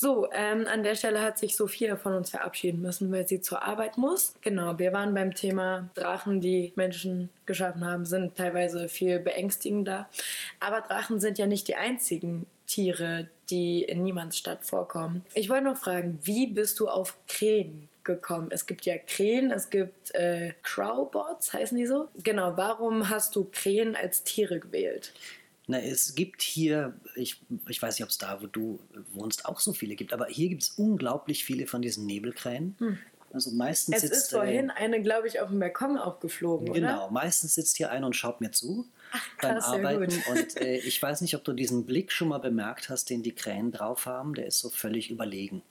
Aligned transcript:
So, 0.00 0.28
ähm, 0.30 0.68
an 0.68 0.84
der 0.84 0.94
Stelle 0.94 1.20
hat 1.20 1.38
sich 1.38 1.56
Sophia 1.56 1.96
von 1.96 2.14
uns 2.14 2.30
verabschieden 2.30 2.80
müssen, 2.80 3.10
weil 3.10 3.26
sie 3.26 3.40
zur 3.40 3.64
Arbeit 3.64 3.98
muss. 3.98 4.32
Genau, 4.42 4.78
wir 4.78 4.92
waren 4.92 5.12
beim 5.12 5.34
Thema 5.34 5.90
Drachen, 5.96 6.40
die 6.40 6.72
Menschen 6.76 7.30
geschaffen 7.46 7.84
haben, 7.84 8.06
sind 8.06 8.36
teilweise 8.36 8.88
viel 8.88 9.18
beängstigender. 9.18 10.08
Aber 10.60 10.82
Drachen 10.82 11.18
sind 11.18 11.36
ja 11.36 11.48
nicht 11.48 11.66
die 11.66 11.74
einzigen 11.74 12.46
Tiere, 12.68 13.26
die 13.50 13.82
in 13.82 14.04
Niemandsstadt 14.04 14.64
vorkommen. 14.64 15.24
Ich 15.34 15.48
wollte 15.48 15.64
noch 15.64 15.78
fragen, 15.78 16.20
wie 16.22 16.46
bist 16.46 16.78
du 16.78 16.86
auf 16.86 17.16
Krähen 17.26 17.88
gekommen? 18.04 18.50
Es 18.52 18.66
gibt 18.66 18.86
ja 18.86 18.98
Krähen, 18.98 19.50
es 19.50 19.68
gibt 19.68 20.14
äh, 20.14 20.52
Crowbots, 20.62 21.52
heißen 21.52 21.76
die 21.76 21.86
so? 21.86 22.06
Genau, 22.22 22.56
warum 22.56 23.10
hast 23.10 23.34
du 23.34 23.48
Krähen 23.50 23.96
als 23.96 24.22
Tiere 24.22 24.60
gewählt? 24.60 25.12
Na, 25.70 25.78
es 25.78 26.14
gibt 26.14 26.40
hier, 26.40 26.98
ich, 27.14 27.42
ich 27.68 27.80
weiß 27.80 27.98
nicht, 27.98 28.02
ob 28.02 28.08
es 28.08 28.16
da, 28.16 28.40
wo 28.40 28.46
du 28.46 28.80
wohnst, 29.12 29.44
auch 29.44 29.60
so 29.60 29.74
viele 29.74 29.96
gibt, 29.96 30.14
aber 30.14 30.26
hier 30.26 30.48
gibt 30.48 30.62
es 30.62 30.70
unglaublich 30.70 31.44
viele 31.44 31.66
von 31.66 31.82
diesen 31.82 32.06
Nebelkrähen. 32.06 32.74
Hm. 32.78 32.98
Also 33.34 33.50
meistens 33.50 33.96
es 33.96 34.02
sitzt, 34.02 34.14
ist 34.14 34.30
vorhin 34.30 34.70
äh, 34.70 34.72
eine, 34.72 35.02
glaube 35.02 35.28
ich, 35.28 35.40
auf 35.40 35.50
dem 35.50 35.58
Balkon 35.58 35.98
aufgeflogen, 35.98 36.72
Genau, 36.72 37.04
oder? 37.04 37.12
meistens 37.12 37.54
sitzt 37.54 37.76
hier 37.76 37.90
einer 37.90 38.06
und 38.06 38.16
schaut 38.16 38.40
mir 38.40 38.50
zu 38.50 38.88
Ach, 39.12 39.28
krass, 39.36 39.70
beim 39.70 39.84
Arbeiten. 39.84 40.22
Und 40.30 40.56
äh, 40.56 40.78
ich 40.86 41.02
weiß 41.02 41.20
nicht, 41.20 41.36
ob 41.36 41.44
du 41.44 41.52
diesen 41.52 41.84
Blick 41.84 42.12
schon 42.12 42.28
mal 42.28 42.38
bemerkt 42.38 42.88
hast, 42.88 43.10
den 43.10 43.22
die 43.22 43.34
Krähen 43.34 43.70
drauf 43.70 44.06
haben. 44.06 44.34
Der 44.34 44.46
ist 44.46 44.60
so 44.60 44.70
völlig 44.70 45.10
überlegen. 45.10 45.62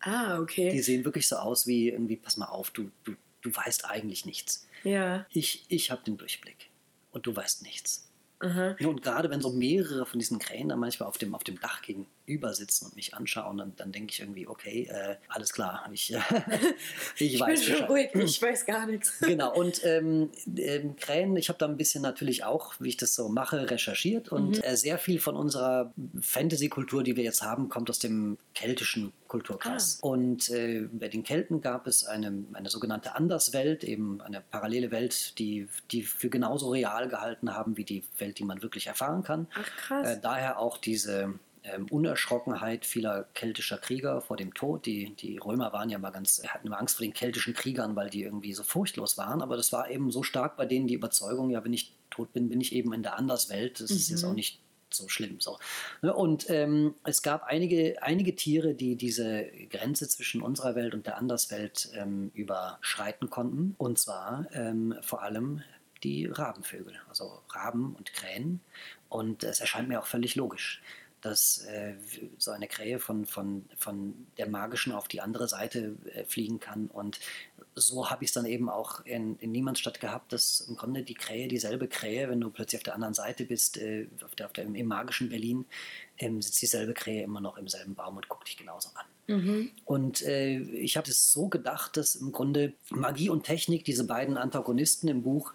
Ah, 0.00 0.38
okay. 0.38 0.70
Die 0.70 0.82
sehen 0.82 1.06
wirklich 1.06 1.26
so 1.26 1.36
aus 1.36 1.66
wie 1.66 1.88
irgendwie, 1.88 2.16
pass 2.16 2.36
mal 2.36 2.46
auf, 2.46 2.70
du, 2.70 2.90
du, 3.04 3.14
du 3.40 3.56
weißt 3.56 3.86
eigentlich 3.86 4.26
nichts. 4.26 4.66
Ja. 4.84 5.24
Ich, 5.30 5.64
ich 5.68 5.90
habe 5.90 6.02
den 6.04 6.18
Durchblick 6.18 6.68
und 7.12 7.26
du 7.26 7.34
weißt 7.34 7.62
nichts. 7.62 8.05
Aha. 8.40 8.76
Und 8.80 9.02
gerade 9.02 9.30
wenn 9.30 9.40
so 9.40 9.50
mehrere 9.50 10.06
von 10.06 10.18
diesen 10.18 10.38
Krähen 10.38 10.68
dann 10.68 10.78
manchmal 10.78 11.08
auf 11.08 11.18
dem, 11.18 11.34
auf 11.34 11.44
dem 11.44 11.58
Dach 11.60 11.82
gegenüber 11.82 12.10
sitzen 12.54 12.86
und 12.86 12.96
mich 12.96 13.14
anschauen, 13.14 13.58
dann, 13.58 13.72
dann 13.76 13.92
denke 13.92 14.12
ich 14.12 14.20
irgendwie, 14.20 14.46
okay, 14.46 14.88
äh, 14.90 15.16
alles 15.28 15.52
klar, 15.52 15.88
ich, 15.92 16.12
äh, 16.12 16.18
ich, 17.16 17.34
ich 17.34 17.40
weiß 17.40 17.64
bin 17.64 17.76
schon 17.76 17.86
ruhig, 17.86 18.10
ich 18.14 18.40
weiß 18.42 18.66
gar 18.66 18.86
nichts. 18.86 19.14
Genau, 19.26 19.54
und 19.54 19.84
ähm, 19.84 20.30
ähm, 20.56 20.96
Krähen, 20.96 21.36
ich 21.36 21.48
habe 21.48 21.58
da 21.58 21.66
ein 21.66 21.76
bisschen 21.76 22.02
natürlich 22.02 22.44
auch, 22.44 22.74
wie 22.78 22.88
ich 22.88 22.96
das 22.96 23.14
so 23.14 23.28
mache, 23.28 23.70
recherchiert 23.70 24.30
und 24.30 24.58
mhm. 24.58 24.62
äh, 24.62 24.76
sehr 24.76 24.98
viel 24.98 25.18
von 25.18 25.36
unserer 25.36 25.92
Fantasy-Kultur, 26.20 27.02
die 27.02 27.16
wir 27.16 27.24
jetzt 27.24 27.42
haben, 27.42 27.68
kommt 27.68 27.90
aus 27.90 27.98
dem 27.98 28.38
keltischen 28.54 29.12
Kulturkreis. 29.28 30.00
Ah. 30.02 30.06
Und 30.06 30.48
äh, 30.50 30.88
bei 30.92 31.08
den 31.08 31.22
Kelten 31.22 31.60
gab 31.60 31.86
es 31.86 32.04
eine, 32.04 32.44
eine 32.52 32.70
sogenannte 32.70 33.14
Anderswelt, 33.14 33.84
eben 33.84 34.20
eine 34.20 34.40
parallele 34.40 34.90
Welt, 34.90 35.38
die, 35.38 35.68
die 35.90 36.02
für 36.02 36.30
genauso 36.30 36.70
real 36.70 37.08
gehalten 37.08 37.54
haben 37.54 37.76
wie 37.76 37.84
die 37.84 38.04
Welt, 38.18 38.38
die 38.38 38.44
man 38.44 38.62
wirklich 38.62 38.86
erfahren 38.86 39.22
kann. 39.22 39.48
Ach 39.54 39.76
krass. 39.76 40.08
Äh, 40.08 40.20
daher 40.20 40.58
auch 40.58 40.78
diese 40.78 41.34
ähm, 41.72 41.86
Unerschrockenheit 41.90 42.86
vieler 42.86 43.24
keltischer 43.34 43.78
Krieger 43.78 44.20
vor 44.20 44.36
dem 44.36 44.54
Tod. 44.54 44.86
Die, 44.86 45.14
die 45.16 45.38
Römer 45.38 45.72
waren 45.72 45.90
ja 45.90 45.98
mal 45.98 46.10
ganz, 46.10 46.42
hatten 46.46 46.66
immer 46.66 46.78
Angst 46.78 46.96
vor 46.96 47.04
den 47.04 47.14
keltischen 47.14 47.54
Kriegern, 47.54 47.96
weil 47.96 48.10
die 48.10 48.22
irgendwie 48.22 48.52
so 48.52 48.62
furchtlos 48.62 49.18
waren. 49.18 49.42
Aber 49.42 49.56
das 49.56 49.72
war 49.72 49.90
eben 49.90 50.10
so 50.10 50.22
stark 50.22 50.56
bei 50.56 50.66
denen 50.66 50.86
die 50.86 50.94
Überzeugung, 50.94 51.50
ja, 51.50 51.64
wenn 51.64 51.72
ich 51.72 51.92
tot 52.10 52.32
bin, 52.32 52.48
bin 52.48 52.60
ich 52.60 52.72
eben 52.74 52.92
in 52.92 53.02
der 53.02 53.18
Anderswelt. 53.18 53.80
Das 53.80 53.90
mhm. 53.90 53.96
ist 53.96 54.10
jetzt 54.10 54.22
mhm. 54.22 54.30
auch 54.30 54.34
nicht 54.34 54.60
so 54.90 55.08
schlimm. 55.08 55.40
So. 55.40 55.58
Ne, 56.02 56.14
und 56.14 56.48
ähm, 56.48 56.94
es 57.04 57.22
gab 57.22 57.44
einige, 57.44 58.02
einige 58.02 58.36
Tiere, 58.36 58.74
die 58.74 58.96
diese 58.96 59.46
Grenze 59.70 60.08
zwischen 60.08 60.42
unserer 60.42 60.74
Welt 60.74 60.94
und 60.94 61.06
der 61.06 61.18
Anderswelt 61.18 61.90
ähm, 61.94 62.30
überschreiten 62.34 63.28
konnten. 63.28 63.74
Und 63.78 63.98
zwar 63.98 64.46
ähm, 64.52 64.94
vor 65.02 65.22
allem 65.22 65.62
die 66.02 66.26
Rabenvögel, 66.26 66.94
also 67.08 67.42
Raben 67.50 67.96
und 67.96 68.12
Krähen. 68.12 68.60
Und 69.08 69.42
es 69.44 69.60
erscheint 69.60 69.88
mir 69.88 70.00
auch 70.00 70.06
völlig 70.06 70.36
logisch 70.36 70.80
dass 71.20 71.58
äh, 71.66 71.94
so 72.38 72.50
eine 72.50 72.68
Krähe 72.68 72.98
von, 72.98 73.26
von, 73.26 73.64
von 73.76 74.26
der 74.38 74.48
magischen 74.48 74.92
auf 74.92 75.08
die 75.08 75.20
andere 75.20 75.48
Seite 75.48 75.96
äh, 76.14 76.24
fliegen 76.24 76.60
kann. 76.60 76.86
Und 76.86 77.18
so 77.74 78.10
habe 78.10 78.24
ich 78.24 78.30
es 78.30 78.34
dann 78.34 78.46
eben 78.46 78.68
auch 78.68 79.04
in, 79.04 79.36
in 79.38 79.52
Niemandsstadt 79.52 80.00
gehabt, 80.00 80.32
dass 80.32 80.60
im 80.60 80.76
Grunde 80.76 81.02
die 81.02 81.14
Krähe, 81.14 81.48
dieselbe 81.48 81.88
Krähe, 81.88 82.28
wenn 82.28 82.40
du 82.40 82.50
plötzlich 82.50 82.80
auf 82.80 82.84
der 82.84 82.94
anderen 82.94 83.14
Seite 83.14 83.44
bist, 83.44 83.76
äh, 83.78 84.08
auf 84.24 84.34
der, 84.34 84.46
auf 84.46 84.52
der, 84.52 84.64
im 84.64 84.86
magischen 84.86 85.28
Berlin, 85.28 85.66
ähm, 86.18 86.40
sitzt 86.40 86.62
dieselbe 86.62 86.94
Krähe 86.94 87.24
immer 87.24 87.40
noch 87.40 87.58
im 87.58 87.68
selben 87.68 87.94
Baum 87.94 88.16
und 88.16 88.28
guckt 88.28 88.48
dich 88.48 88.56
genauso 88.56 88.90
an. 88.94 89.06
Mhm. 89.28 89.70
Und 89.84 90.22
äh, 90.22 90.58
ich 90.58 90.96
habe 90.96 91.10
es 91.10 91.32
so 91.32 91.48
gedacht, 91.48 91.96
dass 91.96 92.14
im 92.14 92.32
Grunde 92.32 92.74
Magie 92.90 93.28
und 93.28 93.44
Technik, 93.44 93.84
diese 93.84 94.04
beiden 94.04 94.36
Antagonisten 94.36 95.08
im 95.08 95.22
Buch, 95.22 95.52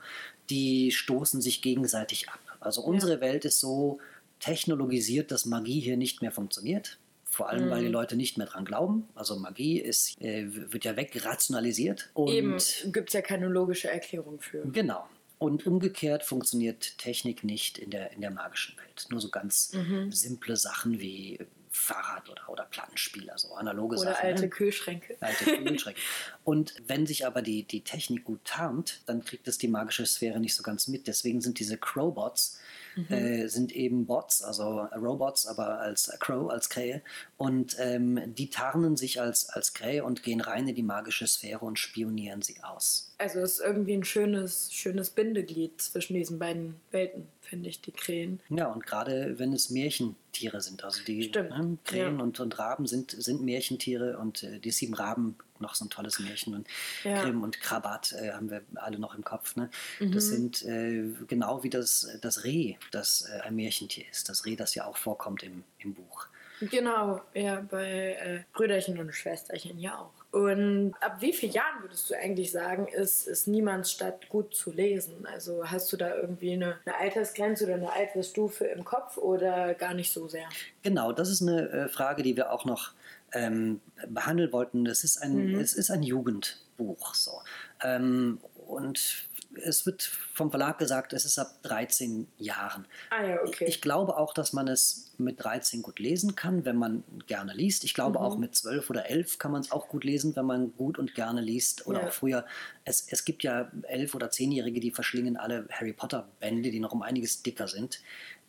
die 0.50 0.92
stoßen 0.92 1.42
sich 1.42 1.62
gegenseitig 1.62 2.30
ab. 2.30 2.40
Also 2.60 2.82
unsere 2.82 3.14
ja. 3.14 3.22
Welt 3.22 3.46
ist 3.46 3.60
so 3.60 4.00
technologisiert, 4.42 5.32
dass 5.32 5.46
Magie 5.46 5.80
hier 5.80 5.96
nicht 5.96 6.22
mehr 6.22 6.32
funktioniert. 6.32 6.98
Vor 7.24 7.48
allem, 7.48 7.68
mhm. 7.68 7.70
weil 7.70 7.80
die 7.80 7.88
mhm. 7.88 7.94
Leute 7.94 8.18
nicht 8.18 8.38
mehr 8.38 8.48
dran 8.48 8.66
glauben. 8.66 9.08
Also 9.16 9.38
Magie 9.38 9.80
ist, 9.80 10.20
äh, 10.20 10.48
wird 10.50 10.84
ja 10.84 10.98
wegrationalisiert. 10.98 12.10
Und 12.14 12.34
Eben, 12.34 12.58
gibt 12.92 13.10
es 13.10 13.14
ja 13.14 13.22
keine 13.22 13.48
logische 13.48 13.90
Erklärung 13.90 14.42
für. 14.42 14.68
Genau. 14.68 15.08
Und 15.38 15.66
umgekehrt 15.66 16.24
funktioniert 16.24 16.98
Technik 16.98 17.46
nicht 17.46 17.78
in 17.78 17.90
der, 17.90 18.12
in 18.12 18.22
der 18.22 18.32
magischen 18.32 18.78
Welt. 18.78 19.08
Nur 19.10 19.22
so 19.22 19.30
ganz 19.30 19.72
mhm. 19.74 20.12
simple 20.12 20.58
Sachen 20.58 21.00
wie 21.00 21.40
Fahrrad 21.72 22.30
oder, 22.30 22.50
oder 22.50 22.66
Plattenspieler, 22.66 23.38
so 23.38 23.56
analoge 23.56 23.96
oder 23.96 24.12
Sachen. 24.12 24.20
Oder 24.20 24.28
alte 24.28 24.42
ne? 24.42 24.50
Kühlschränke. 24.50 25.18
Alte 25.22 25.46
Kühlschränke. 25.46 26.02
Und 26.44 26.76
wenn 26.86 27.08
sich 27.08 27.26
aber 27.26 27.42
die, 27.42 27.64
die 27.64 27.82
Technik 27.82 28.26
gut 28.26 28.44
tarnt, 28.44 29.02
dann 29.06 29.24
kriegt 29.24 29.48
es 29.48 29.58
die 29.58 29.70
magische 29.70 30.06
Sphäre 30.06 30.42
nicht 30.42 30.54
so 30.54 30.64
ganz 30.64 30.90
mit. 30.90 31.08
Deswegen 31.08 31.40
sind 31.40 31.60
diese 31.60 31.78
Crowbots 31.78 32.60
mhm. 32.96 33.14
äh, 33.14 33.48
sind 33.48 33.72
eben 33.74 34.06
Bots, 34.06 34.42
also 34.42 34.82
Robots, 34.96 35.46
aber 35.46 35.80
als 35.80 36.12
Crow, 36.20 36.50
als 36.50 36.70
Krähe. 36.70 37.02
Und 37.38 37.76
ähm, 37.80 38.20
die 38.28 38.50
tarnen 38.50 38.98
sich 38.98 39.22
als, 39.22 39.50
als 39.50 39.74
Krähe 39.74 40.04
und 40.04 40.24
gehen 40.24 40.42
rein 40.42 40.68
in 40.68 40.76
die 40.76 40.84
magische 40.84 41.28
Sphäre 41.28 41.66
und 41.66 41.80
spionieren 41.80 42.42
sie 42.42 42.62
aus. 42.64 43.14
Also 43.18 43.40
es 43.40 43.54
ist 43.54 43.62
irgendwie 43.62 43.94
ein 43.94 44.04
schönes, 44.04 44.74
schönes 44.74 45.12
Bindeglied 45.12 45.80
zwischen 45.82 46.16
diesen 46.16 46.40
beiden 46.40 46.76
Welten, 46.92 47.28
finde 47.42 47.70
ich, 47.70 47.82
die 47.82 47.92
Krähen. 47.92 48.40
Ja, 48.50 48.68
und 48.68 48.86
gerade 48.86 49.38
wenn 49.38 49.54
es 49.54 49.70
Märchentiere 49.70 50.62
sind, 50.62 50.84
also 50.84 51.04
die 51.04 51.30
ne, 51.30 51.78
Krähen 51.84 52.18
ja. 52.18 52.24
und, 52.24 52.40
und 52.40 52.58
Raben 52.58 52.88
sind, 52.88 53.12
sind 53.12 53.42
Märchentiere 53.44 54.18
und 54.18 54.44
äh, 54.44 54.60
die 54.60 54.72
sieben 54.72 54.94
Raben 54.94 55.36
noch 55.62 55.76
so 55.76 55.86
ein 55.86 55.90
tolles 55.90 56.20
Märchen 56.20 56.56
und 56.56 56.68
ja. 57.04 57.22
Grimm 57.22 57.44
und 57.44 57.60
Krabat 57.60 58.14
äh, 58.14 58.32
haben 58.32 58.50
wir 58.50 58.62
alle 58.76 59.00
noch 59.00 59.16
im 59.16 59.24
Kopf. 59.24 59.56
Ne? 59.56 59.70
Mhm. 60.00 60.12
Das 60.12 60.28
sind 60.28 60.64
äh, 60.64 61.04
genau 61.28 61.64
wie 61.64 61.70
das, 61.70 62.08
das 62.22 62.44
Reh, 62.44 62.76
das 62.92 63.30
äh, 63.30 63.42
ein 63.42 63.56
Märchentier 63.56 64.06
ist. 64.10 64.30
Das 64.30 64.46
Reh, 64.46 64.56
das 64.56 64.76
ja 64.76 64.86
auch 64.86 64.98
vorkommt 64.98 65.44
im, 65.44 65.64
im 65.80 65.94
Buch. 65.94 66.28
Genau, 66.70 67.22
ja, 67.34 67.66
bei 67.70 68.18
äh, 68.22 68.44
Brüderchen 68.54 69.00
und 69.00 69.14
Schwesterchen 69.14 69.80
ja 69.80 69.98
auch. 69.98 70.22
Und 70.32 70.94
ab 71.02 71.18
wie 71.20 71.34
vielen 71.34 71.52
Jahren 71.52 71.82
würdest 71.82 72.10
du 72.10 72.14
eigentlich 72.14 72.52
sagen, 72.52 72.88
ist, 72.88 73.28
ist 73.28 73.48
Niemandsstadt 73.48 74.30
gut 74.30 74.56
zu 74.56 74.72
lesen? 74.72 75.26
Also 75.26 75.70
hast 75.70 75.92
du 75.92 75.98
da 75.98 76.16
irgendwie 76.16 76.54
eine, 76.54 76.78
eine 76.86 76.98
Altersgrenze 76.98 77.66
oder 77.66 77.74
eine 77.74 77.92
Altersstufe 77.92 78.66
im 78.66 78.86
Kopf 78.86 79.18
oder 79.18 79.74
gar 79.74 79.94
nicht 79.94 80.14
so 80.14 80.28
sehr? 80.28 80.48
Genau, 80.84 81.12
das 81.12 81.30
ist 81.30 81.42
eine 81.42 81.68
äh, 81.70 81.90
Frage, 81.90 82.24
die 82.24 82.38
wir 82.38 82.52
auch 82.52 82.64
noch 82.64 82.92
ähm, 83.34 83.82
behandeln 84.08 84.52
wollten. 84.52 84.86
Es 84.86 85.04
ist 85.04 85.18
ein, 85.22 85.54
mhm. 85.54 85.60
es 85.60 85.74
ist 85.74 85.92
ein 85.92 86.04
Jugendbuch. 86.04 87.14
So. 87.16 87.42
Ähm, 87.84 88.40
und 88.68 89.30
es 89.56 89.86
wird 89.86 90.04
vom 90.34 90.50
Verlag 90.50 90.78
gesagt, 90.78 91.14
es 91.14 91.26
ist 91.26 91.38
ab 91.38 91.62
13 91.64 92.28
Jahren. 92.38 92.86
Ah 93.10 93.26
ja, 93.26 93.42
okay. 93.44 93.66
Ich, 93.68 93.82
glaube 93.82 94.18
auch, 94.18 94.34
dass 94.34 94.54
man 94.54 94.68
es 94.68 95.12
mit 95.18 95.44
13 95.44 95.82
gut 95.82 96.00
lesen 96.00 96.36
kann, 96.36 96.66
wenn 96.66 96.78
man 96.78 97.04
gerne 97.28 97.54
liest. 97.54 97.84
Ich 97.84 97.94
glaube 97.94 98.20
mhm. 98.20 98.26
auch 98.26 98.38
mit 98.38 98.56
12 98.56 98.90
oder 98.90 99.10
11 99.10 99.40
kann 99.40 99.52
man 99.52 99.62
es 99.62 99.72
auch 99.72 99.90
gut 99.90 100.04
lesen, 100.04 100.36
wenn 100.36 100.46
man 100.46 100.74
gut 100.76 100.98
und 100.98 101.16
gerne 101.16 101.42
liest. 101.42 101.88
Oder 101.88 102.02
ja. 102.02 102.08
auch 102.08 102.14
früher. 102.14 102.46
Es, 102.86 103.08
es 103.10 103.26
gibt 103.26 103.44
ja 103.44 103.72
11- 103.84 104.16
oder 104.16 104.28
10-Jährige, 104.28 104.80
die 104.80 104.92
verschlingen 104.92 105.38
alle 105.38 105.68
Harry 105.70 105.94
Potter-Bände, 105.94 106.72
die 106.72 106.80
noch 106.80 106.94
um 106.94 107.02
einiges 107.02 107.44
dicker 107.44 107.68
sind. 107.68 108.02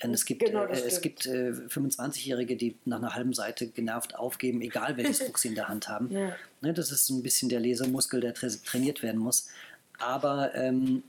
Und 0.02 0.14
es 0.14 0.24
gibt, 0.24 0.44
genau, 0.44 0.64
äh, 0.64 0.80
es 0.80 1.00
gibt 1.00 1.26
äh, 1.26 1.52
25-Jährige, 1.52 2.56
die 2.56 2.76
nach 2.84 2.98
einer 2.98 3.14
halben 3.14 3.32
Seite 3.32 3.68
genervt 3.68 4.16
aufgeben, 4.16 4.60
egal 4.60 4.96
welches 4.96 5.18
Buch 5.26 5.38
sie 5.38 5.48
in 5.48 5.54
der 5.54 5.68
Hand 5.68 5.88
haben. 5.88 6.10
Ja. 6.10 6.34
Ne, 6.60 6.72
das 6.72 6.90
ist 6.90 7.08
ein 7.10 7.22
bisschen 7.22 7.48
der 7.48 7.60
Lesemuskel, 7.60 8.20
der 8.20 8.34
tra 8.34 8.48
trainiert 8.64 9.02
werden 9.02 9.20
muss. 9.20 9.48
Aber 10.02 10.54
ähm, 10.54 11.02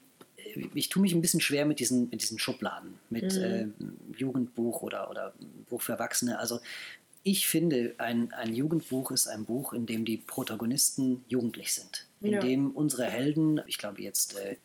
ich 0.74 0.90
tue 0.90 1.02
mich 1.02 1.14
ein 1.14 1.22
bisschen 1.22 1.42
schwer 1.42 1.66
mit 1.66 1.80
diesen, 1.80 2.10
mit 2.10 2.22
diesen 2.22 2.40
Schubladen, 2.40 3.00
mit 3.10 3.36
mhm. 3.36 3.44
äh, 3.44 3.68
Jugendbuch 4.18 4.82
oder, 4.82 5.10
oder 5.10 5.34
Buch 5.70 5.82
für 5.82 5.94
Erwachsene. 5.94 6.40
Also 6.40 6.60
ich 7.26 7.48
finde, 7.48 7.96
ein, 8.00 8.34
ein 8.34 8.54
Jugendbuch 8.54 9.12
ist 9.12 9.28
ein 9.28 9.46
Buch, 9.46 9.72
in 9.72 9.86
dem 9.86 10.04
die 10.04 10.18
Protagonisten 10.18 11.24
jugendlich 11.30 11.74
sind. 11.74 12.06
In 12.20 12.34
ja. 12.34 12.40
dem 12.42 12.72
unsere 12.72 13.06
Helden, 13.06 13.62
ich 13.66 13.78
glaube 13.78 14.02
jetzt, 14.02 14.38
äh, 14.38 14.58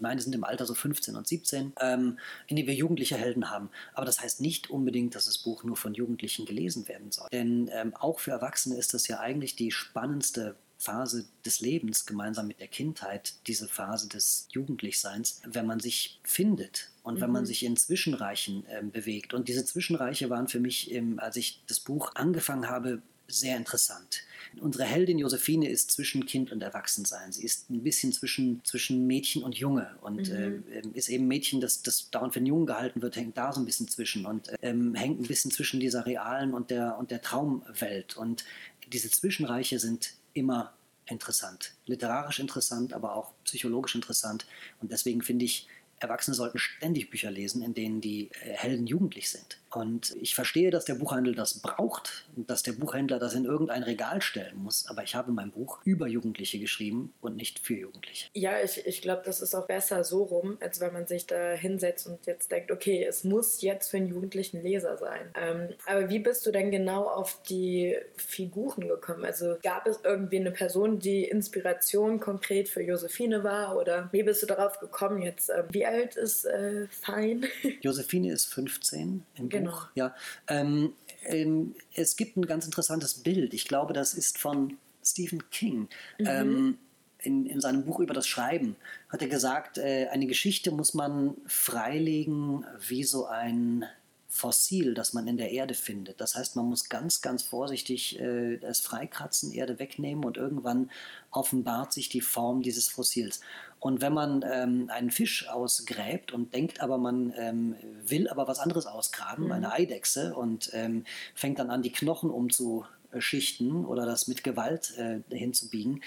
meine 0.00 0.20
sind 0.20 0.34
im 0.34 0.42
Alter 0.42 0.66
so 0.66 0.74
15 0.74 1.14
und 1.14 1.26
17, 1.26 1.72
ähm, 1.80 2.18
in 2.48 2.56
dem 2.56 2.66
wir 2.66 2.74
jugendliche 2.74 3.16
Helden 3.16 3.48
haben. 3.48 3.70
Aber 3.94 4.06
das 4.06 4.20
heißt 4.20 4.40
nicht 4.40 4.70
unbedingt, 4.70 5.14
dass 5.14 5.26
das 5.26 5.38
Buch 5.38 5.62
nur 5.62 5.76
von 5.76 5.94
Jugendlichen 5.94 6.46
gelesen 6.46 6.88
werden 6.88 7.12
soll. 7.12 7.28
Denn 7.32 7.70
ähm, 7.72 7.94
auch 7.94 8.18
für 8.18 8.32
Erwachsene 8.32 8.76
ist 8.76 8.92
das 8.92 9.06
ja 9.06 9.20
eigentlich 9.20 9.54
die 9.54 9.70
spannendste 9.70 10.56
Phase 10.80 11.26
des 11.44 11.60
Lebens 11.60 12.06
gemeinsam 12.06 12.46
mit 12.46 12.58
der 12.58 12.66
Kindheit, 12.66 13.34
diese 13.46 13.68
Phase 13.68 14.08
des 14.08 14.48
Jugendlichseins, 14.50 15.42
wenn 15.44 15.66
man 15.66 15.78
sich 15.78 16.18
findet 16.22 16.90
und 17.02 17.16
mhm. 17.16 17.20
wenn 17.20 17.30
man 17.32 17.42
mhm. 17.42 17.46
sich 17.46 17.64
in 17.64 17.76
Zwischenreichen 17.76 18.64
äh, 18.66 18.82
bewegt. 18.82 19.34
Und 19.34 19.48
diese 19.48 19.64
Zwischenreiche 19.64 20.30
waren 20.30 20.48
für 20.48 20.58
mich, 20.58 20.90
ähm, 20.90 21.18
als 21.18 21.36
ich 21.36 21.62
das 21.66 21.80
Buch 21.80 22.14
angefangen 22.14 22.68
habe, 22.68 23.02
sehr 23.28 23.56
interessant. 23.58 24.22
Unsere 24.58 24.84
Heldin 24.84 25.18
Josephine 25.18 25.68
ist 25.68 25.90
zwischen 25.92 26.26
Kind 26.26 26.50
und 26.50 26.62
Erwachsensein. 26.62 27.30
Sie 27.30 27.44
ist 27.44 27.70
ein 27.70 27.82
bisschen 27.82 28.12
zwischen, 28.12 28.64
zwischen 28.64 29.06
Mädchen 29.06 29.44
und 29.44 29.56
Junge 29.56 29.94
und 30.00 30.30
mhm. 30.30 30.64
äh, 30.72 30.80
ist 30.94 31.10
eben 31.10 31.28
Mädchen, 31.28 31.60
das, 31.60 31.82
das 31.82 32.10
dauernd 32.10 32.32
für 32.32 32.38
einen 32.38 32.46
Jungen 32.46 32.66
gehalten 32.66 33.02
wird, 33.02 33.16
hängt 33.16 33.36
da 33.36 33.52
so 33.52 33.60
ein 33.60 33.66
bisschen 33.66 33.86
zwischen 33.86 34.24
und 34.24 34.50
ähm, 34.62 34.94
hängt 34.94 35.20
ein 35.20 35.28
bisschen 35.28 35.50
zwischen 35.50 35.78
dieser 35.78 36.06
realen 36.06 36.54
und 36.54 36.70
der, 36.70 36.98
und 36.98 37.10
der 37.10 37.20
Traumwelt. 37.20 38.16
Und 38.16 38.44
diese 38.92 39.10
Zwischenreiche 39.10 39.78
sind 39.78 40.14
immer 40.34 40.74
interessant. 41.06 41.74
Literarisch 41.86 42.38
interessant, 42.38 42.92
aber 42.92 43.16
auch 43.16 43.32
psychologisch 43.44 43.94
interessant. 43.94 44.46
Und 44.80 44.92
deswegen 44.92 45.22
finde 45.22 45.44
ich, 45.44 45.68
Erwachsene 45.98 46.34
sollten 46.34 46.58
ständig 46.58 47.10
Bücher 47.10 47.30
lesen, 47.30 47.62
in 47.62 47.74
denen 47.74 48.00
die 48.00 48.30
äh, 48.30 48.54
Helden 48.54 48.86
jugendlich 48.86 49.30
sind. 49.30 49.59
Und 49.70 50.16
ich 50.20 50.34
verstehe, 50.34 50.70
dass 50.70 50.84
der 50.84 50.94
Buchhandel 50.94 51.34
das 51.34 51.60
braucht, 51.60 52.26
dass 52.36 52.62
der 52.62 52.72
Buchhändler 52.72 53.18
das 53.18 53.34
in 53.34 53.44
irgendein 53.44 53.82
Regal 53.82 54.20
stellen 54.22 54.56
muss. 54.56 54.86
Aber 54.88 55.02
ich 55.02 55.14
habe 55.14 55.32
mein 55.32 55.50
Buch 55.50 55.78
über 55.84 56.06
Jugendliche 56.06 56.58
geschrieben 56.58 57.12
und 57.20 57.36
nicht 57.36 57.58
für 57.58 57.74
Jugendliche. 57.74 58.28
Ja, 58.34 58.60
ich, 58.62 58.86
ich 58.86 59.02
glaube, 59.02 59.22
das 59.24 59.40
ist 59.40 59.54
auch 59.54 59.66
besser 59.66 60.04
so 60.04 60.24
rum, 60.24 60.58
als 60.60 60.80
wenn 60.80 60.92
man 60.92 61.06
sich 61.06 61.26
da 61.26 61.52
hinsetzt 61.52 62.06
und 62.06 62.26
jetzt 62.26 62.50
denkt, 62.50 62.70
okay, 62.70 63.04
es 63.04 63.24
muss 63.24 63.62
jetzt 63.62 63.90
für 63.90 63.98
einen 63.98 64.08
jugendlichen 64.08 64.62
Leser 64.62 64.96
sein. 64.96 65.32
Ähm, 65.40 65.68
aber 65.86 66.10
wie 66.10 66.18
bist 66.18 66.44
du 66.46 66.50
denn 66.50 66.70
genau 66.70 67.04
auf 67.04 67.42
die 67.48 67.96
Figuren 68.16 68.88
gekommen? 68.88 69.24
Also 69.24 69.56
gab 69.62 69.86
es 69.86 70.00
irgendwie 70.04 70.38
eine 70.38 70.50
Person, 70.50 70.98
die 70.98 71.24
Inspiration 71.24 72.20
konkret 72.20 72.68
für 72.68 72.82
Josephine 72.82 73.44
war? 73.44 73.76
Oder 73.76 74.08
wie 74.12 74.22
bist 74.22 74.42
du 74.42 74.46
darauf 74.46 74.80
gekommen 74.80 75.22
jetzt? 75.22 75.50
Ähm, 75.50 75.66
wie 75.70 75.86
alt 75.86 76.16
ist 76.16 76.44
äh, 76.44 76.86
Fein? 76.88 77.46
Josephine 77.80 78.32
ist 78.32 78.52
15 78.52 79.24
im 79.36 79.48
genau. 79.64 79.82
Ja, 79.94 80.14
ähm, 80.48 80.92
ähm, 81.24 81.74
es 81.94 82.16
gibt 82.16 82.36
ein 82.36 82.46
ganz 82.46 82.64
interessantes 82.64 83.14
Bild. 83.14 83.54
Ich 83.54 83.66
glaube, 83.66 83.92
das 83.92 84.14
ist 84.14 84.38
von 84.38 84.78
Stephen 85.02 85.48
King. 85.50 85.88
Mhm. 86.18 86.26
Ähm, 86.26 86.78
in, 87.22 87.46
in, 87.46 87.60
seinem 87.60 87.84
Buch 87.84 88.00
über 88.00 88.14
das 88.14 88.26
Schreiben 88.26 88.76
hat 89.10 89.20
er 89.20 89.28
gesagt, 89.28 89.76
äh, 89.76 90.08
eine 90.10 90.26
Geschichte 90.26 90.70
muss 90.70 90.94
man 90.94 91.36
freilegen 91.46 92.64
wie 92.88 93.04
so 93.04 93.26
ein 93.26 93.84
Fossil, 94.30 94.94
das 94.94 95.12
man 95.12 95.26
in 95.26 95.36
der 95.36 95.50
Erde 95.50 95.74
findet. 95.74 96.20
Das 96.20 96.36
heißt, 96.36 96.54
man 96.54 96.66
muss 96.66 96.88
ganz, 96.88 97.20
ganz 97.20 97.42
vorsichtig 97.42 98.18
äh, 98.20 98.58
das 98.58 98.78
Freikratzen, 98.80 99.52
Erde 99.52 99.78
wegnehmen 99.80 100.24
und 100.24 100.36
irgendwann 100.36 100.90
offenbart 101.32 101.92
sich 101.92 102.08
die 102.08 102.20
Form 102.20 102.62
dieses 102.62 102.88
Fossils. 102.88 103.40
Und 103.80 104.02
wenn 104.02 104.12
man 104.12 104.44
ähm, 104.48 104.90
einen 104.90 105.10
Fisch 105.10 105.48
ausgräbt 105.48 106.32
und 106.32 106.54
denkt 106.54 106.80
aber, 106.80 106.98
man 106.98 107.32
ähm, 107.36 107.76
will 108.04 108.28
aber 108.28 108.46
was 108.46 108.58
anderes 108.58 108.86
ausgraben, 108.86 109.46
mhm. 109.46 109.52
eine 109.52 109.72
Eidechse, 109.72 110.34
und 110.34 110.70
ähm, 110.74 111.04
fängt 111.34 111.58
dann 111.58 111.70
an, 111.70 111.82
die 111.82 111.90
Knochen 111.90 112.30
umzuschichten 112.30 113.86
oder 113.86 114.04
das 114.04 114.28
mit 114.28 114.44
Gewalt 114.44 114.96
äh, 114.98 115.20
hinzubiegen, 115.34 116.02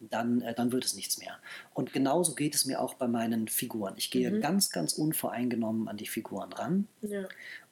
dann, 0.00 0.40
äh, 0.42 0.54
dann 0.54 0.72
wird 0.72 0.84
es 0.84 0.94
nichts 0.94 1.18
mehr. 1.18 1.36
Und 1.74 1.92
genauso 1.92 2.34
geht 2.34 2.54
es 2.54 2.64
mir 2.64 2.80
auch 2.80 2.94
bei 2.94 3.08
meinen 3.08 3.48
Figuren. 3.48 3.94
Ich 3.96 4.10
gehe 4.10 4.30
mhm. 4.30 4.40
ganz, 4.40 4.70
ganz 4.70 4.94
unvoreingenommen 4.94 5.88
an 5.88 5.96
die 5.96 6.06
Figuren 6.06 6.52
ran 6.52 6.88
ja. 7.02 7.28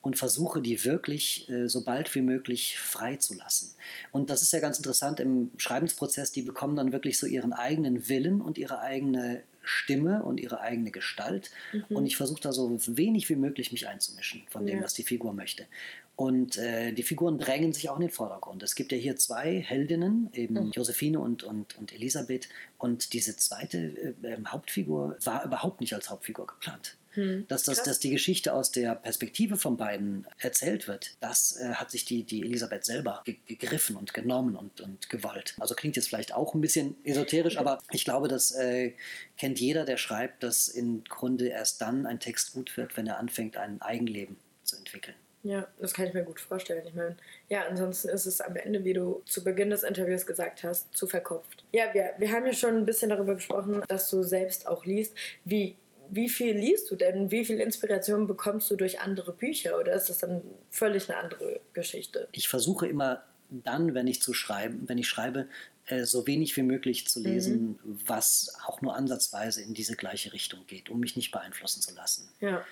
Und 0.06 0.17
versuche 0.17 0.62
die 0.62 0.85
wirklich 0.85 1.50
äh, 1.50 1.69
so 1.69 1.82
bald 1.82 2.14
wie 2.14 2.20
möglich 2.20 2.79
freizulassen. 2.79 3.73
Und 4.12 4.31
das 4.31 4.41
ist 4.41 4.53
ja 4.53 4.61
ganz 4.61 4.79
interessant 4.79 5.19
im 5.19 5.50
Schreibensprozess, 5.56 6.31
die 6.31 6.43
bekommen 6.43 6.76
dann 6.76 6.93
wirklich 6.93 7.19
so 7.19 7.26
ihren 7.26 7.53
eigenen 7.53 8.08
Willen 8.08 8.41
und 8.41 8.56
ihre 8.56 8.79
eigene 8.79 9.43
Stimme 9.64 10.23
und 10.23 10.38
ihre 10.38 10.61
eigene 10.61 10.93
Gestalt. 10.93 11.50
Mhm. 11.73 11.97
Und 11.97 12.06
ich 12.06 12.17
versuche 12.17 12.41
da 12.41 12.53
so 12.53 12.79
wenig 12.87 13.29
wie 13.29 13.35
möglich 13.35 13.73
mich 13.73 13.88
einzumischen 13.88 14.43
von 14.49 14.64
dem, 14.64 14.79
ja. 14.79 14.85
was 14.85 14.94
die 14.94 15.03
Figur 15.03 15.32
möchte. 15.32 15.67
Und 16.14 16.56
äh, 16.56 16.93
die 16.93 17.02
Figuren 17.02 17.38
drängen 17.38 17.73
sich 17.73 17.91
auch 17.91 17.97
in 17.97 18.02
den 18.02 18.11
Vordergrund. 18.11 18.62
Es 18.62 18.76
gibt 18.76 18.93
ja 18.93 18.99
hier 18.99 19.17
zwei 19.17 19.59
Heldinnen, 19.59 20.31
eben 20.35 20.55
mhm. 20.55 20.70
Josephine 20.70 21.19
und, 21.19 21.43
und, 21.43 21.76
und 21.79 21.93
Elisabeth. 21.93 22.49
Und 22.79 23.12
diese 23.12 23.37
zweite 23.37 23.79
äh, 23.79 24.14
ähm, 24.23 24.52
Hauptfigur 24.52 25.17
war 25.25 25.44
überhaupt 25.44 25.81
nicht 25.81 25.94
als 25.94 26.11
Hauptfigur 26.11 26.47
geplant. 26.47 26.97
Mhm. 27.16 27.46
Dass, 27.48 27.64
das, 27.64 27.82
dass 27.82 27.98
die 27.98 28.10
Geschichte 28.10 28.52
aus 28.52 28.70
der 28.70 28.94
Perspektive 28.94 29.56
von 29.56 29.76
beiden 29.76 30.26
erzählt 30.38 30.86
wird, 30.86 31.16
das 31.20 31.56
äh, 31.56 31.74
hat 31.74 31.90
sich 31.90 32.04
die, 32.04 32.24
die 32.24 32.42
Elisabeth 32.42 32.84
selber 32.84 33.22
ge 33.24 33.36
gegriffen 33.46 33.96
und 33.96 34.14
genommen 34.14 34.56
und, 34.56 34.80
und 34.80 35.08
gewollt. 35.08 35.54
Also 35.58 35.74
klingt 35.74 35.96
jetzt 35.96 36.08
vielleicht 36.08 36.34
auch 36.34 36.54
ein 36.54 36.60
bisschen 36.60 36.96
esoterisch, 37.04 37.58
aber 37.58 37.78
ich 37.90 38.04
glaube, 38.04 38.28
das 38.28 38.52
äh, 38.52 38.92
kennt 39.36 39.58
jeder, 39.60 39.84
der 39.84 39.96
schreibt, 39.96 40.42
dass 40.42 40.68
im 40.68 41.04
Grunde 41.04 41.48
erst 41.48 41.80
dann 41.80 42.06
ein 42.06 42.20
Text 42.20 42.52
gut 42.52 42.76
wird, 42.76 42.96
wenn 42.96 43.06
er 43.06 43.18
anfängt, 43.18 43.56
ein 43.56 43.80
Eigenleben 43.80 44.36
zu 44.64 44.76
entwickeln. 44.76 45.16
Ja, 45.46 45.68
das 45.78 45.94
kann 45.94 46.06
ich 46.06 46.14
mir 46.14 46.24
gut 46.24 46.40
vorstellen. 46.40 46.84
Ich 46.88 46.94
meine, 46.94 47.16
ja, 47.48 47.66
ansonsten 47.68 48.08
ist 48.08 48.26
es 48.26 48.40
am 48.40 48.56
Ende, 48.56 48.84
wie 48.84 48.94
du 48.94 49.22
zu 49.26 49.44
Beginn 49.44 49.70
des 49.70 49.84
Interviews 49.84 50.26
gesagt 50.26 50.64
hast, 50.64 50.92
zu 50.96 51.06
verkopft. 51.06 51.64
Ja, 51.72 51.84
wir, 51.94 52.14
wir 52.18 52.32
haben 52.32 52.46
ja 52.46 52.52
schon 52.52 52.76
ein 52.76 52.84
bisschen 52.84 53.10
darüber 53.10 53.36
gesprochen, 53.36 53.80
dass 53.86 54.10
du 54.10 54.24
selbst 54.24 54.66
auch 54.66 54.84
liest. 54.84 55.14
Wie, 55.44 55.76
wie 56.11 56.29
viel 56.29 56.56
liest 56.56 56.91
du 56.91 56.97
denn? 56.97 57.31
Wie 57.31 57.44
viel 57.44 57.61
Inspiration 57.61 58.26
bekommst 58.26 58.70
du 58.70 58.76
durch 58.76 59.00
andere 59.00 59.32
Bücher? 59.32 59.79
Oder 59.79 59.94
ist 59.94 60.08
das 60.08 60.19
dann 60.19 60.43
völlig 60.70 61.08
eine 61.08 61.19
andere 61.19 61.61
Geschichte? 61.73 62.29
Ich 62.32 62.49
versuche 62.49 62.87
immer 62.87 63.23
dann, 63.50 63.94
wenn 63.94 64.06
ich 64.06 64.23
zu 64.23 64.35
schreiben, 64.35 64.88
wenn 64.88 64.99
ich 64.99 65.08
schreibe, 65.08 65.49
äh, 65.87 66.05
so 66.05 66.26
wenig 66.26 66.56
wie 66.56 66.62
möglich 66.62 67.06
zu 67.06 67.20
lesen, 67.20 67.79
mhm. 67.82 68.00
was 68.06 68.56
auch 68.67 68.82
nur 68.82 68.97
ansatzweise 68.97 69.62
in 69.62 69.73
diese 69.73 69.94
gleiche 69.94 70.32
Richtung 70.32 70.67
geht, 70.67 70.91
um 70.91 70.99
mich 70.99 71.17
nicht 71.17 71.31
beeinflussen 71.31 71.81
zu 71.81 71.94
lassen. 71.94 72.29
Ja. 72.41 72.64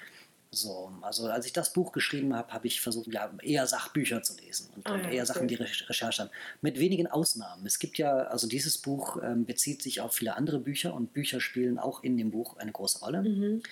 So, 0.55 0.93
also 1.03 1.27
als 1.27 1.47
ich 1.47 1.53
das 1.53 1.73
Buch 1.73 1.93
geschrieben 1.93 2.35
habe, 2.35 2.53
habe 2.53 2.67
ich 2.67 2.81
versucht, 2.81 3.13
ja, 3.13 3.31
eher 3.43 3.67
Sachbücher 3.67 4.23
zu 4.23 4.37
lesen 4.37 4.69
und, 4.77 4.87
ah, 4.87 4.97
ja, 4.97 5.11
eher 5.11 5.27
Sachen, 5.27 5.49
die 5.49 5.57
Recherche 5.57 6.23
haben. 6.23 6.31
Mit 6.63 6.79
wenigen 6.79 7.07
Ausnahmen. 7.07 7.67
Es 7.67 7.79
gibt 7.79 7.99
ja, 7.99 8.13
also 8.13 8.47
dieses 8.47 8.79
Buch 8.79 9.19
ähm, 9.23 9.45
bezieht 9.45 9.83
sich 9.83 10.01
auf 10.01 10.15
viele 10.15 10.37
andere 10.37 10.59
Bücher 10.59 10.95
und 10.95 11.13
Bücher 11.13 11.41
spielen 11.41 11.79
auch 11.79 12.03
in 12.03 12.17
dem 12.17 12.31
Buch 12.31 12.57
eine 12.57 12.73
große 12.73 13.01
Rolle. 13.01 13.23
Mhm. 13.23 13.63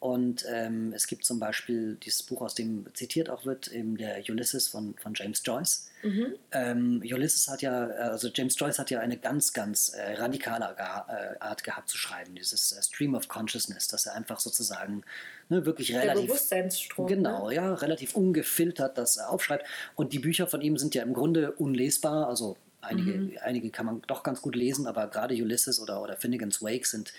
Und 0.00 0.46
ähm, 0.48 0.94
es 0.94 1.06
gibt 1.06 1.26
zum 1.26 1.38
Beispiel 1.38 1.98
dieses 2.02 2.22
Buch, 2.22 2.40
aus 2.40 2.54
dem 2.54 2.86
zitiert 2.94 3.28
auch 3.28 3.44
wird, 3.44 3.68
eben 3.68 3.98
der 3.98 4.22
Ulysses 4.30 4.66
von, 4.66 4.94
von 4.96 5.12
James 5.14 5.42
Joyce. 5.44 5.90
Mhm. 6.02 6.34
Ähm, 6.52 7.02
Ulysses 7.04 7.48
hat 7.48 7.60
ja, 7.60 7.86
also 7.86 8.30
James 8.32 8.58
Joyce 8.58 8.78
hat 8.78 8.90
ja 8.90 9.00
eine 9.00 9.18
ganz, 9.18 9.52
ganz 9.52 9.90
äh, 9.90 10.14
radikale 10.14 10.74
äh, 10.78 11.38
Art 11.38 11.64
gehabt 11.64 11.90
zu 11.90 11.98
schreiben, 11.98 12.34
dieses 12.34 12.72
äh, 12.72 12.82
Stream 12.82 13.14
of 13.14 13.28
Consciousness, 13.28 13.88
dass 13.88 14.06
er 14.06 14.14
einfach 14.14 14.40
sozusagen 14.40 15.02
ne, 15.50 15.66
wirklich 15.66 15.92
relativ. 15.92 16.14
Der 16.14 16.26
Bewusstseinsstrom. 16.26 17.06
Genau, 17.06 17.48
ne? 17.48 17.56
ja, 17.56 17.74
relativ 17.74 18.14
ungefiltert 18.16 18.96
das 18.96 19.18
aufschreibt. 19.18 19.66
Und 19.94 20.12
die 20.12 20.18
Bücher 20.18 20.46
von 20.46 20.62
ihm 20.62 20.78
sind 20.78 20.94
ja 20.94 21.02
im 21.02 21.12
Grunde 21.12 21.52
unlesbar, 21.52 22.26
also 22.28 22.56
Einige, 22.82 23.12
mhm. 23.12 23.36
einige 23.42 23.70
kann 23.70 23.86
man 23.86 24.02
doch 24.06 24.22
ganz 24.22 24.40
gut 24.40 24.56
lesen, 24.56 24.86
aber 24.86 25.06
gerade 25.08 25.34
Ulysses 25.34 25.80
oder, 25.80 26.02
oder 26.02 26.16
Finnegan's 26.16 26.62
Wake 26.62 26.86
sind 26.86 27.12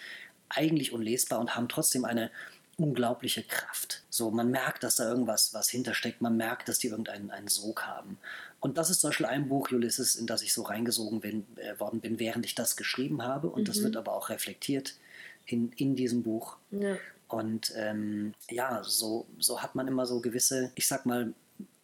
eigentlich 0.50 0.92
unlesbar 0.92 1.40
und 1.40 1.56
haben 1.56 1.70
trotzdem 1.70 2.04
eine 2.04 2.32
unglaubliche 2.78 3.44
Kraft. 3.44 4.04
So, 4.10 4.32
man 4.32 4.50
merkt, 4.50 4.84
dass 4.84 4.96
da 4.96 5.08
irgendwas 5.08 5.54
was 5.54 5.70
hintersteckt, 5.70 6.22
man 6.22 6.36
merkt, 6.36 6.68
dass 6.68 6.80
die 6.80 6.88
irgendeinen 6.88 7.30
einen 7.30 7.48
Sog 7.48 7.84
haben. 7.84 8.18
Und 8.60 8.78
das 8.78 8.90
ist 8.90 9.02
zum 9.02 9.10
Beispiel 9.10 9.28
ein 9.28 9.50
Buch, 9.50 9.72
Ulysses, 9.72 10.16
in 10.16 10.26
das 10.26 10.42
ich 10.42 10.54
so 10.54 10.64
reingesogen 10.64 11.20
bin, 11.20 11.46
äh, 11.58 11.80
worden 11.80 12.00
bin, 12.00 12.20
während 12.20 12.46
ich 12.46 12.56
das 12.56 12.76
geschrieben 12.76 13.22
habe. 13.24 13.50
Und 13.50 13.62
mhm. 13.62 13.66
das 13.66 13.84
wird 13.84 13.98
aber 13.98 14.14
auch 14.14 14.30
reflektiert 14.30 14.96
in, 15.46 15.72
in 15.74 15.96
diesem 15.96 16.24
Buch. 16.24 16.58
Ja. 16.72 16.96
Und 17.34 17.74
ähm, 17.76 18.34
ja, 18.50 18.84
so, 18.84 19.28
so 19.40 19.62
hat 19.62 19.76
man 19.76 19.88
immer 19.88 20.06
so 20.06 20.22
gewisse, 20.22 20.72
ich 20.76 20.88
sag 20.88 21.06
mal, 21.06 21.34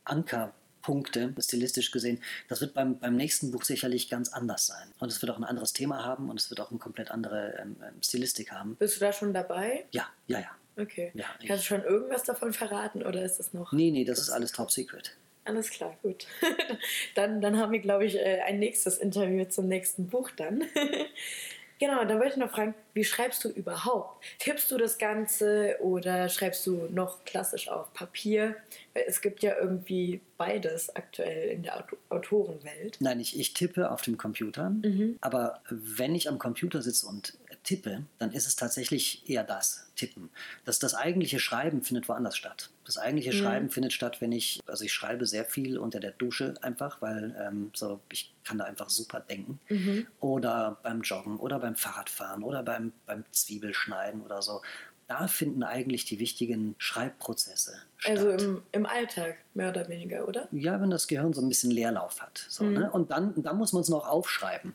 Ankerpunkte, 0.04 1.34
stilistisch 1.39 1.92
gesehen. 1.92 2.22
Das 2.48 2.62
wird 2.62 2.74
beim, 2.74 3.00
beim 3.00 3.16
nächsten 3.16 3.51
Buch 3.51 3.63
sicherlich 3.63 4.10
ganz 4.10 4.34
anders 4.34 4.68
sein. 4.68 4.88
Und 5.00 5.12
es 5.12 5.22
wird 5.22 5.32
auch 5.32 5.38
ein 5.38 5.44
anderes 5.44 5.74
Thema 5.74 6.04
haben 6.04 6.30
und 6.30 6.39
es 6.39 6.50
wird 6.50 6.60
auch 6.60 6.72
eine 6.72 6.80
komplett 6.80 7.12
andere 7.12 7.58
ähm, 7.60 7.77
ähm 7.82 8.01
Stilistik 8.01 8.51
haben. 8.51 8.75
Bist 8.75 8.98
du 8.98 9.00
da 9.00 9.13
schon 9.13 9.34
dabei? 9.34 9.86
Ja, 9.92 10.08
ja, 10.27 10.39
ja. 10.39 10.50
Okay. 10.80 11.12
Ja, 11.16 11.25
Kannst 11.48 11.63
du 11.63 11.68
schon 11.68 11.84
irgendwas 11.84 12.24
davon 12.24 12.54
verraten 12.54 13.01
oder 13.04 13.24
ist 13.24 13.38
das 13.38 13.54
noch? 13.54 13.72
Nee, 13.72 13.89
nee, 13.89 14.06
das 14.06 14.20
ist 14.20 14.30
alles 14.30 14.51
top 14.51 14.72
secret. 14.72 15.18
Alles 15.44 15.70
klar, 15.70 15.98
gut. 16.04 16.27
dann, 17.16 17.42
dann 17.42 17.58
haben 17.58 17.72
wir, 17.72 17.80
glaube 17.80 18.06
ich, 18.06 18.16
äh, 18.16 18.42
ein 18.42 18.60
nächstes 18.60 18.98
Interview 18.98 19.46
zum 19.46 19.68
nächsten 19.68 20.08
Buch 20.08 20.30
dann. 20.36 20.63
genau, 21.79 22.03
dann 22.05 22.19
wollte 22.19 22.34
ich 22.34 22.38
noch 22.38 22.51
fragen, 22.51 22.74
wie 22.93 23.03
schreibst 23.03 23.43
du 23.43 23.50
überhaupt? 23.50 24.24
Tippst 24.39 24.72
du 24.72 24.77
das 24.77 24.98
Ganze 24.98 25.77
oder 25.81 26.29
schreibst 26.29 26.65
du 26.65 26.88
noch 26.91 27.24
klassisch 27.25 27.69
auf 27.69 27.93
Papier? 27.93 28.55
Es 28.93 29.22
gibt 29.22 29.43
ja 29.43 29.55
irgendwie 29.60 30.22
beides 30.38 30.96
aktuell 30.96 31.50
in 31.50 31.63
der 31.63 31.86
Autorenwelt. 32.10 32.98
Nein, 33.00 33.19
ich, 33.19 33.39
ich 33.39 33.53
tippe 33.53 33.91
auf 33.91 34.01
dem 34.01 34.17
Computer, 34.17 34.69
mhm. 34.69 35.17
aber 35.22 35.62
wenn 35.69 36.15
ich 36.15 36.29
am 36.29 36.39
Computer 36.39 36.81
sitze 36.81 37.07
und 37.07 37.38
tippe, 37.67 38.05
dann 38.17 38.31
ist 38.31 38.47
es 38.47 38.55
tatsächlich 38.55 39.29
eher 39.29 39.43
das, 39.43 39.88
Tippen. 39.97 40.29
Das, 40.63 40.79
das 40.79 40.93
eigentliche 40.93 41.39
Schreiben 41.39 41.83
findet 41.83 42.07
woanders 42.07 42.38
statt. 42.38 42.69
Das 42.86 42.97
eigentliche 42.97 43.33
mhm. 43.33 43.43
Schreiben 43.43 43.69
findet 43.69 43.91
statt, 43.91 44.21
wenn 44.21 44.31
ich, 44.31 44.62
also 44.67 44.86
ich 44.86 44.93
schreibe 44.93 45.25
sehr 45.25 45.43
viel 45.43 45.77
unter 45.77 46.00
der 46.00 46.12
Dusche 46.12 46.53
einfach, 46.62 47.01
weil 47.01 47.36
ähm, 47.38 47.71
so, 47.75 48.00
ich 48.09 48.33
kann 48.45 48.57
da 48.57 48.63
einfach 48.63 48.89
super 48.89 49.19
denken. 49.19 49.59
Mhm. 49.67 50.07
Oder 50.21 50.77
beim 50.81 51.01
Joggen 51.01 51.38
oder 51.38 51.59
beim 51.59 51.75
Fahrradfahren 51.75 52.41
oder 52.41 52.63
beim, 52.63 52.93
beim 53.05 53.25
Zwiebelschneiden 53.33 54.21
oder 54.21 54.41
so. 54.41 54.62
da 55.07 55.27
finden 55.27 55.63
eigentlich 55.63 56.05
die 56.05 56.19
wichtigen 56.19 56.75
Schreibprozesse 56.77 57.74
also 58.05 58.29
statt. 58.29 58.41
Also 58.41 58.45
im, 58.45 58.62
im 58.71 58.86
Alltag, 58.86 59.39
mehr 59.55 59.69
oder 59.69 59.89
weniger, 59.89 60.25
oder? 60.25 60.47
Ja, 60.53 60.79
wenn 60.79 60.89
das 60.89 61.07
Gehirn 61.07 61.33
so 61.33 61.41
ein 61.41 61.50
bisschen 61.50 61.71
Leerlauf 61.71 62.21
hat. 62.21 62.45
So, 62.47 62.63
mhm. 62.63 62.74
ne? 62.74 62.91
Und 62.91 63.12
dann, 63.12 63.33
dann 63.43 63.57
muss 63.57 63.74
man 63.74 63.81
es 63.81 63.89
noch 63.89 64.07
aufschreiben. 64.07 64.74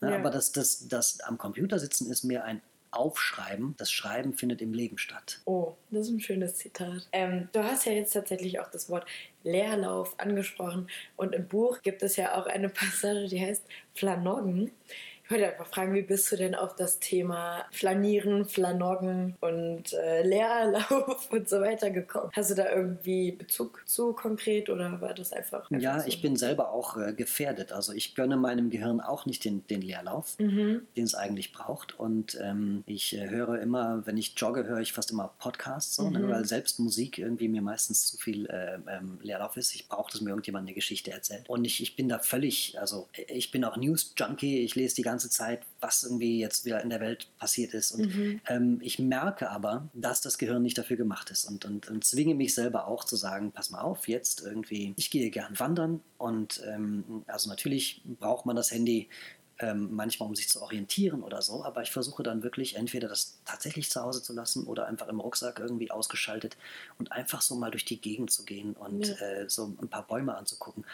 Ne? 0.00 0.10
Ja. 0.10 0.18
Aber 0.18 0.30
das, 0.30 0.52
das, 0.52 0.88
das 0.88 1.20
am 1.20 1.38
Computer 1.38 1.78
sitzen 1.78 2.10
ist 2.10 2.24
mehr 2.24 2.44
ein 2.44 2.62
Aufschreiben. 2.90 3.74
Das 3.78 3.90
Schreiben 3.90 4.34
findet 4.34 4.60
im 4.60 4.74
Leben 4.74 4.98
statt. 4.98 5.40
Oh, 5.44 5.74
das 5.90 6.06
ist 6.06 6.12
ein 6.12 6.20
schönes 6.20 6.56
Zitat. 6.56 7.08
Ähm, 7.12 7.48
du 7.52 7.62
hast 7.62 7.86
ja 7.86 7.92
jetzt 7.92 8.12
tatsächlich 8.12 8.58
auch 8.58 8.70
das 8.70 8.90
Wort 8.90 9.06
Leerlauf 9.44 10.18
angesprochen. 10.18 10.88
Und 11.16 11.34
im 11.34 11.46
Buch 11.46 11.82
gibt 11.82 12.02
es 12.02 12.16
ja 12.16 12.34
auch 12.34 12.46
eine 12.46 12.68
Passage, 12.70 13.28
die 13.28 13.40
heißt 13.40 13.64
Flanoggen. 13.94 14.72
Ich 15.30 15.36
wollte 15.36 15.52
einfach 15.52 15.66
fragen, 15.66 15.94
wie 15.94 16.02
bist 16.02 16.32
du 16.32 16.36
denn 16.36 16.56
auf 16.56 16.74
das 16.74 16.98
Thema 16.98 17.64
Flanieren, 17.70 18.46
Flanoggen 18.46 19.36
und 19.40 19.92
äh, 19.92 20.22
Leerlauf 20.22 21.28
und 21.30 21.48
so 21.48 21.60
weiter 21.60 21.90
gekommen? 21.90 22.30
Hast 22.32 22.50
du 22.50 22.56
da 22.56 22.68
irgendwie 22.74 23.30
Bezug 23.30 23.82
zu 23.86 24.12
konkret 24.12 24.68
oder 24.68 25.00
war 25.00 25.14
das 25.14 25.32
einfach? 25.32 25.50
einfach 25.50 25.70
ja, 25.80 26.00
so? 26.00 26.08
ich 26.08 26.22
bin 26.22 26.36
selber 26.36 26.72
auch 26.72 26.96
äh, 26.96 27.12
gefährdet. 27.12 27.72
Also 27.72 27.92
ich 27.92 28.14
gönne 28.14 28.36
meinem 28.36 28.70
Gehirn 28.70 29.00
auch 29.00 29.26
nicht 29.26 29.44
den, 29.44 29.66
den 29.68 29.82
Leerlauf, 29.82 30.38
mhm. 30.38 30.82
den 30.96 31.04
es 31.04 31.14
eigentlich 31.14 31.52
braucht. 31.52 31.98
Und 31.98 32.38
ähm, 32.42 32.82
ich 32.86 33.16
äh, 33.16 33.28
höre 33.28 33.60
immer, 33.60 34.06
wenn 34.06 34.16
ich 34.16 34.34
jogge, 34.36 34.64
höre 34.64 34.80
ich 34.80 34.92
fast 34.92 35.10
immer 35.10 35.32
Podcasts, 35.38 35.96
so, 35.96 36.10
ne? 36.10 36.18
mhm. 36.18 36.26
ne? 36.26 36.32
weil 36.32 36.44
selbst 36.44 36.78
Musik 36.78 37.18
irgendwie 37.18 37.48
mir 37.48 37.62
meistens 37.62 38.06
zu 38.06 38.16
viel 38.16 38.46
äh, 38.46 38.78
ähm, 38.88 39.18
Leerlauf 39.22 39.56
ist. 39.56 39.74
Ich 39.74 39.88
brauche, 39.88 40.10
dass 40.12 40.20
mir 40.20 40.30
irgendjemand 40.30 40.66
eine 40.66 40.74
Geschichte 40.74 41.10
erzählt. 41.10 41.48
Und 41.48 41.64
ich, 41.64 41.82
ich 41.82 41.96
bin 41.96 42.08
da 42.08 42.18
völlig, 42.18 42.78
also 42.80 43.08
ich 43.28 43.50
bin 43.50 43.64
auch 43.64 43.76
News-Junkie. 43.76 44.64
Ich 44.64 44.74
lese 44.74 44.96
die 44.96 45.02
ganze 45.02 45.19
ganze 45.20 45.28
Zeit, 45.28 45.66
was 45.80 46.02
irgendwie 46.02 46.40
jetzt 46.40 46.64
wieder 46.64 46.82
in 46.82 46.88
der 46.88 47.00
Welt 47.00 47.28
passiert 47.38 47.74
ist. 47.74 47.92
Und 47.92 48.14
mhm. 48.14 48.40
ähm, 48.48 48.78
ich 48.80 48.98
merke 48.98 49.50
aber, 49.50 49.90
dass 49.92 50.22
das 50.22 50.38
Gehirn 50.38 50.62
nicht 50.62 50.78
dafür 50.78 50.96
gemacht 50.96 51.30
ist 51.30 51.44
und, 51.44 51.66
und, 51.66 51.90
und, 51.90 52.04
zwinge 52.04 52.34
mich 52.34 52.54
selber 52.54 52.86
auch 52.86 53.04
zu 53.04 53.16
sagen, 53.16 53.52
pass 53.52 53.70
mal 53.70 53.82
auf, 53.82 54.08
jetzt 54.08 54.40
irgendwie, 54.40 54.94
ich 54.96 55.10
gehe 55.10 55.28
gern 55.30 55.58
wandern 55.58 56.00
und 56.16 56.62
ähm, 56.66 57.22
also 57.26 57.50
natürlich 57.50 58.02
braucht 58.18 58.46
man 58.46 58.56
das 58.56 58.70
Handy 58.70 59.10
ähm, 59.60 59.88
manchmal 59.92 60.28
um 60.28 60.34
sich 60.34 60.48
zu 60.48 60.62
orientieren 60.62 61.22
oder 61.22 61.42
so, 61.42 61.64
aber 61.64 61.82
ich 61.82 61.90
versuche 61.90 62.22
dann 62.22 62.42
wirklich 62.42 62.76
entweder 62.76 63.08
das 63.08 63.38
tatsächlich 63.44 63.90
zu 63.90 64.00
Hause 64.00 64.22
zu 64.22 64.32
lassen 64.32 64.64
oder 64.64 64.86
einfach 64.86 65.08
im 65.08 65.20
Rucksack 65.20 65.58
irgendwie 65.60 65.90
ausgeschaltet 65.90 66.56
und 66.98 67.12
einfach 67.12 67.42
so 67.42 67.54
mal 67.54 67.70
durch 67.70 67.84
die 67.84 68.00
Gegend 68.00 68.30
zu 68.30 68.44
gehen 68.44 68.72
und 68.72 69.06
ja. 69.06 69.14
äh, 69.16 69.48
so 69.48 69.74
ein 69.80 69.88
paar 69.88 70.06
Bäume 70.06 70.36
anzugucken. 70.36 70.84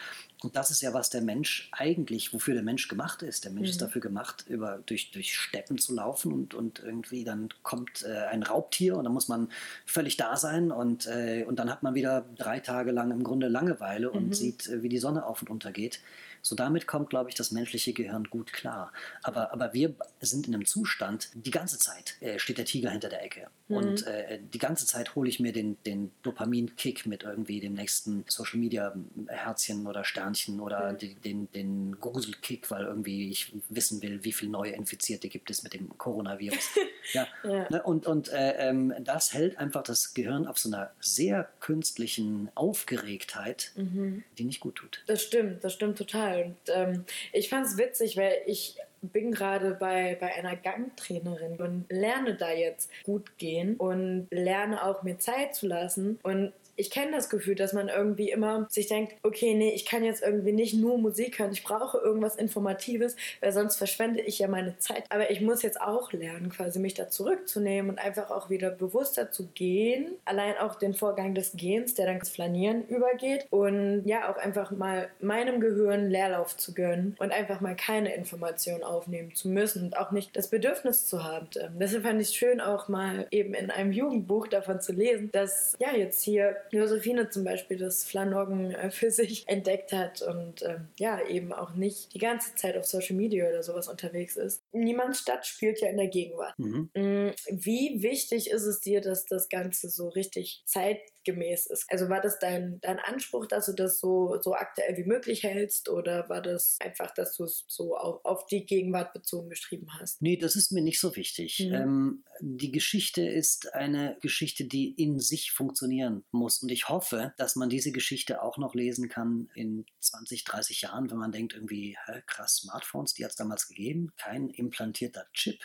Und 0.43 0.55
das 0.55 0.69
ist 0.69 0.81
ja, 0.81 0.93
was 0.93 1.09
der 1.09 1.21
Mensch 1.21 1.69
eigentlich, 1.71 2.33
wofür 2.33 2.53
der 2.53 2.63
Mensch 2.63 2.87
gemacht 2.87 3.21
ist. 3.21 3.45
Der 3.45 3.51
Mensch 3.51 3.67
mhm. 3.67 3.71
ist 3.71 3.81
dafür 3.81 4.01
gemacht, 4.01 4.45
über, 4.47 4.79
durch, 4.85 5.11
durch 5.11 5.35
Steppen 5.35 5.77
zu 5.77 5.93
laufen 5.93 6.33
und, 6.33 6.53
und 6.53 6.79
irgendwie 6.79 7.23
dann 7.23 7.49
kommt 7.63 8.03
äh, 8.03 8.25
ein 8.27 8.43
Raubtier 8.43 8.97
und 8.97 9.05
dann 9.05 9.13
muss 9.13 9.27
man 9.27 9.49
völlig 9.85 10.17
da 10.17 10.35
sein 10.35 10.71
und, 10.71 11.07
äh, 11.07 11.45
und 11.47 11.57
dann 11.57 11.71
hat 11.71 11.83
man 11.83 11.95
wieder 11.95 12.25
drei 12.37 12.59
Tage 12.59 12.91
lang 12.91 13.11
im 13.11 13.23
Grunde 13.23 13.47
Langeweile 13.47 14.11
und 14.11 14.27
mhm. 14.27 14.33
sieht, 14.33 14.67
äh, 14.67 14.83
wie 14.83 14.89
die 14.89 14.99
Sonne 14.99 15.25
auf 15.25 15.41
und 15.41 15.49
unter 15.49 15.71
geht. 15.71 16.01
So 16.41 16.55
damit 16.55 16.87
kommt, 16.87 17.09
glaube 17.09 17.29
ich, 17.29 17.35
das 17.35 17.51
menschliche 17.51 17.93
Gehirn 17.93 18.25
gut 18.25 18.53
klar. 18.53 18.91
Aber, 19.23 19.51
aber 19.51 19.73
wir 19.73 19.95
sind 20.21 20.47
in 20.47 20.55
einem 20.55 20.65
Zustand, 20.65 21.29
die 21.33 21.51
ganze 21.51 21.77
Zeit 21.77 22.15
äh, 22.21 22.39
steht 22.39 22.57
der 22.57 22.65
Tiger 22.65 22.89
hinter 22.89 23.09
der 23.09 23.23
Ecke. 23.23 23.49
Mhm. 23.67 23.77
Und 23.77 24.07
äh, 24.07 24.39
die 24.53 24.59
ganze 24.59 24.85
Zeit 24.85 25.15
hole 25.15 25.29
ich 25.29 25.39
mir 25.39 25.51
den, 25.51 25.77
den 25.85 26.11
Dopamin-Kick 26.23 27.05
mit 27.05 27.23
irgendwie 27.23 27.59
dem 27.59 27.73
nächsten 27.73 28.23
Social-Media-Herzchen 28.27 29.87
oder 29.87 30.03
Sternchen 30.03 30.59
oder 30.59 30.93
mhm. 30.93 30.97
den, 30.97 31.21
den, 31.21 31.51
den 31.51 31.99
Gruselkick, 31.99 32.69
weil 32.71 32.85
irgendwie 32.85 33.29
ich 33.29 33.53
wissen 33.69 34.01
will, 34.01 34.23
wie 34.23 34.31
viele 34.31 34.51
neue 34.51 34.71
Infizierte 34.71 35.27
gibt 35.29 35.49
es 35.49 35.63
mit 35.63 35.73
dem 35.73 35.97
Coronavirus. 35.97 36.69
ja. 37.13 37.27
ja. 37.43 37.67
Ne? 37.69 37.83
Und, 37.83 38.07
und 38.07 38.29
äh, 38.29 38.69
ähm, 38.69 38.93
das 38.99 39.33
hält 39.33 39.57
einfach 39.57 39.83
das 39.83 40.13
Gehirn 40.13 40.47
auf 40.47 40.57
so 40.57 40.69
einer 40.69 40.91
sehr 40.99 41.49
künstlichen 41.59 42.49
Aufgeregtheit, 42.55 43.71
mhm. 43.75 44.23
die 44.37 44.45
nicht 44.45 44.59
gut 44.59 44.75
tut. 44.75 45.03
Das 45.07 45.23
stimmt, 45.23 45.63
das 45.63 45.73
stimmt 45.73 45.97
total. 45.97 46.45
Und 46.45 46.57
ähm, 46.67 47.05
ich 47.33 47.49
fand 47.49 47.65
es 47.65 47.77
witzig, 47.77 48.17
weil 48.17 48.33
ich 48.45 48.77
bin 49.11 49.31
gerade 49.31 49.71
bei, 49.71 50.17
bei 50.19 50.33
einer 50.35 50.55
Gangtrainerin 50.55 51.57
und 51.57 51.85
lerne 51.89 52.35
da 52.35 52.51
jetzt 52.51 52.89
gut 53.03 53.37
gehen 53.37 53.75
und 53.75 54.27
lerne 54.31 54.83
auch 54.83 55.03
mir 55.03 55.17
Zeit 55.19 55.55
zu 55.55 55.67
lassen. 55.67 56.19
Und 56.23 56.53
ich 56.77 56.91
kenne 56.91 57.11
das 57.11 57.29
Gefühl, 57.29 57.55
dass 57.55 57.73
man 57.73 57.89
irgendwie 57.89 58.29
immer 58.29 58.67
sich 58.69 58.87
denkt, 58.87 59.15
okay, 59.23 59.53
nee, 59.55 59.71
ich 59.71 59.85
kann 59.85 60.03
jetzt 60.03 60.21
irgendwie 60.21 60.51
nicht 60.51 60.75
nur 60.75 60.97
Musik 60.97 61.39
hören, 61.39 61.51
ich 61.51 61.63
brauche 61.63 61.97
irgendwas 61.97 62.35
Informatives, 62.35 63.15
weil 63.41 63.51
sonst 63.51 63.77
verschwende 63.77 64.21
ich 64.21 64.39
ja 64.39 64.47
meine 64.47 64.77
Zeit. 64.77 65.05
Aber 65.09 65.31
ich 65.31 65.41
muss 65.41 65.63
jetzt 65.63 65.81
auch 65.81 66.13
lernen, 66.13 66.49
quasi 66.49 66.79
mich 66.79 66.93
da 66.93 67.09
zurückzunehmen 67.09 67.89
und 67.89 67.99
einfach 67.99 68.29
auch 68.29 68.49
wieder 68.49 68.69
bewusster 68.69 69.31
zu 69.31 69.47
gehen. 69.47 70.13
Allein 70.25 70.57
auch 70.57 70.75
den 70.75 70.93
Vorgang 70.93 71.33
des 71.33 71.53
Gehens, 71.53 71.95
der 71.95 72.05
dann 72.05 72.17
ins 72.17 72.29
Flanieren 72.29 72.87
übergeht 72.87 73.47
und 73.49 74.03
ja, 74.05 74.31
auch 74.31 74.37
einfach 74.37 74.71
mal 74.71 75.09
meinem 75.19 75.59
Gehirn 75.59 76.09
Leerlauf 76.09 76.55
zu 76.57 76.73
gönnen 76.73 77.15
und 77.19 77.31
einfach 77.31 77.59
mal 77.59 77.75
keine 77.75 78.13
Informationen 78.13 78.83
aufnehmen 78.83 79.33
zu 79.33 79.49
müssen 79.49 79.83
und 79.83 79.97
auch 79.97 80.11
nicht 80.11 80.35
das 80.35 80.49
Bedürfnis 80.49 81.07
zu 81.07 81.23
haben. 81.23 81.47
Deshalb 81.79 82.03
fand 82.03 82.21
ich 82.21 82.27
es 82.27 82.35
schön, 82.35 82.61
auch 82.61 82.87
mal 82.87 83.25
eben 83.31 83.53
in 83.55 83.71
einem 83.71 83.91
Jugendbuch 83.91 84.47
davon 84.47 84.79
zu 84.79 84.93
lesen, 84.93 85.31
dass 85.31 85.75
ja 85.79 85.95
jetzt 85.95 86.21
hier 86.21 86.55
Josephine 86.71 87.29
zum 87.29 87.43
Beispiel 87.43 87.77
das 87.77 88.03
Flanoggen 88.03 88.71
äh, 88.71 88.91
für 88.91 89.11
sich 89.11 89.47
entdeckt 89.47 89.93
hat 89.93 90.21
und 90.21 90.63
ähm, 90.63 90.87
ja, 90.97 91.25
eben 91.27 91.53
auch 91.53 91.73
nicht 91.73 92.13
die 92.13 92.19
ganze 92.19 92.55
Zeit 92.55 92.77
auf 92.77 92.85
Social 92.85 93.15
Media 93.15 93.47
oder 93.47 93.63
sowas 93.63 93.87
unterwegs 93.87 94.37
ist. 94.37 94.61
Niemands 94.71 95.19
Stadt 95.19 95.45
spielt 95.45 95.81
ja 95.81 95.89
in 95.89 95.97
der 95.97 96.07
Gegenwart. 96.07 96.57
Mhm. 96.57 96.89
Mm, 96.93 97.31
wie 97.49 98.01
wichtig 98.01 98.49
ist 98.49 98.63
es 98.63 98.79
dir, 98.79 99.01
dass 99.01 99.25
das 99.25 99.49
Ganze 99.49 99.89
so 99.89 100.09
richtig 100.09 100.63
Zeit 100.65 100.99
zeitgemäß 101.27 101.67
ist. 101.67 101.85
Also 101.89 102.09
war 102.09 102.21
das 102.21 102.39
dein, 102.39 102.79
dein 102.81 102.99
Anspruch, 102.99 103.47
dass 103.47 103.67
du 103.67 103.73
das 103.73 103.99
so, 103.99 104.39
so 104.41 104.53
aktuell 104.53 104.97
wie 104.97 105.03
möglich 105.03 105.43
hältst 105.43 105.89
oder 105.89 106.27
war 106.29 106.41
das 106.41 106.77
einfach, 106.79 107.13
dass 107.13 107.35
du 107.35 107.43
es 107.43 107.65
so 107.67 107.95
auf, 107.97 108.23
auf 108.25 108.45
die 108.47 108.65
Gegenwart 108.65 109.13
bezogen 109.13 109.49
geschrieben 109.49 109.87
hast? 109.99 110.21
Nee, 110.21 110.37
das 110.37 110.55
ist 110.55 110.71
mir 110.71 110.81
nicht 110.81 110.99
so 110.99 111.15
wichtig. 111.15 111.59
Mhm. 111.59 111.73
Ähm, 111.73 112.23
die 112.39 112.71
Geschichte 112.71 113.21
ist 113.21 113.73
eine 113.73 114.17
Geschichte, 114.21 114.65
die 114.65 114.91
in 114.91 115.19
sich 115.19 115.51
funktionieren 115.51 116.23
muss 116.31 116.61
und 116.61 116.69
ich 116.69 116.89
hoffe, 116.89 117.33
dass 117.37 117.55
man 117.55 117.69
diese 117.69 117.91
Geschichte 117.91 118.41
auch 118.41 118.57
noch 118.57 118.75
lesen 118.75 119.09
kann 119.09 119.49
in 119.55 119.85
20, 119.99 120.43
30 120.43 120.81
Jahren, 120.81 121.09
wenn 121.09 121.17
man 121.17 121.31
denkt 121.31 121.53
irgendwie, 121.53 121.97
hä, 122.05 122.21
krass, 122.25 122.57
Smartphones, 122.57 123.13
die 123.13 123.23
hat 123.23 123.31
es 123.31 123.37
damals 123.37 123.67
gegeben, 123.67 124.11
kein 124.17 124.49
implantierter 124.49 125.27
Chip. 125.33 125.59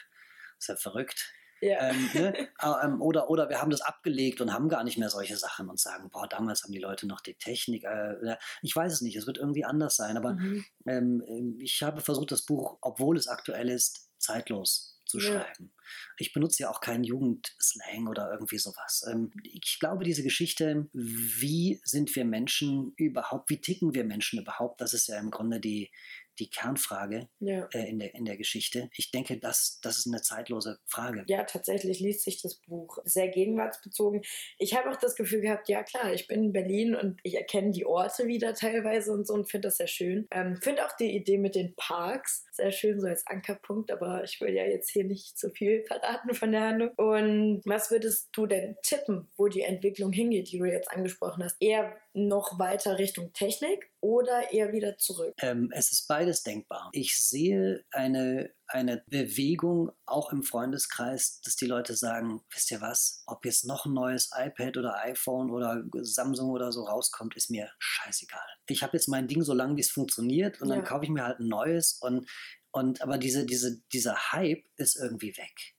ist 0.58 0.68
ja 0.68 0.76
verrückt. 0.76 1.32
Ja. 1.62 1.90
Ähm, 1.90 2.10
ne? 2.12 2.48
Ähm, 2.82 3.00
oder, 3.00 3.28
oder 3.28 3.48
wir 3.48 3.60
haben 3.60 3.70
das 3.70 3.80
abgelegt 3.80 4.40
und 4.40 4.52
haben 4.52 4.68
gar 4.68 4.84
nicht 4.84 4.96
mehr 4.96 5.10
solche 5.10 5.36
Sachen 5.36 5.68
und 5.68 5.80
sagen, 5.80 6.10
boah, 6.10 6.28
damals 6.28 6.62
haben 6.62 6.72
die 6.72 6.78
Leute 6.78 7.06
noch 7.06 7.20
die 7.20 7.34
Technik. 7.34 7.84
Äh, 7.84 8.36
ich 8.62 8.74
weiß 8.74 8.92
es 8.92 9.00
nicht, 9.00 9.16
es 9.16 9.26
wird 9.26 9.38
irgendwie 9.38 9.64
anders 9.64 9.96
sein. 9.96 10.16
Aber 10.16 10.34
mhm. 10.34 10.64
ähm, 10.86 11.56
ich 11.58 11.82
habe 11.82 12.00
versucht, 12.00 12.30
das 12.30 12.42
Buch, 12.42 12.78
obwohl 12.80 13.16
es 13.16 13.26
aktuell 13.26 13.68
ist, 13.68 14.10
zeitlos 14.18 15.00
zu 15.06 15.18
ja. 15.18 15.24
schreiben. 15.24 15.72
Ich 16.18 16.32
benutze 16.32 16.62
ja 16.62 16.70
auch 16.70 16.80
keinen 16.80 17.04
Jugendslang 17.04 18.06
oder 18.08 18.30
irgendwie 18.32 18.58
sowas. 18.58 19.04
Ähm, 19.10 19.30
ich 19.42 19.78
glaube, 19.78 20.04
diese 20.04 20.22
Geschichte, 20.22 20.88
wie 20.92 21.80
sind 21.84 22.14
wir 22.14 22.24
Menschen 22.24 22.92
überhaupt, 22.96 23.50
wie 23.50 23.60
ticken 23.60 23.94
wir 23.94 24.04
Menschen 24.04 24.40
überhaupt, 24.40 24.80
das 24.80 24.94
ist 24.94 25.08
ja 25.08 25.18
im 25.18 25.30
Grunde 25.30 25.60
die, 25.60 25.90
die 26.38 26.50
Kernfrage 26.50 27.28
ja. 27.40 27.68
äh, 27.72 27.88
in, 27.88 27.98
der, 27.98 28.14
in 28.14 28.24
der 28.24 28.36
Geschichte. 28.36 28.88
Ich 28.96 29.10
denke, 29.10 29.38
das, 29.38 29.78
das 29.82 29.98
ist 29.98 30.06
eine 30.06 30.22
zeitlose 30.22 30.78
Frage. 30.86 31.24
Ja, 31.26 31.44
tatsächlich 31.44 32.00
liest 32.00 32.22
sich 32.22 32.40
das 32.42 32.56
Buch 32.56 32.98
sehr 33.04 33.28
gegenwartsbezogen. 33.28 34.22
Ich 34.58 34.74
habe 34.74 34.90
auch 34.90 34.96
das 34.96 35.14
Gefühl 35.14 35.40
gehabt, 35.40 35.68
ja 35.68 35.82
klar, 35.82 36.12
ich 36.12 36.26
bin 36.26 36.44
in 36.44 36.52
Berlin 36.52 36.94
und 36.94 37.20
ich 37.22 37.36
erkenne 37.36 37.70
die 37.72 37.86
Orte 37.86 38.26
wieder 38.26 38.54
teilweise 38.54 39.12
und 39.12 39.26
so 39.26 39.34
und 39.34 39.50
finde 39.50 39.68
das 39.68 39.76
sehr 39.76 39.86
schön. 39.86 40.26
Ähm, 40.30 40.56
finde 40.56 40.86
auch 40.86 40.96
die 40.96 41.14
Idee 41.14 41.38
mit 41.38 41.54
den 41.54 41.74
Parks 41.76 42.44
sehr 42.52 42.72
schön, 42.72 43.00
so 43.00 43.06
als 43.06 43.26
Ankerpunkt, 43.26 43.90
aber 43.90 44.24
ich 44.24 44.40
will 44.40 44.54
ja 44.54 44.64
jetzt 44.64 44.90
hier 44.90 45.04
nicht 45.04 45.38
zu 45.38 45.50
viel 45.50 45.84
verraten 45.86 46.34
von 46.34 46.52
der 46.52 46.62
Handlung. 46.62 46.90
Und 46.96 47.62
was 47.64 47.90
würdest 47.90 48.28
du 48.32 48.46
denn 48.46 48.76
tippen, 48.82 49.30
wo 49.36 49.48
die 49.48 49.62
Entwicklung 49.62 50.12
hingeht, 50.12 50.50
die 50.50 50.58
du 50.58 50.64
jetzt 50.66 50.90
angesprochen 50.90 51.44
hast? 51.44 51.56
Eher 51.60 51.96
noch 52.14 52.58
weiter 52.58 52.98
Richtung 52.98 53.32
Technik 53.32 53.90
oder 54.00 54.52
eher 54.52 54.72
wieder 54.72 54.98
zurück? 54.98 55.34
Ähm, 55.38 55.70
es 55.72 55.92
ist 55.92 56.06
beides 56.08 56.42
denkbar. 56.42 56.90
Ich 56.92 57.16
sehe 57.16 57.84
eine, 57.90 58.52
eine 58.66 59.02
Bewegung 59.06 59.92
auch 60.04 60.32
im 60.32 60.42
Freundeskreis, 60.42 61.40
dass 61.44 61.56
die 61.56 61.66
Leute 61.66 61.94
sagen, 61.94 62.42
wisst 62.52 62.70
ihr 62.70 62.80
was, 62.80 63.22
ob 63.26 63.44
jetzt 63.44 63.64
noch 63.64 63.86
ein 63.86 63.94
neues 63.94 64.30
iPad 64.34 64.76
oder 64.76 64.98
iPhone 65.02 65.50
oder 65.50 65.82
Samsung 66.02 66.50
oder 66.50 66.72
so 66.72 66.84
rauskommt, 66.84 67.36
ist 67.36 67.50
mir 67.50 67.70
scheißegal. 67.78 68.40
Ich 68.66 68.82
habe 68.82 68.96
jetzt 68.96 69.08
mein 69.08 69.28
Ding 69.28 69.42
so 69.42 69.54
lange, 69.54 69.76
wie 69.76 69.82
es 69.82 69.90
funktioniert 69.90 70.60
und 70.60 70.68
ja. 70.68 70.76
dann 70.76 70.84
kaufe 70.84 71.04
ich 71.04 71.10
mir 71.10 71.24
halt 71.24 71.40
ein 71.40 71.48
neues 71.48 71.98
und, 72.00 72.28
und 72.70 73.00
aber 73.02 73.18
diese, 73.18 73.46
diese, 73.46 73.80
dieser 73.92 74.32
Hype 74.32 74.64
ist 74.76 74.96
irgendwie 74.96 75.36
weg. 75.36 75.74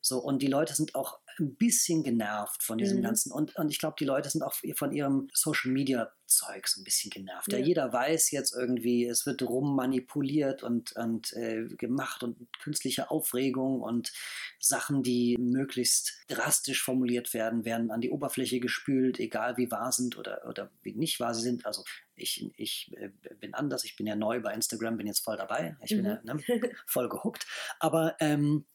So, 0.00 0.18
und 0.18 0.42
die 0.42 0.46
Leute 0.46 0.74
sind 0.74 0.94
auch 0.94 1.18
ein 1.40 1.56
bisschen 1.56 2.02
genervt 2.02 2.62
von 2.62 2.78
diesem 2.78 2.98
mhm. 2.98 3.02
Ganzen. 3.02 3.32
Und, 3.32 3.56
und 3.56 3.70
ich 3.70 3.78
glaube, 3.78 3.96
die 3.98 4.04
Leute 4.04 4.30
sind 4.30 4.42
auch 4.42 4.54
von 4.74 4.92
ihrem 4.92 5.28
Social 5.32 5.70
Media 5.72 6.12
Zeug 6.28 6.68
so 6.68 6.80
ein 6.80 6.84
bisschen 6.84 7.10
genervt. 7.10 7.52
Ja. 7.52 7.58
jeder 7.58 7.92
weiß 7.92 8.30
jetzt 8.30 8.54
irgendwie, 8.54 9.06
es 9.06 9.26
wird 9.26 9.42
rummanipuliert 9.42 10.62
und, 10.62 10.92
und 10.92 11.32
äh, 11.32 11.64
gemacht 11.64 12.22
und 12.22 12.36
künstliche 12.60 13.10
Aufregung 13.10 13.80
und 13.80 14.12
Sachen, 14.60 15.02
die 15.02 15.36
möglichst 15.38 16.18
drastisch 16.28 16.82
formuliert 16.82 17.34
werden, 17.34 17.64
werden 17.64 17.90
an 17.90 18.00
die 18.00 18.10
Oberfläche 18.10 18.60
gespült, 18.60 19.18
egal 19.18 19.56
wie 19.56 19.70
wahr 19.70 19.92
sind 19.92 20.18
oder, 20.18 20.46
oder 20.46 20.70
wie 20.82 20.94
nicht 20.94 21.18
wahr 21.18 21.34
sie 21.34 21.42
sind. 21.42 21.66
Also 21.66 21.82
ich, 22.18 22.50
ich 22.56 22.92
äh, 22.96 23.10
bin 23.40 23.54
anders, 23.54 23.84
ich 23.84 23.96
bin 23.96 24.06
ja 24.06 24.16
neu 24.16 24.40
bei 24.40 24.52
Instagram, 24.52 24.96
bin 24.96 25.06
jetzt 25.06 25.24
voll 25.24 25.36
dabei, 25.36 25.76
ich 25.82 25.90
bin 25.90 26.04
ja 26.04 26.20
mhm. 26.22 26.40
ne, 26.46 26.70
voll 26.86 27.08
gehuckt. 27.08 27.46
Aber 27.78 28.16
ähm, 28.20 28.66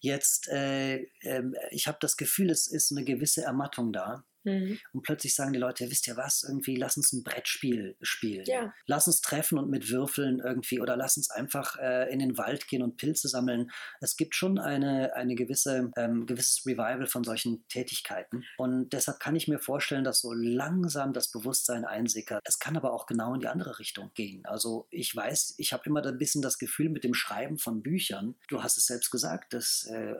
jetzt, 0.00 0.48
äh, 0.48 1.02
äh, 1.20 1.42
ich 1.70 1.86
habe 1.88 1.98
das 2.00 2.16
Gefühl, 2.16 2.50
es 2.50 2.66
ist 2.66 2.92
eine 2.92 3.04
gewisse 3.04 3.42
Ermattung 3.42 3.92
da. 3.92 4.24
Mhm. 4.44 4.78
Und 4.92 5.02
plötzlich 5.02 5.34
sagen 5.34 5.52
die 5.52 5.58
Leute, 5.58 5.90
wisst 5.90 6.06
ihr 6.08 6.16
was, 6.16 6.42
irgendwie 6.42 6.76
lass 6.76 6.96
uns 6.96 7.12
ein 7.12 7.22
Brettspiel 7.22 7.96
spielen. 8.00 8.44
Ja. 8.46 8.72
Lass 8.86 9.06
uns 9.06 9.20
treffen 9.20 9.58
und 9.58 9.70
mit 9.70 9.90
Würfeln 9.90 10.40
irgendwie 10.40 10.80
oder 10.80 10.96
lass 10.96 11.16
uns 11.16 11.30
einfach 11.30 11.76
äh, 11.78 12.12
in 12.12 12.18
den 12.18 12.38
Wald 12.38 12.68
gehen 12.68 12.82
und 12.82 12.96
Pilze 12.96 13.28
sammeln. 13.28 13.70
Es 14.00 14.16
gibt 14.16 14.34
schon 14.34 14.58
eine, 14.58 15.14
eine 15.14 15.34
gewisse, 15.34 15.90
ähm, 15.96 16.26
gewisses 16.26 16.64
Revival 16.66 17.06
von 17.06 17.24
solchen 17.24 17.66
Tätigkeiten. 17.68 18.44
Und 18.58 18.92
deshalb 18.92 19.20
kann 19.20 19.36
ich 19.36 19.48
mir 19.48 19.58
vorstellen, 19.58 20.04
dass 20.04 20.20
so 20.20 20.32
langsam 20.32 21.12
das 21.12 21.30
Bewusstsein 21.30 21.84
einsickert. 21.84 22.42
Es 22.44 22.58
kann 22.58 22.76
aber 22.76 22.92
auch 22.92 23.06
genau 23.06 23.34
in 23.34 23.40
die 23.40 23.48
andere 23.48 23.78
Richtung 23.78 24.10
gehen. 24.14 24.44
Also 24.44 24.86
ich 24.90 25.14
weiß, 25.14 25.54
ich 25.58 25.72
habe 25.72 25.84
immer 25.86 26.04
ein 26.04 26.18
bisschen 26.18 26.42
das 26.42 26.58
Gefühl 26.58 26.88
mit 26.88 27.04
dem 27.04 27.14
Schreiben 27.14 27.58
von 27.58 27.82
Büchern, 27.82 28.34
du 28.48 28.62
hast 28.62 28.76
es 28.76 28.86
selbst 28.86 29.10
gesagt, 29.10 29.52
dass 29.52 29.84
äh, 29.90 30.14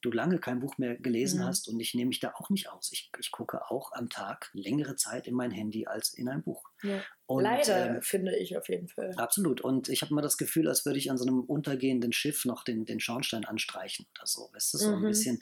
du 0.00 0.10
lange 0.10 0.38
kein 0.38 0.60
Buch 0.60 0.78
mehr 0.78 0.96
gelesen 0.96 1.40
mhm. 1.40 1.44
hast 1.44 1.68
und 1.68 1.80
ich 1.80 1.94
nehme 1.94 2.08
mich 2.08 2.20
da 2.20 2.32
auch 2.34 2.50
nicht 2.50 2.68
aus. 2.70 2.90
Ich, 2.92 3.10
ich 3.18 3.30
gucke 3.30 3.67
auch 3.70 3.92
am 3.92 4.08
Tag 4.08 4.50
längere 4.52 4.96
Zeit 4.96 5.26
in 5.26 5.34
mein 5.34 5.50
Handy 5.50 5.86
als 5.86 6.12
in 6.12 6.28
ein 6.28 6.42
Buch. 6.42 6.64
Ja. 6.82 7.02
Und, 7.30 7.42
Leider, 7.42 7.96
ähm, 7.96 8.02
finde 8.02 8.34
ich 8.38 8.56
auf 8.56 8.70
jeden 8.70 8.88
Fall. 8.88 9.12
Absolut. 9.16 9.60
Und 9.60 9.90
ich 9.90 10.00
habe 10.00 10.12
immer 10.12 10.22
das 10.22 10.38
Gefühl, 10.38 10.66
als 10.66 10.86
würde 10.86 10.98
ich 10.98 11.10
an 11.10 11.18
so 11.18 11.26
einem 11.26 11.40
untergehenden 11.40 12.10
Schiff 12.10 12.46
noch 12.46 12.64
den, 12.64 12.86
den 12.86 13.00
Schornstein 13.00 13.44
anstreichen 13.44 14.06
oder 14.16 14.26
so. 14.26 14.48
Weißt 14.54 14.72
du, 14.72 14.78
so 14.78 14.88
mhm. 14.88 15.04
ein 15.04 15.08
bisschen, 15.08 15.40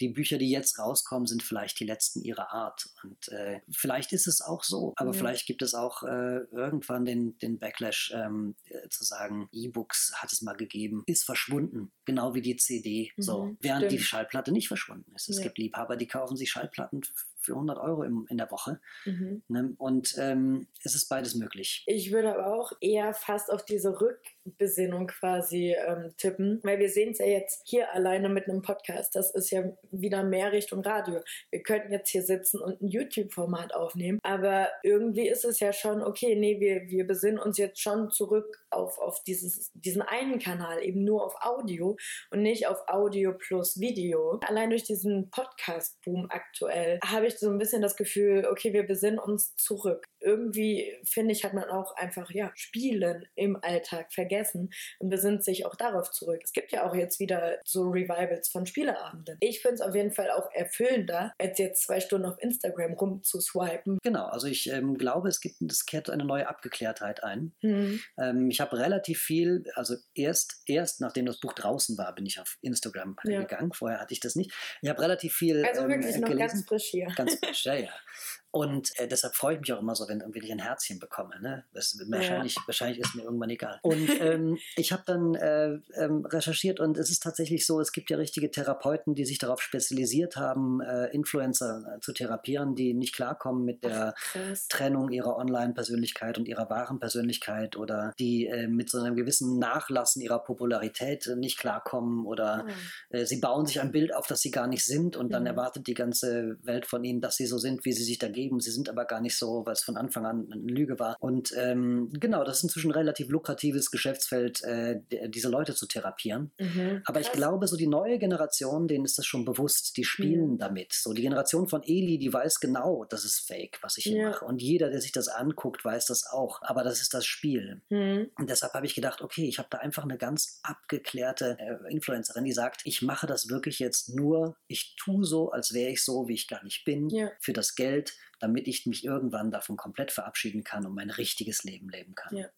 die 0.00 0.08
Bücher, 0.08 0.38
die 0.38 0.50
jetzt 0.50 0.80
rauskommen, 0.80 1.28
sind 1.28 1.44
vielleicht 1.44 1.78
die 1.78 1.84
letzten 1.84 2.22
ihrer 2.22 2.52
Art. 2.52 2.88
Und 3.04 3.28
äh, 3.28 3.60
vielleicht 3.70 4.12
ist 4.12 4.26
es 4.26 4.40
auch 4.40 4.64
so. 4.64 4.94
Aber 4.96 5.12
ja. 5.12 5.16
vielleicht 5.16 5.46
gibt 5.46 5.62
es 5.62 5.74
auch 5.74 6.02
äh, 6.02 6.40
irgendwann 6.50 7.04
den, 7.04 7.38
den 7.38 7.60
Backlash 7.60 8.12
ähm, 8.16 8.56
äh, 8.64 8.88
zu 8.88 9.04
sagen, 9.04 9.48
E-Books 9.52 10.14
hat 10.16 10.32
es 10.32 10.42
mal 10.42 10.56
gegeben, 10.56 11.04
ist 11.06 11.24
verschwunden. 11.24 11.92
Genau 12.04 12.34
wie 12.34 12.42
die 12.42 12.56
CD. 12.56 13.12
Mhm. 13.16 13.22
So. 13.22 13.56
Während 13.60 13.84
Stimmt. 13.84 13.92
die 13.92 14.04
Schallplatte 14.04 14.50
nicht 14.50 14.66
verschwunden 14.66 15.12
ist. 15.14 15.28
Es 15.28 15.36
ja. 15.36 15.44
gibt 15.44 15.58
Liebhaber, 15.58 15.96
die 15.96 16.08
kaufen 16.08 16.36
sich 16.36 16.50
Schallplatten 16.50 17.02
für 17.48 17.54
100 17.54 17.78
Euro 17.78 18.02
im, 18.02 18.26
in 18.28 18.36
der 18.36 18.50
Woche. 18.50 18.78
Mhm. 19.06 19.42
Ne? 19.48 19.74
Und 19.78 20.14
ähm, 20.18 20.68
es 20.84 20.94
ist 20.94 21.08
beides 21.08 21.34
möglich. 21.34 21.82
Ich 21.86 22.12
würde 22.12 22.34
aber 22.34 22.54
auch 22.54 22.72
eher 22.80 23.14
fast 23.14 23.50
auf 23.50 23.64
diese 23.64 24.00
Rückbesinnung 24.00 25.06
quasi 25.06 25.74
ähm, 25.74 26.12
tippen, 26.18 26.60
weil 26.62 26.78
wir 26.78 26.90
sehen 26.90 27.12
es 27.12 27.18
ja 27.18 27.26
jetzt 27.26 27.62
hier 27.66 27.92
alleine 27.94 28.28
mit 28.28 28.48
einem 28.48 28.62
Podcast. 28.62 29.16
Das 29.16 29.34
ist 29.34 29.50
ja 29.50 29.64
wieder 29.90 30.22
mehr 30.22 30.52
Richtung 30.52 30.80
Radio. 30.82 31.20
Wir 31.50 31.62
könnten 31.62 31.92
jetzt 31.92 32.10
hier 32.10 32.22
sitzen 32.22 32.60
und 32.60 32.82
ein 32.82 32.88
YouTube-Format 32.88 33.74
aufnehmen, 33.74 34.18
aber 34.22 34.68
irgendwie 34.82 35.28
ist 35.28 35.44
es 35.44 35.60
ja 35.60 35.72
schon, 35.72 36.02
okay, 36.02 36.36
nee, 36.36 36.60
wir, 36.60 36.88
wir 36.88 37.06
besinnen 37.06 37.38
uns 37.38 37.56
jetzt 37.56 37.80
schon 37.80 38.10
zurück 38.10 38.62
auf, 38.70 38.98
auf 38.98 39.22
dieses, 39.24 39.72
diesen 39.72 40.02
einen 40.02 40.38
Kanal, 40.38 40.82
eben 40.82 41.04
nur 41.04 41.24
auf 41.24 41.34
Audio 41.40 41.96
und 42.30 42.42
nicht 42.42 42.66
auf 42.66 42.86
Audio 42.88 43.32
plus 43.32 43.80
Video. 43.80 44.38
Allein 44.46 44.68
durch 44.68 44.84
diesen 44.84 45.30
Podcast-Boom 45.30 46.26
aktuell 46.28 46.98
habe 47.04 47.26
ich 47.26 47.37
so 47.38 47.50
ein 47.50 47.58
bisschen 47.58 47.82
das 47.82 47.96
Gefühl, 47.96 48.46
okay, 48.50 48.72
wir 48.72 48.86
besinnen 48.86 49.18
uns 49.18 49.54
zurück. 49.56 50.04
Irgendwie, 50.20 50.96
finde 51.04 51.32
ich, 51.32 51.44
hat 51.44 51.54
man 51.54 51.64
auch 51.64 51.94
einfach, 51.96 52.30
ja, 52.30 52.50
Spielen 52.54 53.26
im 53.34 53.56
Alltag 53.62 54.12
vergessen 54.12 54.70
und 54.98 55.08
besinnt 55.08 55.44
sich 55.44 55.66
auch 55.66 55.74
darauf 55.74 56.10
zurück. 56.10 56.40
Es 56.42 56.52
gibt 56.52 56.72
ja 56.72 56.88
auch 56.88 56.94
jetzt 56.94 57.20
wieder 57.20 57.58
so 57.64 57.88
Revivals 57.88 58.48
von 58.48 58.66
Spieleabenden. 58.66 59.36
Ich 59.40 59.60
finde 59.60 59.76
es 59.76 59.80
auf 59.80 59.94
jeden 59.94 60.12
Fall 60.12 60.30
auch 60.30 60.50
erfüllender, 60.52 61.32
als 61.38 61.58
jetzt 61.58 61.84
zwei 61.84 62.00
Stunden 62.00 62.26
auf 62.26 62.40
Instagram 62.40 62.94
rumzuswipen. 62.94 63.98
Genau, 64.02 64.26
also 64.26 64.46
ich 64.46 64.70
ähm, 64.70 64.96
glaube, 64.96 65.28
es 65.28 65.40
gibt, 65.40 65.60
es 65.62 65.86
kehrt 65.86 66.10
eine 66.10 66.24
neue 66.24 66.48
Abgeklärtheit 66.48 67.22
ein. 67.22 67.54
Mhm. 67.62 68.00
Ähm, 68.18 68.50
ich 68.50 68.60
habe 68.60 68.78
relativ 68.78 69.20
viel, 69.20 69.64
also 69.74 69.96
erst, 70.14 70.62
erst 70.66 71.00
nachdem 71.00 71.26
das 71.26 71.40
Buch 71.40 71.52
draußen 71.52 71.96
war, 71.98 72.14
bin 72.14 72.26
ich 72.26 72.40
auf 72.40 72.58
Instagram 72.60 73.16
ja. 73.24 73.40
gegangen. 73.40 73.72
Vorher 73.72 74.00
hatte 74.00 74.14
ich 74.14 74.20
das 74.20 74.36
nicht. 74.36 74.52
Ich 74.82 74.88
habe 74.88 75.00
relativ 75.00 75.34
viel. 75.34 75.64
Also 75.64 75.82
ähm, 75.82 75.88
wirklich 75.88 76.14
ähm, 76.14 76.20
noch 76.22 76.28
gelesen. 76.28 76.48
ganz 76.48 76.68
frisch 76.68 76.84
hier. 76.84 77.06
Ganz 77.16 77.34
frisch, 77.38 77.64
ja, 77.64 77.74
ja. 77.74 77.90
Und 78.50 78.98
äh, 78.98 79.06
deshalb 79.06 79.34
freue 79.34 79.54
ich 79.54 79.60
mich 79.60 79.72
auch 79.74 79.80
immer 79.80 79.94
so, 79.94 80.08
wenn 80.08 80.20
irgendwie 80.20 80.38
ich 80.38 80.50
ein 80.50 80.58
Herzchen 80.58 80.98
bekomme. 80.98 81.38
Ne? 81.40 81.64
Das, 81.74 81.98
wahrscheinlich, 82.08 82.54
ja. 82.54 82.62
wahrscheinlich 82.66 82.98
ist 82.98 83.14
mir 83.14 83.24
irgendwann 83.24 83.50
egal. 83.50 83.78
Und 83.82 84.08
ähm, 84.20 84.58
ich 84.76 84.90
habe 84.90 85.02
dann 85.04 85.34
äh, 85.34 85.78
ähm, 85.94 86.24
recherchiert 86.24 86.80
und 86.80 86.96
es 86.96 87.10
ist 87.10 87.22
tatsächlich 87.22 87.66
so, 87.66 87.78
es 87.80 87.92
gibt 87.92 88.08
ja 88.08 88.16
richtige 88.16 88.50
Therapeuten, 88.50 89.14
die 89.14 89.26
sich 89.26 89.38
darauf 89.38 89.60
spezialisiert 89.60 90.36
haben, 90.36 90.80
äh, 90.80 91.08
Influencer 91.08 91.96
äh, 91.96 92.00
zu 92.00 92.12
therapieren, 92.12 92.74
die 92.74 92.94
nicht 92.94 93.14
klarkommen 93.14 93.64
mit 93.64 93.84
der 93.84 94.14
Ach, 94.16 94.56
Trennung 94.70 95.10
ihrer 95.10 95.36
Online-Persönlichkeit 95.36 96.38
und 96.38 96.48
ihrer 96.48 96.70
wahren 96.70 97.00
Persönlichkeit 97.00 97.76
oder 97.76 98.14
die 98.18 98.46
äh, 98.46 98.66
mit 98.66 98.88
so 98.88 98.98
einem 98.98 99.14
gewissen 99.14 99.58
Nachlassen 99.58 100.22
ihrer 100.22 100.38
Popularität 100.38 101.26
äh, 101.26 101.36
nicht 101.36 101.58
klarkommen 101.58 102.24
oder 102.24 102.64
oh. 103.12 103.24
sie 103.24 103.40
bauen 103.40 103.66
sich 103.66 103.80
ein 103.80 103.92
Bild 103.92 104.14
auf, 104.14 104.26
das 104.26 104.40
sie 104.40 104.50
gar 104.50 104.66
nicht 104.66 104.84
sind 104.84 105.16
und 105.16 105.32
dann 105.32 105.42
mhm. 105.42 105.48
erwartet 105.48 105.86
die 105.86 105.94
ganze 105.94 106.56
Welt 106.62 106.86
von 106.86 107.04
ihnen, 107.04 107.20
dass 107.20 107.36
sie 107.36 107.46
so 107.46 107.58
sind, 107.58 107.84
wie 107.84 107.92
sie 107.92 108.04
sich 108.04 108.18
dagegen 108.18 108.37
geben. 108.38 108.60
Sie 108.60 108.70
sind 108.70 108.88
aber 108.88 109.04
gar 109.04 109.20
nicht 109.20 109.36
so, 109.36 109.64
weil 109.66 109.72
es 109.72 109.82
von 109.82 109.96
Anfang 109.96 110.26
an 110.26 110.48
eine 110.50 110.62
Lüge 110.62 110.98
war. 110.98 111.16
Und 111.20 111.52
ähm, 111.56 112.10
genau, 112.12 112.44
das 112.44 112.58
ist 112.58 112.64
inzwischen 112.64 112.90
ein 112.90 112.98
relativ 112.98 113.28
lukratives 113.28 113.90
Geschäftsfeld, 113.90 114.62
äh, 114.62 115.00
diese 115.28 115.48
Leute 115.48 115.74
zu 115.74 115.86
therapieren. 115.86 116.52
Mhm, 116.58 117.02
aber 117.04 117.20
ich 117.20 117.32
glaube, 117.32 117.66
so 117.66 117.76
die 117.76 117.86
neue 117.86 118.18
Generation, 118.18 118.88
denen 118.88 119.04
ist 119.04 119.18
das 119.18 119.26
schon 119.26 119.44
bewusst. 119.44 119.96
Die 119.96 120.04
spielen 120.04 120.52
mhm. 120.52 120.58
damit. 120.58 120.92
So 120.92 121.12
die 121.12 121.22
Generation 121.22 121.68
von 121.68 121.82
Eli, 121.82 122.18
die 122.18 122.32
weiß 122.32 122.60
genau, 122.60 123.04
das 123.08 123.24
ist 123.24 123.40
Fake, 123.40 123.78
was 123.82 123.98
ich 123.98 124.04
hier 124.04 124.22
ja. 124.22 124.30
mache. 124.30 124.44
Und 124.44 124.62
jeder, 124.62 124.90
der 124.90 125.00
sich 125.00 125.12
das 125.12 125.28
anguckt, 125.28 125.84
weiß 125.84 126.06
das 126.06 126.26
auch. 126.30 126.62
Aber 126.62 126.84
das 126.84 127.00
ist 127.00 127.14
das 127.14 127.26
Spiel. 127.26 127.82
Mhm. 127.90 128.30
Und 128.38 128.50
deshalb 128.50 128.74
habe 128.74 128.86
ich 128.86 128.94
gedacht, 128.94 129.20
okay, 129.20 129.46
ich 129.46 129.58
habe 129.58 129.68
da 129.70 129.78
einfach 129.78 130.04
eine 130.04 130.18
ganz 130.18 130.60
abgeklärte 130.62 131.56
äh, 131.58 131.92
Influencerin, 131.92 132.44
die 132.44 132.52
sagt, 132.52 132.82
ich 132.84 133.02
mache 133.02 133.26
das 133.26 133.48
wirklich 133.48 133.78
jetzt 133.78 134.14
nur, 134.14 134.56
ich 134.66 134.94
tue 134.96 135.24
so, 135.24 135.50
als 135.50 135.72
wäre 135.72 135.90
ich 135.90 136.04
so, 136.04 136.28
wie 136.28 136.34
ich 136.34 136.48
gar 136.48 136.62
nicht 136.62 136.84
bin, 136.84 137.08
ja. 137.08 137.30
für 137.40 137.52
das 137.52 137.74
Geld 137.74 138.14
damit 138.38 138.68
ich 138.68 138.86
mich 138.86 139.04
irgendwann 139.04 139.50
davon 139.50 139.76
komplett 139.76 140.12
verabschieden 140.12 140.64
kann 140.64 140.86
und 140.86 140.94
mein 140.94 141.10
richtiges 141.10 141.64
Leben 141.64 141.88
leben 141.88 142.14
kann. 142.14 142.36
Ja. 142.36 142.48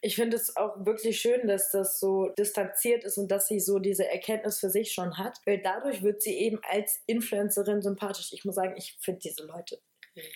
Ich 0.00 0.16
finde 0.16 0.36
es 0.36 0.56
auch 0.56 0.84
wirklich 0.86 1.20
schön, 1.20 1.46
dass 1.46 1.70
das 1.70 2.00
so 2.00 2.28
distanziert 2.38 3.04
ist 3.04 3.18
und 3.18 3.30
dass 3.30 3.48
sie 3.48 3.60
so 3.60 3.78
diese 3.78 4.08
Erkenntnis 4.08 4.60
für 4.60 4.70
sich 4.70 4.92
schon 4.92 5.18
hat, 5.18 5.38
weil 5.44 5.60
dadurch 5.60 6.02
wird 6.02 6.22
sie 6.22 6.36
eben 6.38 6.60
als 6.62 7.02
Influencerin 7.06 7.82
sympathisch. 7.82 8.32
Ich 8.32 8.44
muss 8.44 8.54
sagen, 8.54 8.74
ich 8.76 8.96
finde 9.00 9.20
diese 9.20 9.44
Leute 9.44 9.80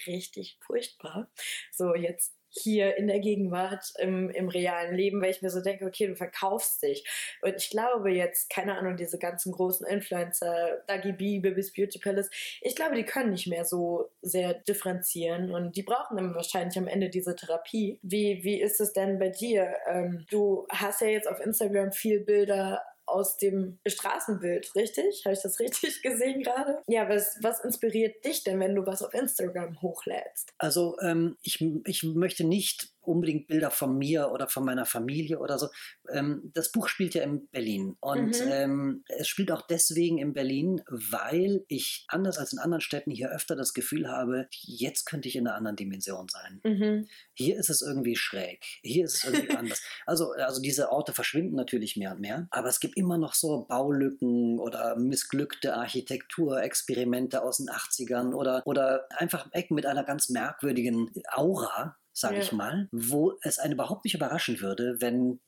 richtig 0.06 0.58
furchtbar. 0.60 1.30
So 1.70 1.94
jetzt 1.94 2.34
hier 2.52 2.96
in 2.96 3.08
der 3.08 3.18
Gegenwart, 3.20 3.92
im, 3.98 4.30
im 4.30 4.48
realen 4.48 4.94
Leben, 4.94 5.20
weil 5.20 5.30
ich 5.30 5.42
mir 5.42 5.50
so 5.50 5.62
denke, 5.62 5.86
okay, 5.86 6.06
du 6.06 6.16
verkaufst 6.16 6.82
dich. 6.82 7.04
Und 7.40 7.54
ich 7.56 7.70
glaube 7.70 8.10
jetzt, 8.10 8.50
keine 8.50 8.76
Ahnung, 8.76 8.96
diese 8.96 9.18
ganzen 9.18 9.52
großen 9.52 9.86
Influencer, 9.86 10.82
Dagi 10.86 11.12
B, 11.12 11.40
Bibis 11.40 11.72
Beauty 11.72 11.98
Palace, 11.98 12.30
ich 12.60 12.76
glaube, 12.76 12.94
die 12.94 13.04
können 13.04 13.30
nicht 13.30 13.46
mehr 13.46 13.64
so 13.64 14.10
sehr 14.20 14.54
differenzieren 14.54 15.52
und 15.52 15.76
die 15.76 15.82
brauchen 15.82 16.16
dann 16.16 16.34
wahrscheinlich 16.34 16.76
am 16.78 16.88
Ende 16.88 17.08
diese 17.08 17.34
Therapie. 17.34 17.98
Wie, 18.02 18.44
wie 18.44 18.60
ist 18.60 18.80
es 18.80 18.92
denn 18.92 19.18
bei 19.18 19.30
dir? 19.30 19.74
Ähm, 19.88 20.26
du 20.30 20.66
hast 20.70 21.00
ja 21.00 21.08
jetzt 21.08 21.28
auf 21.28 21.40
Instagram 21.40 21.92
viel 21.92 22.20
Bilder 22.20 22.82
aus 23.06 23.36
dem 23.36 23.78
Straßenbild, 23.86 24.74
richtig? 24.74 25.24
Habe 25.24 25.34
ich 25.34 25.42
das 25.42 25.58
richtig 25.60 26.02
gesehen 26.02 26.42
gerade? 26.42 26.78
Ja, 26.86 27.08
was, 27.08 27.38
was 27.42 27.64
inspiriert 27.64 28.24
dich 28.24 28.44
denn, 28.44 28.60
wenn 28.60 28.74
du 28.74 28.86
was 28.86 29.02
auf 29.02 29.14
Instagram 29.14 29.80
hochlädst? 29.82 30.52
Also 30.58 30.98
ähm, 31.00 31.36
ich, 31.42 31.60
ich 31.84 32.02
möchte 32.04 32.44
nicht 32.44 32.92
unbedingt 33.02 33.46
Bilder 33.46 33.70
von 33.70 33.96
mir 33.96 34.30
oder 34.30 34.48
von 34.48 34.64
meiner 34.64 34.86
Familie 34.86 35.38
oder 35.38 35.58
so. 35.58 35.68
Ähm, 36.10 36.50
das 36.54 36.72
Buch 36.72 36.88
spielt 36.88 37.14
ja 37.14 37.22
in 37.22 37.48
Berlin 37.48 37.96
und 38.00 38.40
mhm. 38.40 38.50
ähm, 38.50 39.04
es 39.08 39.28
spielt 39.28 39.52
auch 39.52 39.62
deswegen 39.62 40.18
in 40.18 40.32
Berlin, 40.32 40.82
weil 40.88 41.64
ich 41.68 42.04
anders 42.08 42.38
als 42.38 42.52
in 42.52 42.58
anderen 42.58 42.80
Städten 42.80 43.10
hier 43.10 43.30
öfter 43.30 43.56
das 43.56 43.74
Gefühl 43.74 44.08
habe, 44.08 44.48
jetzt 44.62 45.04
könnte 45.04 45.28
ich 45.28 45.36
in 45.36 45.46
einer 45.46 45.56
anderen 45.56 45.76
Dimension 45.76 46.28
sein. 46.28 46.60
Mhm. 46.64 47.08
Hier 47.34 47.56
ist 47.56 47.70
es 47.70 47.82
irgendwie 47.82 48.16
schräg, 48.16 48.64
hier 48.82 49.04
ist 49.04 49.16
es 49.16 49.24
irgendwie 49.24 49.50
anders. 49.56 49.82
Also, 50.06 50.32
also 50.32 50.60
diese 50.60 50.90
Orte 50.90 51.12
verschwinden 51.12 51.56
natürlich 51.56 51.96
mehr 51.96 52.12
und 52.12 52.20
mehr, 52.20 52.46
aber 52.50 52.68
es 52.68 52.80
gibt 52.80 52.96
immer 52.96 53.18
noch 53.18 53.34
so 53.34 53.66
Baulücken 53.68 54.58
oder 54.58 54.96
missglückte 54.96 55.74
Architekturexperimente 55.74 57.42
aus 57.42 57.58
den 57.58 57.68
80ern 57.68 58.34
oder, 58.34 58.62
oder 58.64 59.06
einfach 59.10 59.48
Ecken 59.52 59.74
mit 59.74 59.86
einer 59.86 60.04
ganz 60.04 60.28
merkwürdigen 60.28 61.10
Aura, 61.30 61.96
sage 62.12 62.36
ja. 62.36 62.42
ich 62.42 62.52
mal, 62.52 62.88
wo 62.92 63.38
es 63.42 63.58
einen 63.58 63.74
überhaupt 63.74 64.04
nicht 64.04 64.14
überraschen 64.14 64.60
würde, 64.60 65.00
wenn 65.00 65.40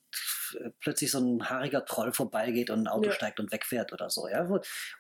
plötzlich 0.81 1.11
so 1.11 1.19
ein 1.19 1.49
haariger 1.49 1.85
Troll 1.85 2.13
vorbeigeht 2.13 2.71
und 2.71 2.81
ein 2.81 2.89
Auto 2.89 3.07
ja. 3.07 3.13
steigt 3.13 3.41
und 3.41 3.53
wegfährt 3.53 3.93
oder 3.93 4.11
so. 4.11 4.29
Ja? 4.29 4.49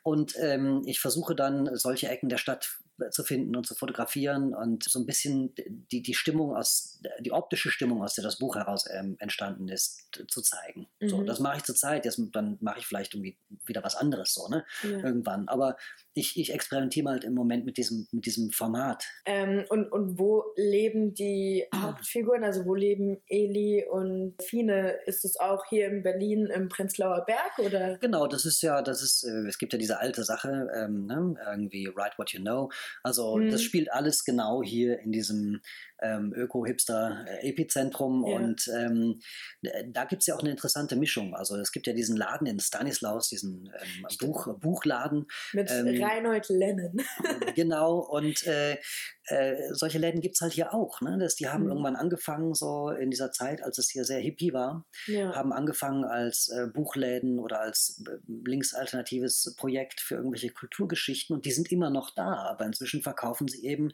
Und 0.02 0.34
ähm, 0.40 0.82
ich 0.86 1.00
versuche 1.00 1.34
dann, 1.34 1.74
solche 1.76 2.08
Ecken 2.08 2.28
der 2.28 2.38
Stadt 2.38 2.78
zu 3.10 3.24
finden 3.24 3.56
und 3.56 3.66
zu 3.66 3.74
fotografieren 3.74 4.54
und 4.54 4.84
so 4.84 4.98
ein 4.98 5.06
bisschen 5.06 5.54
die, 5.90 6.02
die 6.02 6.14
Stimmung 6.14 6.54
aus, 6.54 7.00
die 7.20 7.32
optische 7.32 7.70
Stimmung, 7.70 8.02
aus 8.02 8.14
der 8.14 8.24
das 8.24 8.38
Buch 8.38 8.56
heraus 8.56 8.84
ähm, 8.90 9.16
entstanden 9.18 9.68
ist, 9.68 10.08
zu 10.28 10.42
zeigen. 10.42 10.86
Mhm. 11.00 11.08
So, 11.08 11.22
das 11.22 11.40
mache 11.40 11.58
ich 11.58 11.64
zurzeit. 11.64 12.04
Jetzt, 12.04 12.20
dann 12.32 12.58
mache 12.60 12.78
ich 12.78 12.86
vielleicht 12.86 13.14
irgendwie 13.14 13.36
wieder 13.66 13.82
was 13.82 13.96
anderes 13.96 14.34
so, 14.34 14.48
ne? 14.48 14.64
Ja. 14.82 14.98
Irgendwann. 14.98 15.48
Aber 15.48 15.76
ich, 16.12 16.38
ich 16.38 16.52
experimentiere 16.52 17.10
halt 17.10 17.24
im 17.24 17.34
Moment 17.34 17.64
mit 17.64 17.76
diesem, 17.76 18.06
mit 18.12 18.26
diesem 18.26 18.52
Format. 18.52 19.04
Ähm, 19.26 19.64
und, 19.68 19.90
und 19.90 20.18
wo 20.18 20.44
leben 20.56 21.14
die 21.14 21.66
Hauptfiguren? 21.74 22.44
Also 22.44 22.64
wo 22.64 22.74
leben 22.74 23.20
Eli 23.28 23.84
und 23.90 24.34
Fine? 24.42 24.98
Ist 25.06 25.24
es 25.24 25.38
auch 25.38 25.64
hier 25.68 25.88
in 25.88 26.02
Berlin 26.02 26.46
im 26.46 26.68
Prenzlauer 26.68 27.24
Berg 27.24 27.58
oder? 27.58 27.98
Genau, 27.98 28.26
das 28.26 28.44
ist 28.44 28.62
ja, 28.62 28.82
das 28.82 29.02
ist, 29.02 29.24
äh, 29.24 29.48
es 29.48 29.58
gibt 29.58 29.72
ja 29.72 29.78
diese 29.78 29.98
alte 29.98 30.24
Sache, 30.24 30.68
ähm, 30.74 31.06
ne? 31.06 31.36
irgendwie 31.46 31.88
Write 31.88 32.16
What 32.18 32.32
You 32.32 32.40
Know. 32.40 32.70
Also 33.02 33.36
mhm. 33.36 33.50
das 33.50 33.62
spielt 33.62 33.92
alles 33.92 34.24
genau 34.24 34.62
hier 34.62 34.98
in 35.00 35.12
diesem 35.12 35.60
ähm, 36.02 36.32
Öko-Hipster-Epizentrum. 36.34 38.26
Ja. 38.26 38.36
Und 38.36 38.70
ähm, 38.74 39.20
da 39.88 40.04
gibt 40.04 40.22
es 40.22 40.26
ja 40.26 40.34
auch 40.34 40.40
eine 40.40 40.50
interessante 40.50 40.96
Mischung. 40.96 41.34
Also 41.34 41.56
es 41.56 41.72
gibt 41.72 41.86
ja 41.86 41.92
diesen 41.92 42.16
Laden 42.16 42.46
in 42.46 42.60
Stanislaus, 42.60 43.28
diesen 43.28 43.72
ähm, 43.80 44.06
Buch, 44.20 44.58
Buchladen. 44.58 45.26
Mit 45.52 45.70
ähm, 45.70 46.02
Reinhold 46.02 46.48
Lennon. 46.48 47.02
genau, 47.54 47.98
und 47.98 48.46
äh, 48.46 48.76
äh, 49.26 49.72
solche 49.72 49.98
Läden 49.98 50.20
gibt 50.20 50.36
es 50.36 50.40
halt 50.40 50.52
hier 50.52 50.74
auch. 50.74 51.00
Ne? 51.00 51.16
Das, 51.18 51.36
die 51.36 51.48
haben 51.48 51.64
mhm. 51.64 51.70
irgendwann 51.70 51.96
angefangen, 51.96 52.54
so 52.54 52.90
in 52.90 53.10
dieser 53.10 53.32
Zeit, 53.32 53.62
als 53.62 53.78
es 53.78 53.90
hier 53.90 54.04
sehr 54.04 54.20
hippie 54.20 54.52
war, 54.52 54.86
ja. 55.06 55.34
haben 55.34 55.52
angefangen 55.52 56.04
als 56.04 56.48
äh, 56.48 56.66
Buchläden 56.66 57.38
oder 57.38 57.60
als 57.60 58.02
äh, 58.06 58.18
linksalternatives 58.26 59.54
Projekt 59.56 60.00
für 60.00 60.16
irgendwelche 60.16 60.50
Kulturgeschichten 60.50 61.34
und 61.34 61.46
die 61.46 61.52
sind 61.52 61.72
immer 61.72 61.90
noch 61.90 62.10
da, 62.14 62.34
aber 62.34 62.66
inzwischen 62.66 63.02
verkaufen 63.02 63.48
sie 63.48 63.64
eben 63.64 63.92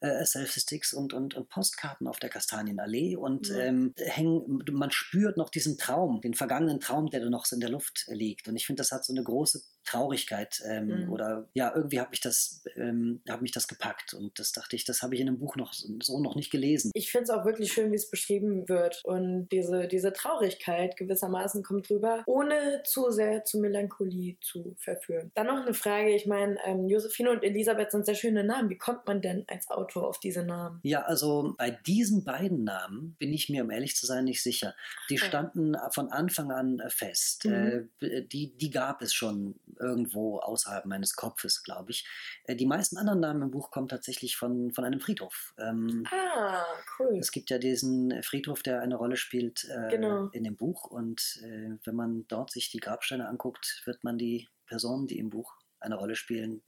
äh, 0.00 0.24
Selfie-Sticks 0.24 0.92
und, 0.92 1.12
und, 1.12 1.34
und, 1.34 1.48
Postkarten 1.48 2.06
auf 2.06 2.18
der 2.18 2.30
Kastanienallee 2.30 3.16
und 3.16 3.48
ja. 3.48 3.58
ähm, 3.58 3.94
hängen, 3.98 4.64
man 4.72 4.90
spürt 4.90 5.36
noch 5.36 5.50
diesen 5.50 5.78
Traum, 5.78 6.20
den 6.20 6.34
vergangenen 6.34 6.80
Traum, 6.80 7.10
der 7.10 7.20
da 7.20 7.30
noch 7.30 7.44
so 7.44 7.54
in 7.54 7.60
der 7.60 7.70
Luft 7.70 8.06
liegt. 8.08 8.48
Und 8.48 8.56
ich 8.56 8.66
finde, 8.66 8.80
das 8.80 8.90
hat 8.90 9.04
so 9.04 9.12
eine 9.12 9.22
große 9.22 9.62
Traurigkeit 9.84 10.62
ähm, 10.66 10.86
mhm. 11.04 11.12
oder 11.12 11.48
ja, 11.54 11.74
irgendwie 11.74 12.00
hat 12.00 12.10
mich 12.10 12.20
das, 12.20 12.62
ähm, 12.76 13.20
hat 13.28 13.42
mich 13.42 13.52
das 13.52 13.68
gepackt 13.68 14.14
und 14.14 14.38
das 14.38 14.52
dachte 14.52 14.71
ich, 14.76 14.84
das 14.84 15.02
habe 15.02 15.14
ich 15.14 15.20
in 15.20 15.28
einem 15.28 15.38
Buch 15.38 15.56
noch 15.56 15.72
so 15.72 16.20
noch 16.20 16.34
nicht 16.34 16.50
gelesen. 16.50 16.90
Ich 16.94 17.10
finde 17.10 17.24
es 17.24 17.30
auch 17.30 17.44
wirklich 17.44 17.72
schön, 17.72 17.90
wie 17.92 17.96
es 17.96 18.10
beschrieben 18.10 18.68
wird 18.68 19.00
und 19.04 19.48
diese, 19.48 19.88
diese 19.88 20.12
Traurigkeit 20.12 20.96
gewissermaßen 20.96 21.62
kommt 21.62 21.88
drüber, 21.88 22.22
ohne 22.26 22.82
zu 22.84 23.10
sehr 23.10 23.44
zu 23.44 23.58
Melancholie 23.58 24.36
zu 24.40 24.74
verführen. 24.78 25.30
Dann 25.34 25.46
noch 25.46 25.62
eine 25.62 25.74
Frage, 25.74 26.14
ich 26.14 26.26
meine, 26.26 26.56
ähm, 26.64 26.88
Josephine 26.88 27.30
und 27.30 27.42
Elisabeth 27.42 27.90
sind 27.90 28.06
sehr 28.06 28.14
schöne 28.14 28.44
Namen. 28.44 28.70
Wie 28.70 28.78
kommt 28.78 29.06
man 29.06 29.20
denn 29.20 29.44
als 29.48 29.68
Autor 29.70 30.08
auf 30.08 30.20
diese 30.20 30.44
Namen? 30.44 30.80
Ja, 30.82 31.02
also 31.02 31.54
bei 31.58 31.70
diesen 31.70 32.24
beiden 32.24 32.64
Namen 32.64 33.16
bin 33.18 33.32
ich 33.32 33.48
mir, 33.48 33.64
um 33.64 33.70
ehrlich 33.70 33.96
zu 33.96 34.06
sein, 34.06 34.24
nicht 34.24 34.42
sicher. 34.42 34.74
Die 35.10 35.18
standen 35.18 35.76
von 35.90 36.10
Anfang 36.10 36.50
an 36.50 36.82
fest. 36.88 37.44
Mhm. 37.44 37.90
Äh, 38.00 38.22
die, 38.22 38.56
die 38.56 38.70
gab 38.70 39.02
es 39.02 39.12
schon 39.12 39.54
irgendwo 39.78 40.38
außerhalb 40.38 40.86
meines 40.86 41.16
Kopfes, 41.16 41.62
glaube 41.62 41.90
ich. 41.90 42.06
Äh, 42.44 42.56
die 42.56 42.66
meisten 42.66 42.96
anderen 42.96 43.20
Namen 43.20 43.42
im 43.42 43.50
Buch 43.50 43.70
kommen 43.70 43.88
tatsächlich 43.88 44.36
von, 44.36 44.61
von 44.70 44.84
einem 44.84 45.00
Friedhof. 45.00 45.54
Ähm, 45.58 46.04
ah, 46.10 46.64
cool. 46.98 47.18
Es 47.18 47.32
gibt 47.32 47.50
ja 47.50 47.58
diesen 47.58 48.22
Friedhof, 48.22 48.62
der 48.62 48.80
eine 48.80 48.96
Rolle 48.96 49.16
spielt 49.16 49.64
äh, 49.64 49.88
genau. 49.90 50.28
in 50.28 50.44
dem 50.44 50.56
Buch. 50.56 50.84
Und 50.84 51.40
äh, 51.42 51.76
wenn 51.84 51.94
man 51.96 52.26
dort 52.28 52.50
sich 52.50 52.70
die 52.70 52.80
Grabsteine 52.80 53.28
anguckt, 53.28 53.82
wird 53.84 54.04
man 54.04 54.18
die 54.18 54.48
Personen, 54.66 55.06
die 55.06 55.18
im 55.18 55.30
Buch 55.30 55.54
eine 55.80 55.96
Rolle 55.96 56.14
spielen, 56.14 56.62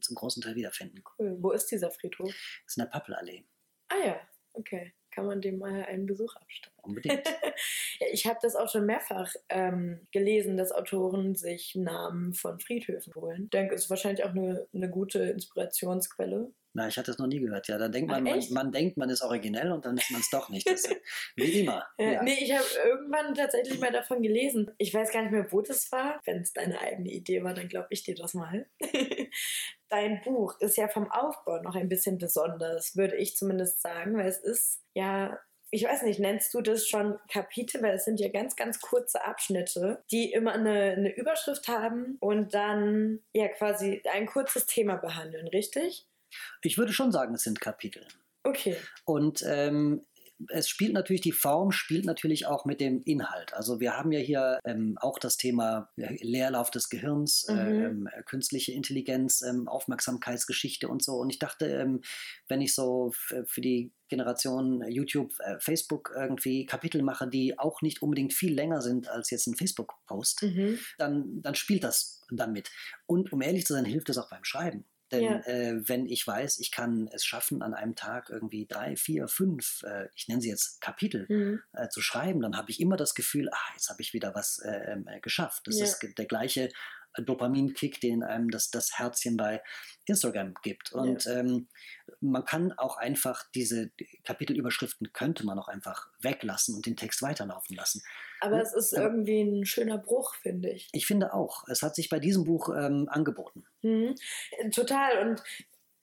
zum 0.00 0.14
großen 0.14 0.42
Teil 0.42 0.54
wiederfinden. 0.54 1.02
Cool. 1.18 1.36
Wo 1.40 1.50
ist 1.50 1.66
dieser 1.66 1.90
Friedhof? 1.90 2.28
Das 2.28 2.72
ist 2.72 2.76
in 2.76 2.84
der 2.84 2.90
Pappelallee. 2.90 3.44
Ah 3.88 4.06
ja, 4.06 4.20
okay 4.52 4.94
kann 5.10 5.26
man 5.26 5.40
dem 5.40 5.58
mal 5.58 5.84
einen 5.84 6.06
Besuch 6.06 6.34
abstatten. 6.36 6.78
Unbedingt. 6.82 7.22
ich 8.12 8.26
habe 8.26 8.38
das 8.42 8.56
auch 8.56 8.68
schon 8.68 8.86
mehrfach 8.86 9.32
ähm, 9.48 10.06
gelesen, 10.12 10.56
dass 10.56 10.72
Autoren 10.72 11.34
sich 11.34 11.74
Namen 11.74 12.34
von 12.34 12.60
Friedhöfen 12.60 13.14
holen. 13.14 13.44
Ich 13.44 13.50
denke, 13.50 13.74
es 13.74 13.84
ist 13.84 13.90
wahrscheinlich 13.90 14.24
auch 14.24 14.30
eine, 14.30 14.66
eine 14.72 14.88
gute 14.88 15.18
Inspirationsquelle. 15.24 16.52
Na, 16.72 16.86
ich 16.86 16.96
hatte 16.98 17.10
es 17.10 17.18
noch 17.18 17.26
nie 17.26 17.40
gehört. 17.40 17.66
Ja, 17.68 17.78
dann 17.78 17.90
denkt 17.90 18.10
man, 18.10 18.22
man, 18.22 18.40
man, 18.50 18.72
denkt, 18.72 18.96
man 18.96 19.10
ist 19.10 19.22
originell 19.22 19.72
und 19.72 19.84
dann 19.84 19.96
ist 19.96 20.10
man 20.10 20.20
es 20.20 20.30
doch 20.30 20.48
nicht. 20.50 20.68
Das, 20.68 20.84
wie 21.36 21.60
immer. 21.60 21.86
Ja, 21.98 22.12
ja. 22.12 22.22
Nee, 22.22 22.38
ich 22.40 22.52
habe 22.52 22.64
irgendwann 22.84 23.34
tatsächlich 23.34 23.80
mal 23.80 23.90
davon 23.90 24.22
gelesen. 24.22 24.70
Ich 24.78 24.94
weiß 24.94 25.10
gar 25.10 25.22
nicht 25.22 25.32
mehr, 25.32 25.50
wo 25.50 25.62
das 25.62 25.90
war. 25.90 26.20
Wenn 26.24 26.42
es 26.42 26.52
deine 26.52 26.80
eigene 26.80 27.10
Idee 27.10 27.42
war, 27.42 27.54
dann 27.54 27.68
glaube 27.68 27.88
ich 27.90 28.04
dir 28.04 28.14
das 28.14 28.34
mal. 28.34 28.66
Dein 29.88 30.22
Buch 30.22 30.60
ist 30.60 30.76
ja 30.76 30.86
vom 30.86 31.10
Aufbau 31.10 31.60
noch 31.62 31.74
ein 31.74 31.88
bisschen 31.88 32.18
besonders, 32.18 32.96
würde 32.96 33.16
ich 33.16 33.36
zumindest 33.36 33.82
sagen, 33.82 34.16
weil 34.16 34.28
es 34.28 34.38
ist 34.38 34.82
ja 34.94 35.40
ich 35.72 35.84
weiß 35.84 36.02
nicht, 36.02 36.18
nennst 36.18 36.52
du 36.52 36.60
das 36.60 36.88
schon 36.88 37.18
Kapitel, 37.30 37.80
weil 37.82 37.94
es 37.94 38.04
sind 38.04 38.18
ja 38.18 38.28
ganz, 38.28 38.56
ganz 38.56 38.80
kurze 38.80 39.24
Abschnitte, 39.24 40.02
die 40.10 40.32
immer 40.32 40.52
eine, 40.52 40.92
eine 40.92 41.14
Überschrift 41.14 41.68
haben 41.68 42.16
und 42.20 42.54
dann 42.54 43.20
ja 43.32 43.48
quasi 43.48 44.02
ein 44.12 44.26
kurzes 44.26 44.66
Thema 44.66 44.96
behandeln, 44.96 45.46
richtig? 45.48 46.08
Ich 46.62 46.78
würde 46.78 46.92
schon 46.92 47.12
sagen, 47.12 47.34
es 47.34 47.42
sind 47.42 47.60
Kapitel. 47.60 48.06
Okay. 48.42 48.76
Und 49.04 49.44
ähm, 49.46 50.02
es 50.48 50.68
spielt 50.68 50.92
natürlich, 50.92 51.20
die 51.20 51.32
Form 51.32 51.72
spielt 51.72 52.04
natürlich 52.04 52.46
auch 52.46 52.64
mit 52.64 52.80
dem 52.80 53.02
Inhalt. 53.04 53.52
Also 53.54 53.80
wir 53.80 53.96
haben 53.96 54.12
ja 54.12 54.20
hier 54.20 54.58
ähm, 54.64 54.96
auch 55.00 55.18
das 55.18 55.36
Thema 55.36 55.90
Leerlauf 55.96 56.70
des 56.70 56.88
Gehirns, 56.88 57.46
mhm. 57.48 57.58
ähm, 57.58 58.08
künstliche 58.24 58.72
Intelligenz, 58.72 59.42
ähm, 59.42 59.68
Aufmerksamkeitsgeschichte 59.68 60.88
und 60.88 61.02
so. 61.02 61.16
Und 61.16 61.30
ich 61.30 61.38
dachte, 61.38 61.66
ähm, 61.66 62.00
wenn 62.48 62.60
ich 62.60 62.74
so 62.74 63.12
für 63.12 63.60
die 63.60 63.92
Generation 64.08 64.82
YouTube, 64.88 65.32
äh, 65.40 65.58
Facebook 65.60 66.12
irgendwie 66.16 66.66
Kapitel 66.66 67.02
mache, 67.02 67.28
die 67.28 67.58
auch 67.58 67.82
nicht 67.82 68.02
unbedingt 68.02 68.32
viel 68.32 68.54
länger 68.54 68.80
sind 68.80 69.08
als 69.08 69.30
jetzt 69.30 69.46
ein 69.46 69.56
Facebook-Post, 69.56 70.42
mhm. 70.42 70.78
dann, 70.98 71.42
dann 71.42 71.54
spielt 71.54 71.84
das 71.84 72.22
damit. 72.30 72.70
Und 73.06 73.32
um 73.32 73.42
ehrlich 73.42 73.66
zu 73.66 73.74
sein, 73.74 73.84
hilft 73.84 74.08
es 74.08 74.18
auch 74.18 74.30
beim 74.30 74.44
Schreiben. 74.44 74.84
Denn 75.10 75.22
ja. 75.22 75.40
äh, 75.46 75.88
wenn 75.88 76.06
ich 76.06 76.26
weiß, 76.26 76.58
ich 76.58 76.70
kann 76.70 77.08
es 77.12 77.24
schaffen, 77.24 77.62
an 77.62 77.74
einem 77.74 77.96
Tag 77.96 78.30
irgendwie 78.30 78.66
drei, 78.66 78.96
vier, 78.96 79.28
fünf, 79.28 79.82
äh, 79.82 80.08
ich 80.14 80.28
nenne 80.28 80.40
sie 80.40 80.50
jetzt 80.50 80.80
Kapitel, 80.80 81.26
mhm. 81.28 81.62
äh, 81.72 81.88
zu 81.88 82.00
schreiben, 82.00 82.40
dann 82.40 82.56
habe 82.56 82.70
ich 82.70 82.80
immer 82.80 82.96
das 82.96 83.14
Gefühl, 83.14 83.48
ah, 83.50 83.72
jetzt 83.74 83.90
habe 83.90 84.02
ich 84.02 84.12
wieder 84.12 84.34
was 84.34 84.58
äh, 84.58 84.92
ähm, 84.92 85.06
äh, 85.08 85.20
geschafft. 85.20 85.62
Das 85.66 85.78
ja. 85.78 85.84
ist 85.84 85.98
der 86.16 86.26
gleiche 86.26 86.70
Dopaminkick, 87.18 88.00
den 88.00 88.22
einem 88.22 88.50
das, 88.50 88.70
das 88.70 88.98
Herzchen 88.98 89.36
bei 89.36 89.62
Instagram 90.06 90.54
gibt. 90.62 90.92
Und 90.92 91.24
ja. 91.24 91.38
ähm, 91.38 91.68
man 92.20 92.44
kann 92.44 92.72
auch 92.72 92.96
einfach 92.96 93.44
diese 93.54 93.90
Kapitelüberschriften 94.24 95.12
könnte 95.12 95.44
man 95.44 95.58
auch 95.58 95.68
einfach 95.68 96.08
weglassen 96.20 96.74
und 96.74 96.86
den 96.86 96.96
Text 96.96 97.22
weiterlaufen 97.22 97.76
lassen. 97.76 98.02
Aber 98.40 98.60
es 98.60 98.74
ist 98.74 98.92
irgendwie 98.92 99.42
ein 99.42 99.66
schöner 99.66 99.98
Bruch, 99.98 100.34
finde 100.34 100.70
ich. 100.70 100.88
Ich 100.92 101.06
finde 101.06 101.34
auch. 101.34 101.68
Es 101.68 101.82
hat 101.82 101.94
sich 101.94 102.08
bei 102.08 102.18
diesem 102.18 102.44
Buch 102.44 102.70
ähm, 102.74 103.08
angeboten. 103.10 103.64
Mhm. 103.82 104.14
Total. 104.72 105.28
Und 105.28 105.42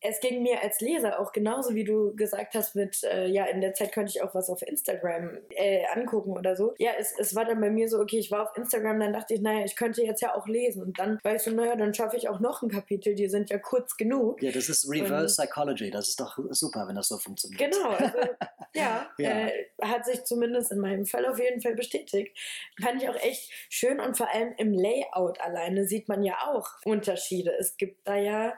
es 0.10 0.20
ging 0.20 0.42
mir 0.42 0.62
als 0.62 0.80
Leser 0.82 1.20
auch 1.20 1.32
genauso, 1.32 1.76
wie 1.76 1.84
du 1.84 2.16
gesagt 2.16 2.56
hast, 2.56 2.76
mit, 2.76 3.04
äh, 3.04 3.28
ja, 3.28 3.46
in 3.46 3.62
der 3.62 3.74
Zeit 3.74 3.92
könnte 3.92 4.12
ich 4.16 4.22
auch 4.22 4.34
was 4.34 4.50
auf 4.50 4.62
Instagram 4.62 5.38
äh, 5.50 5.86
angucken 5.94 6.32
oder 6.32 6.56
so. 6.56 6.74
Ja, 6.78 6.92
es, 6.98 7.14
es 7.18 7.36
war 7.36 7.46
dann 7.46 7.60
bei 7.60 7.70
mir 7.70 7.90
so, 7.90 8.00
okay, 8.00 8.18
ich 8.18 8.32
war 8.32 8.44
auf 8.44 8.58
Instagram, 8.58 9.00
dann 9.00 9.14
dachte 9.14 9.34
ich, 9.34 9.42
naja, 9.42 9.66
ich 9.66 9.76
könnte 9.76 10.04
jetzt 10.04 10.22
ja 10.22 10.36
auch 10.36 10.48
lesen. 10.48 10.84
Und 10.84 11.00
dann 11.00 11.20
war 11.24 11.36
ich 11.36 11.42
so, 11.42 11.52
naja, 11.52 11.76
dann 11.76 11.94
schaffe 11.94 12.18
ich 12.18 12.30
auch 12.30 12.40
noch 12.40 12.62
ein 12.62 12.70
Kapitel, 12.70 13.16
die 13.16 13.28
sind 13.28 13.50
ja 13.50 13.58
kurz 13.58 13.98
genug. 13.98 14.42
Ja, 14.42 14.52
das 14.52 14.70
ist 14.70 14.90
Reverse 14.90 15.42
Und, 15.42 15.48
Psychology, 15.48 15.92
das 15.92 16.10
ist 16.10 16.20
doch 16.20 16.38
super, 16.52 16.88
wenn 16.88 16.96
das 16.96 17.08
so 17.08 17.18
funktioniert. 17.18 17.72
Genau, 17.72 17.90
also 17.90 18.18
ja, 18.74 19.08
ja. 19.18 19.48
Äh, 19.48 19.52
hat 19.82 20.06
sich 20.06 20.24
zumindest 20.24 20.72
in 20.72 20.80
meinem 20.80 21.06
Fall 21.06 21.26
auf 21.26 21.40
jeden 21.40 21.62
Fall 21.62 21.76
bestätigt. 21.76 22.38
Fand 22.82 23.02
ich 23.02 23.10
auch 23.10 23.16
echt 23.16 23.52
schön 23.70 24.00
und 24.00 24.18
vor 24.18 24.34
allem 24.34 24.54
im 24.58 24.74
Layout 24.74 25.42
alleine 25.42 25.86
sieht 25.86 26.08
man 26.08 26.24
ja 26.24 26.36
auch 26.48 26.68
Unterschiede. 26.86 27.54
Es 27.60 27.78
gibt 27.78 28.08
da 28.08 28.16
ja 28.16 28.54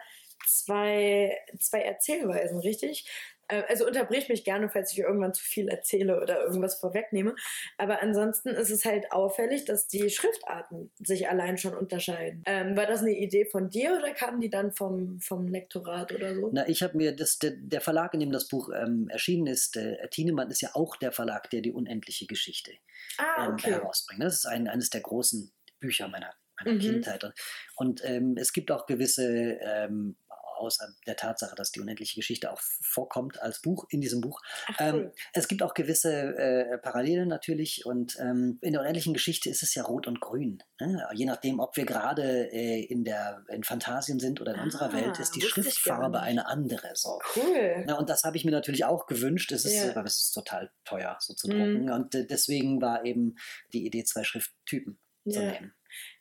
zwei, 0.57 1.37
zwei 1.59 1.81
Erzählweisen, 1.81 2.59
richtig? 2.59 3.09
Äh, 3.49 3.63
also 3.67 3.85
unterbrich 3.85 4.29
mich 4.29 4.45
gerne, 4.45 4.69
falls 4.69 4.93
ich 4.93 4.99
irgendwann 4.99 5.33
zu 5.33 5.43
viel 5.43 5.67
erzähle 5.67 6.21
oder 6.21 6.43
irgendwas 6.43 6.75
vorwegnehme. 6.75 7.35
Aber 7.77 8.01
ansonsten 8.01 8.49
ist 8.49 8.69
es 8.69 8.85
halt 8.85 9.11
auffällig, 9.11 9.65
dass 9.65 9.87
die 9.87 10.09
Schriftarten 10.09 10.91
sich 10.99 11.27
allein 11.27 11.57
schon 11.57 11.75
unterscheiden. 11.75 12.43
Ähm, 12.45 12.77
war 12.77 12.85
das 12.85 13.01
eine 13.01 13.17
Idee 13.17 13.45
von 13.45 13.69
dir 13.69 13.97
oder 13.97 14.13
kamen 14.13 14.39
die 14.39 14.49
dann 14.49 14.71
vom, 14.71 15.19
vom 15.19 15.47
Lektorat 15.47 16.13
oder 16.13 16.33
so? 16.35 16.49
Na, 16.53 16.67
ich 16.69 16.81
habe 16.81 16.95
mir 16.95 17.15
das, 17.15 17.39
der, 17.39 17.51
der, 17.51 17.81
Verlag, 17.81 18.13
in 18.13 18.21
dem 18.21 18.31
das 18.31 18.47
Buch 18.47 18.69
ähm, 18.73 19.09
erschienen 19.09 19.47
ist, 19.47 19.75
äh, 19.75 20.07
Thienemann 20.09 20.49
ist 20.49 20.61
ja 20.61 20.69
auch 20.73 20.95
der 20.95 21.11
Verlag, 21.11 21.49
der 21.49 21.61
die 21.61 21.71
unendliche 21.71 22.27
Geschichte 22.27 22.71
ah, 23.17 23.45
ähm, 23.45 23.53
okay. 23.53 23.71
herausbringt. 23.71 24.23
Das 24.23 24.35
ist 24.35 24.45
ein, 24.45 24.67
eines 24.67 24.89
der 24.89 25.01
großen 25.01 25.51
Bücher 25.79 26.07
meiner, 26.07 26.33
meiner 26.59 26.75
mhm. 26.75 26.79
Kindheit. 26.79 27.33
Und 27.75 28.03
ähm, 28.03 28.35
es 28.37 28.53
gibt 28.53 28.69
auch 28.69 28.85
gewisse 28.85 29.57
ähm, 29.61 30.15
außer 30.59 30.87
der 31.07 31.15
Tatsache, 31.15 31.55
dass 31.55 31.71
die 31.71 31.79
unendliche 31.79 32.15
Geschichte 32.15 32.51
auch 32.51 32.59
vorkommt 32.81 33.41
als 33.41 33.61
Buch 33.61 33.85
in 33.89 34.01
diesem 34.01 34.21
Buch. 34.21 34.41
Ach, 34.67 34.75
Ähm, 34.79 34.95
cool. 34.95 35.13
es 35.33 35.47
gibt 35.47 35.63
auch 35.63 35.73
gewisse 35.73 36.11
äh, 36.37 36.77
Parallelen 36.77 37.27
natürlich 37.29 37.85
und 37.85 38.17
ähm, 38.19 38.59
in 38.61 38.73
der 38.73 38.81
unendlichen 38.81 39.13
Geschichte 39.13 39.49
ist 39.49 39.63
es 39.63 39.73
ja 39.75 39.83
rot 39.83 40.07
und 40.07 40.19
grün. 40.21 40.61
Ne? 40.79 41.07
Je 41.13 41.25
nachdem, 41.25 41.59
ob 41.59 41.75
wir 41.77 41.85
gerade 41.85 42.51
äh, 42.51 42.81
in 42.83 43.03
der 43.03 43.43
in 43.49 43.63
Phantasien 43.63 44.19
sind 44.19 44.41
oder 44.41 44.53
in 44.55 44.59
unserer 44.61 44.89
Ah, 44.89 44.93
Welt, 44.93 45.19
ist 45.19 45.35
die 45.35 45.41
Schriftfarbe 45.41 46.19
eine 46.19 46.47
andere. 46.47 46.91
So. 46.93 47.19
Cool. 47.35 47.85
Ja, 47.87 47.95
und 47.95 48.09
das 48.09 48.23
habe 48.23 48.37
ich 48.37 48.45
mir 48.45 48.51
natürlich 48.51 48.85
auch 48.85 49.05
gewünscht. 49.07 49.51
Es 49.51 49.65
ist, 49.65 49.73
Ja. 49.73 49.89
aber 49.95 50.05
es 50.05 50.17
ist 50.17 50.31
total 50.31 50.71
teuer, 50.85 51.17
so 51.19 51.33
zu 51.33 51.47
Mhm. 51.47 51.51
drucken. 51.51 51.91
Und 51.91 52.15
äh, 52.15 52.25
deswegen 52.25 52.81
war 52.81 53.05
eben 53.05 53.35
die 53.73 53.85
Idee, 53.85 54.03
zwei 54.03 54.23
Schrifttypen 54.23 54.99
zu 55.29 55.39
Ja. 55.41 55.51
nehmen. 55.51 55.73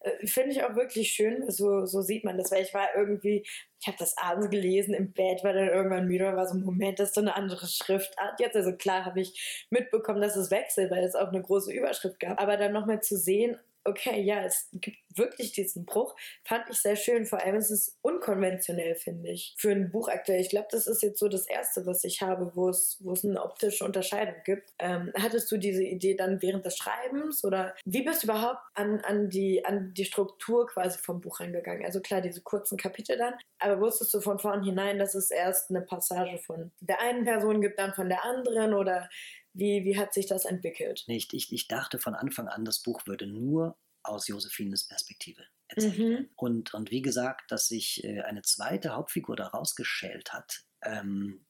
Äh, 0.08 0.26
Finde 0.26 0.50
ich 0.52 0.62
auch 0.62 0.74
wirklich 0.74 1.10
schön, 1.12 1.50
so, 1.50 1.86
so 1.86 2.02
sieht 2.02 2.24
man 2.24 2.38
das, 2.38 2.50
weil 2.50 2.62
ich 2.62 2.74
war 2.74 2.88
irgendwie, 2.96 3.44
ich 3.80 3.86
habe 3.86 3.96
das 3.98 4.16
abends 4.16 4.50
gelesen 4.50 4.94
im 4.94 5.12
Bett, 5.12 5.44
war 5.44 5.52
dann 5.52 5.68
irgendwann 5.68 6.06
müde 6.06 6.28
und 6.28 6.36
war 6.36 6.46
so, 6.46 6.56
Moment, 6.56 6.98
das 6.98 7.10
ist 7.10 7.14
so 7.14 7.20
eine 7.20 7.36
andere 7.36 7.66
Schriftart 7.66 8.40
jetzt. 8.40 8.56
Also 8.56 8.72
klar 8.76 9.04
habe 9.04 9.20
ich 9.20 9.66
mitbekommen, 9.70 10.20
dass 10.20 10.36
es 10.36 10.50
wechselt, 10.50 10.90
weil 10.90 11.04
es 11.04 11.14
auch 11.14 11.28
eine 11.28 11.42
große 11.42 11.72
Überschrift 11.72 12.20
gab. 12.20 12.40
Aber 12.40 12.56
dann 12.56 12.72
nochmal 12.72 13.00
zu 13.02 13.16
sehen, 13.16 13.56
okay, 13.84 14.20
ja, 14.22 14.44
es 14.44 14.68
gibt 14.72 14.98
wirklich 15.14 15.52
diesen 15.52 15.84
Bruch, 15.84 16.14
fand 16.44 16.64
ich 16.70 16.78
sehr 16.78 16.96
schön. 16.96 17.26
Vor 17.26 17.40
allem 17.40 17.56
ist 17.56 17.70
es 17.70 17.98
unkonventionell, 18.02 18.94
finde 18.94 19.30
ich, 19.30 19.54
für 19.58 19.70
ein 19.70 19.90
Buch 19.90 20.08
aktuell. 20.08 20.40
Ich 20.40 20.50
glaube, 20.50 20.68
das 20.70 20.86
ist 20.86 21.02
jetzt 21.02 21.18
so 21.18 21.28
das 21.28 21.46
Erste, 21.46 21.86
was 21.86 22.04
ich 22.04 22.22
habe, 22.22 22.52
wo 22.54 22.68
es, 22.68 23.00
eine 23.24 23.42
optische 23.42 23.84
Unterscheidung 23.84 24.36
gibt. 24.44 24.72
Ähm, 24.78 25.12
hattest 25.18 25.50
du 25.50 25.56
diese 25.56 25.82
Idee 25.82 26.14
dann 26.14 26.40
während 26.40 26.64
des 26.64 26.76
Schreibens 26.76 27.44
oder 27.44 27.74
wie 27.84 28.02
bist 28.02 28.22
du 28.22 28.28
überhaupt 28.28 28.60
an, 28.74 29.00
an, 29.00 29.28
die, 29.28 29.64
an 29.64 29.92
die 29.94 30.04
Struktur 30.04 30.66
quasi 30.66 30.98
vom 30.98 31.20
Buch 31.20 31.40
reingegangen? 31.40 31.84
Also 31.84 32.00
klar, 32.00 32.20
diese 32.20 32.42
kurzen 32.42 32.78
Kapitel 32.78 33.16
dann, 33.16 33.34
aber 33.58 33.80
wusstest 33.80 34.14
du 34.14 34.20
von 34.20 34.38
vornherein, 34.38 34.98
dass 34.98 35.14
es 35.14 35.30
erst 35.30 35.70
eine 35.70 35.82
Passage 35.82 36.38
von 36.38 36.70
der 36.80 37.00
einen 37.00 37.24
Person 37.24 37.60
gibt, 37.60 37.78
dann 37.78 37.94
von 37.94 38.08
der 38.08 38.24
anderen 38.24 38.74
oder 38.74 39.08
wie, 39.52 39.84
wie 39.84 39.98
hat 39.98 40.14
sich 40.14 40.26
das 40.26 40.44
entwickelt? 40.44 41.04
Nicht, 41.06 41.32
ich, 41.34 41.52
ich 41.52 41.68
dachte 41.68 41.98
von 41.98 42.14
Anfang 42.14 42.48
an, 42.48 42.64
das 42.64 42.82
Buch 42.82 43.06
würde 43.06 43.26
nur 43.26 43.78
aus 44.02 44.28
Josephines 44.28 44.86
Perspektive 44.86 45.44
erzählt 45.68 45.98
Mhm. 45.98 46.30
Und, 46.36 46.72
und 46.74 46.90
wie 46.90 47.02
gesagt, 47.02 47.50
dass 47.52 47.66
sich 47.68 48.02
äh, 48.04 48.20
eine 48.22 48.42
zweite 48.42 48.94
Hauptfigur 48.94 49.36
da 49.36 49.48
rausgeschält 49.48 50.32
hat, 50.32 50.62
ähm, 50.82 51.44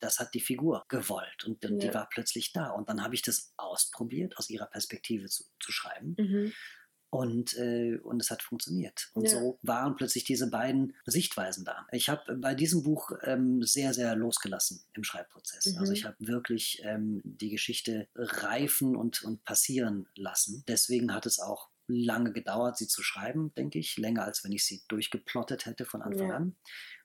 das 0.00 0.18
hat 0.18 0.34
die 0.34 0.40
Figur 0.40 0.84
gewollt 0.88 1.44
und, 1.44 1.64
und 1.64 1.82
Ja. 1.82 1.88
die 1.88 1.94
war 1.94 2.08
plötzlich 2.10 2.52
da. 2.52 2.70
Und 2.70 2.88
dann 2.88 3.02
habe 3.02 3.14
ich 3.14 3.22
das 3.22 3.54
ausprobiert, 3.56 4.36
aus 4.38 4.50
ihrer 4.50 4.66
Perspektive 4.66 5.28
zu, 5.28 5.44
zu 5.60 5.72
schreiben. 5.72 6.16
Mhm. 6.18 6.52
Und, 7.12 7.58
äh, 7.58 7.98
und 8.02 8.22
es 8.22 8.30
hat 8.30 8.42
funktioniert. 8.42 9.10
Und 9.12 9.24
Ja. 9.28 9.38
so 9.38 9.58
waren 9.60 9.96
plötzlich 9.96 10.24
diese 10.24 10.48
beiden 10.48 10.94
Sichtweisen 11.04 11.62
da. 11.62 11.86
Ich 11.92 12.08
habe 12.08 12.36
bei 12.36 12.54
diesem 12.54 12.84
Buch 12.84 13.12
ähm, 13.24 13.62
sehr, 13.62 13.92
sehr 13.92 14.16
losgelassen 14.16 14.82
im 14.94 15.04
Schreibprozess. 15.04 15.66
Mhm. 15.66 15.78
Also 15.78 15.92
ich 15.92 16.06
habe 16.06 16.16
wirklich 16.20 16.80
ähm, 16.84 17.20
die 17.22 17.50
Geschichte 17.50 18.08
reifen 18.14 18.96
und, 18.96 19.22
und 19.24 19.44
passieren 19.44 20.08
lassen. 20.14 20.64
Deswegen 20.66 21.12
hat 21.12 21.26
es 21.26 21.38
auch 21.38 21.68
lange 21.86 22.32
gedauert, 22.32 22.78
sie 22.78 22.86
zu 22.88 23.02
schreiben, 23.02 23.52
denke 23.56 23.78
ich. 23.78 23.98
Länger, 23.98 24.24
als 24.24 24.42
wenn 24.42 24.52
ich 24.52 24.64
sie 24.64 24.82
durchgeplottet 24.88 25.66
hätte 25.66 25.84
von 25.84 26.00
Anfang 26.00 26.28
Ja. 26.30 26.36
an. 26.36 26.56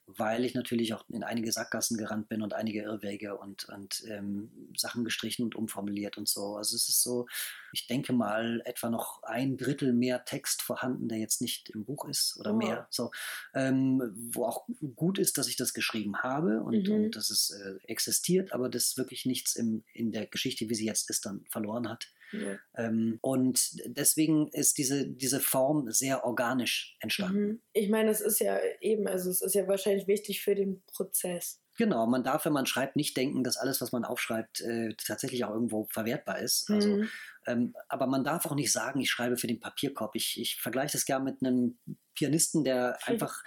Weil 0.10 0.46
ich 0.46 0.54
natürlich 0.56 0.94
auch 0.94 1.04
in 1.10 1.22
einige 1.24 1.52
Sackgassen 1.52 1.98
gerannt 1.98 2.30
bin 2.30 2.42
und 2.42 2.54
einige 2.54 2.82
Irrwege 2.82 3.38
und, 3.38 3.66
und 3.66 4.04
ähm, 4.08 4.50
Sachen 4.76 5.04
gestrichen 5.04 5.44
und 5.44 5.54
umformuliert 5.54 6.18
und 6.18 6.30
so. 6.30 6.56
Also 6.56 6.78
es 6.78 6.88
ist 6.88 7.04
so, 7.04 7.28
ich 7.74 7.88
denke 7.88 8.14
mal, 8.14 8.62
etwa 8.64 8.90
noch 8.90 9.22
ein 9.24 9.58
Drittel 9.58 9.92
mehr 9.92 10.24
Text 10.24 10.62
vorhanden, 10.62 11.10
der 11.10 11.18
jetzt 11.18 11.42
nicht 11.42 11.70
im 11.72 11.84
Buch 11.84 12.08
ist 12.08 12.38
oder 12.40 12.54
Oh. 12.54 12.58
mehr. 12.58 12.88
So, 12.90 13.12
ähm, 13.54 14.02
wo 14.32 14.46
auch 14.46 14.66
gut 14.96 15.20
ist, 15.20 15.38
dass 15.38 15.48
ich 15.50 15.58
das 15.58 15.74
geschrieben 15.74 16.24
habe 16.24 16.62
und, 16.64 16.88
Mhm. 16.88 16.94
und 16.94 17.16
dass 17.18 17.30
es 17.30 17.50
äh, 17.52 17.76
existiert, 17.84 18.54
aber 18.54 18.70
das 18.70 18.96
wirklich 18.98 19.26
nichts 19.26 19.56
im, 19.58 19.84
in 19.94 20.14
der 20.14 20.26
Geschichte, 20.26 20.70
wie 20.70 20.76
sie 20.76 20.86
jetzt 20.86 21.10
ist, 21.10 21.26
dann 21.26 21.44
verloren 21.50 21.90
hat. 21.90 22.08
Ja. 22.32 22.58
Ähm, 22.76 23.20
und 23.22 23.72
deswegen 23.86 24.50
ist 24.50 24.78
diese, 24.78 25.08
diese 25.08 25.40
Form 25.40 25.92
sehr 25.92 26.26
organisch 26.26 26.98
entstanden. 27.00 27.48
Mhm. 27.48 27.62
Ich 27.74 27.90
meine, 27.90 28.10
es 28.10 28.22
ist 28.22 28.40
ja 28.40 28.60
eben, 28.82 29.08
also 29.08 29.30
es 29.30 29.42
ist 29.42 29.56
ja 29.56 29.68
wahrscheinlich 29.68 30.08
wichtig 30.08 30.42
für 30.42 30.56
den 30.56 30.84
Prozess. 30.86 31.62
Genau, 31.78 32.08
man 32.08 32.24
darf, 32.24 32.46
wenn 32.46 32.54
man 32.54 32.66
schreibt, 32.66 32.96
nicht 32.96 33.16
denken, 33.16 33.44
dass 33.44 33.58
alles, 33.58 33.82
was 33.82 33.92
man 33.92 34.04
aufschreibt, 34.04 34.62
äh, 34.62 34.96
tatsächlich 34.96 35.46
auch 35.46 35.54
irgendwo 35.54 35.86
verwertbar 35.92 36.40
ist. 36.40 36.70
Also, 36.72 36.90
Mhm. 36.90 37.10
ähm, 37.46 37.76
aber 37.88 38.08
man 38.08 38.24
darf 38.24 38.48
auch 38.48 38.56
nicht 38.56 38.72
sagen, 38.72 39.00
ich 39.00 39.12
schreibe 39.12 39.38
für 39.38 39.46
den 39.48 39.60
Papierkorb. 39.60 40.16
Ich, 40.16 40.40
ich 40.42 40.60
vergleiche 40.60 40.94
das 40.94 41.06
gerne 41.06 41.26
mit 41.26 41.42
einem 41.42 41.78
Pianisten, 42.16 42.64
der 42.64 42.98
einfach 43.08 43.44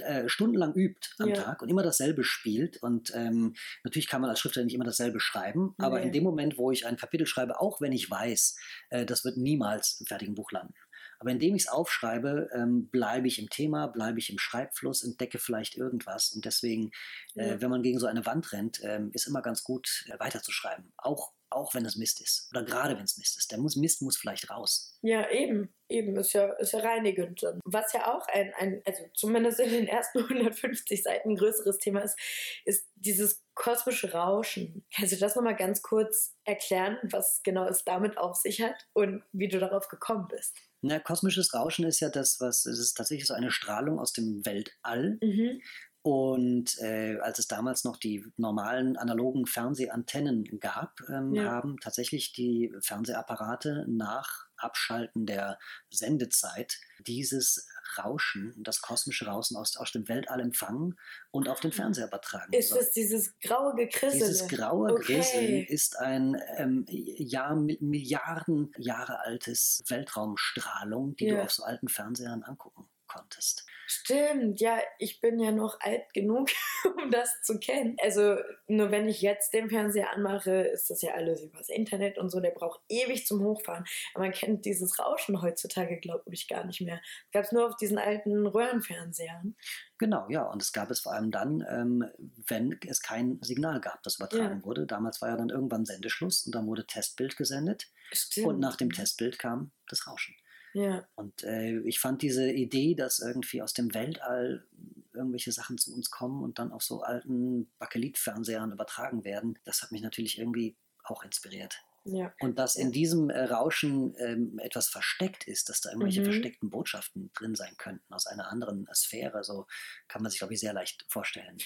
äh, 0.00 0.28
stundenlang 0.28 0.74
übt 0.74 1.08
am 1.18 1.28
Ja. 1.28 1.34
Tag 1.42 1.62
und 1.62 1.68
immer 1.68 1.82
dasselbe 1.82 2.24
spielt. 2.24 2.82
Und 2.82 3.12
ähm, 3.14 3.54
natürlich 3.84 4.08
kann 4.08 4.20
man 4.20 4.30
als 4.30 4.40
Schriftsteller 4.40 4.64
nicht 4.66 4.74
immer 4.74 4.84
dasselbe 4.84 5.20
schreiben, 5.20 5.74
aber 5.78 5.98
Nee. 6.00 6.06
in 6.06 6.12
dem 6.12 6.24
Moment, 6.24 6.58
wo 6.58 6.70
ich 6.70 6.86
ein 6.86 6.96
Kapitel 6.96 7.26
schreibe, 7.26 7.60
auch 7.60 7.80
wenn 7.80 7.92
ich 7.92 8.10
weiß, 8.10 8.56
äh, 8.90 9.06
das 9.06 9.24
wird 9.24 9.36
niemals 9.36 9.98
im 10.00 10.06
fertigen 10.06 10.34
Buch 10.34 10.52
landen. 10.52 10.74
Aber 11.18 11.30
indem 11.30 11.54
ich 11.56 11.62
es 11.64 11.68
aufschreibe, 11.68 12.48
ähm, 12.54 12.88
bleibe 12.88 13.26
ich 13.28 13.38
im 13.38 13.48
Thema, 13.50 13.86
bleibe 13.88 14.18
ich 14.18 14.30
im 14.30 14.38
Schreibfluss, 14.38 15.02
entdecke 15.02 15.38
vielleicht 15.38 15.76
irgendwas. 15.76 16.32
Und 16.32 16.44
deswegen, 16.44 16.90
äh, 17.34 17.50
Ja. 17.50 17.60
wenn 17.60 17.70
man 17.70 17.82
gegen 17.82 17.98
so 17.98 18.06
eine 18.06 18.26
Wand 18.26 18.52
rennt, 18.52 18.80
ähm, 18.82 19.10
ist 19.12 19.26
immer 19.26 19.42
ganz 19.42 19.64
gut, 19.64 20.04
äh, 20.08 20.18
weiterzuschreiben. 20.18 20.92
Auch, 20.96 21.32
auch 21.48 21.74
wenn 21.74 21.84
es 21.86 21.96
Mist 21.96 22.20
ist. 22.20 22.48
Oder 22.50 22.64
gerade 22.64 22.96
wenn 22.96 23.04
es 23.04 23.16
Mist 23.18 23.36
ist. 23.38 23.50
Der 23.52 23.58
muss, 23.58 23.76
Mist 23.76 24.02
muss 24.02 24.16
vielleicht 24.16 24.50
raus. 24.50 24.98
Ja, 25.02 25.30
eben. 25.30 25.72
Eben, 25.88 26.16
ist 26.16 26.32
ja, 26.32 26.52
ist 26.54 26.72
ja 26.72 26.80
reinigend. 26.80 27.40
Was 27.64 27.92
ja 27.92 28.12
auch 28.12 28.26
ein, 28.26 28.52
ein, 28.58 28.82
also 28.84 29.04
zumindest 29.14 29.60
in 29.60 29.70
den 29.70 29.86
ersten 29.86 30.18
150 30.28 31.02
Seiten 31.02 31.30
ein 31.30 31.36
größeres 31.36 31.78
Thema 31.78 32.00
ist, 32.00 32.18
ist 32.64 32.88
dieses 32.96 33.44
kosmische 33.54 34.12
Rauschen. 34.12 34.84
Kannst 34.94 35.12
du 35.12 35.16
das 35.16 35.36
nochmal 35.36 35.54
ganz 35.56 35.82
kurz 35.82 36.34
erklären, 36.44 36.98
was 37.04 37.40
genau 37.44 37.66
es 37.68 37.84
damit 37.84 38.18
auf 38.18 38.34
sich 38.36 38.60
hat 38.60 38.74
und 38.94 39.22
wie 39.32 39.46
du 39.48 39.60
darauf 39.60 39.86
gekommen 39.88 40.26
bist? 40.28 40.56
Na, 40.86 40.98
kosmisches 41.00 41.52
Rauschen 41.54 41.84
ist 41.84 42.00
ja 42.00 42.08
das, 42.08 42.40
was, 42.40 42.66
es 42.66 42.78
ist 42.78 42.94
tatsächlich 42.94 43.26
so 43.26 43.34
eine 43.34 43.50
Strahlung 43.50 43.98
aus 43.98 44.12
dem 44.12 44.44
Weltall. 44.46 45.18
Mhm. 45.22 45.60
Und 46.02 46.78
äh, 46.78 47.18
als 47.18 47.40
es 47.40 47.48
damals 47.48 47.82
noch 47.82 47.96
die 47.96 48.24
normalen 48.36 48.96
analogen 48.96 49.44
Fernsehantennen 49.46 50.44
gab, 50.60 51.00
ähm, 51.08 51.34
Ja. 51.34 51.50
haben 51.50 51.78
tatsächlich 51.80 52.32
die 52.32 52.72
Fernsehapparate 52.80 53.84
nach 53.88 54.46
Abschalten 54.56 55.26
der 55.26 55.58
Sendezeit 55.90 56.78
dieses 57.00 57.66
Rauschen, 57.98 58.54
das 58.62 58.80
kosmische 58.80 59.26
Rauschen 59.26 59.56
aus, 59.56 59.76
aus 59.76 59.92
dem 59.92 60.08
Weltall 60.08 60.40
empfangen 60.40 60.98
und 61.30 61.48
auf 61.48 61.60
den 61.60 61.72
Fernseher 61.72 62.06
übertragen. 62.08 62.52
Ist 62.52 62.72
Also 62.72 62.84
es 62.84 62.92
dieses 62.92 63.38
graue 63.40 63.74
Gekrissele? 63.74 64.26
dieses 64.26 64.48
graue 64.48 64.92
Okay. 64.92 65.14
Grisseln 65.16 65.64
ist 65.66 65.98
ein 65.98 66.40
ähm, 66.56 66.84
Jahr, 66.88 67.54
Mi- 67.54 67.78
Milliarden 67.80 68.72
Jahre 68.76 69.20
altes 69.20 69.82
Weltraumstrahlung, 69.88 71.16
die 71.16 71.28
du 71.28 71.34
Ja. 71.36 71.42
auf 71.44 71.52
so 71.52 71.62
alten 71.64 71.88
Fernsehern 71.88 72.42
angucken 72.42 72.88
konntest. 73.06 73.64
Stimmt, 73.86 74.60
ja, 74.60 74.78
ich 74.98 75.20
bin 75.20 75.38
ja 75.38 75.52
noch 75.52 75.78
alt 75.80 76.12
genug, 76.12 76.50
um 77.02 77.10
das 77.10 77.40
zu 77.42 77.58
kennen. 77.60 77.96
Also 78.02 78.36
nur 78.66 78.90
wenn 78.90 79.08
ich 79.08 79.22
jetzt 79.22 79.52
den 79.54 79.70
Fernseher 79.70 80.12
anmache, 80.12 80.50
ist 80.50 80.90
das 80.90 81.02
ja 81.02 81.14
alles 81.14 81.40
übers 81.42 81.68
Internet 81.68 82.18
und 82.18 82.30
so, 82.30 82.40
der 82.40 82.50
braucht 82.50 82.80
ewig 82.88 83.26
zum 83.26 83.42
Hochfahren. 83.44 83.84
Aber 84.14 84.24
man 84.24 84.32
kennt 84.32 84.64
dieses 84.64 84.98
Rauschen 84.98 85.40
heutzutage, 85.40 85.98
glaube 85.98 86.24
ich, 86.32 86.48
gar 86.48 86.64
nicht 86.64 86.80
mehr. 86.80 87.00
Gab 87.32 87.44
es 87.44 87.52
nur 87.52 87.66
auf 87.68 87.76
diesen 87.76 87.98
alten 87.98 88.46
Röhrenfernsehern. 88.46 89.54
Genau, 89.98 90.26
ja, 90.28 90.42
und 90.42 90.60
es 90.60 90.72
gab 90.72 90.90
es 90.90 91.00
vor 91.00 91.12
allem 91.12 91.30
dann, 91.30 91.64
ähm, 91.70 92.04
wenn 92.48 92.78
es 92.86 93.00
kein 93.00 93.38
Signal 93.42 93.80
gab, 93.80 94.02
das 94.02 94.16
übertragen 94.16 94.58
Ja. 94.60 94.64
wurde. 94.64 94.86
Damals 94.86 95.22
war 95.22 95.30
ja 95.30 95.36
dann 95.36 95.48
irgendwann 95.50 95.86
Sendeschluss 95.86 96.44
und 96.44 96.54
dann 96.54 96.66
wurde 96.66 96.86
Testbild 96.86 97.36
gesendet 97.36 97.86
Stimmt. 98.12 98.46
und 98.46 98.58
nach 98.58 98.76
dem 98.76 98.90
Testbild 98.92 99.38
kam 99.38 99.70
das 99.88 100.06
Rauschen. 100.06 100.34
Ja, 100.76 101.08
Und 101.14 101.42
äh, 101.44 101.80
ich 101.80 101.98
fand 102.00 102.22
diese 102.22 102.50
Idee, 102.50 102.94
dass 102.94 103.18
irgendwie 103.20 103.62
aus 103.62 103.72
dem 103.72 103.94
Weltall 103.94 104.66
irgendwelche 105.14 105.52
Sachen 105.52 105.78
zu 105.78 105.94
uns 105.94 106.10
kommen 106.10 106.42
und 106.42 106.58
dann 106.58 106.72
auf 106.72 106.82
so 106.82 107.00
alten 107.02 107.72
Bakelit-Fernsehern 107.78 108.72
übertragen 108.72 109.24
werden, 109.24 109.58
das 109.64 109.82
hat 109.82 109.92
mich 109.92 110.02
natürlich 110.02 110.38
irgendwie 110.38 110.76
auch 111.04 111.22
inspiriert. 111.24 111.82
ja. 112.04 112.34
Und 112.38 112.58
dass 112.58 112.76
in 112.76 112.92
diesem 112.92 113.30
äh, 113.30 113.44
Rauschen 113.44 114.14
ähm, 114.18 114.58
etwas 114.58 114.88
versteckt 114.88 115.48
ist, 115.48 115.70
dass 115.70 115.80
da 115.80 115.90
irgendwelche 115.90 116.20
Mhm. 116.20 116.24
versteckten 116.24 116.70
Botschaften 116.70 117.30
drin 117.34 117.54
sein 117.54 117.76
könnten 117.78 118.12
aus 118.12 118.26
einer 118.26 118.48
anderen 118.50 118.86
Sphäre, 118.94 119.42
so 119.44 119.66
kann 120.08 120.22
man 120.22 120.30
sich, 120.30 120.40
glaube 120.40 120.54
ich, 120.54 120.60
sehr 120.60 120.74
leicht 120.74 121.06
vorstellen. 121.08 121.64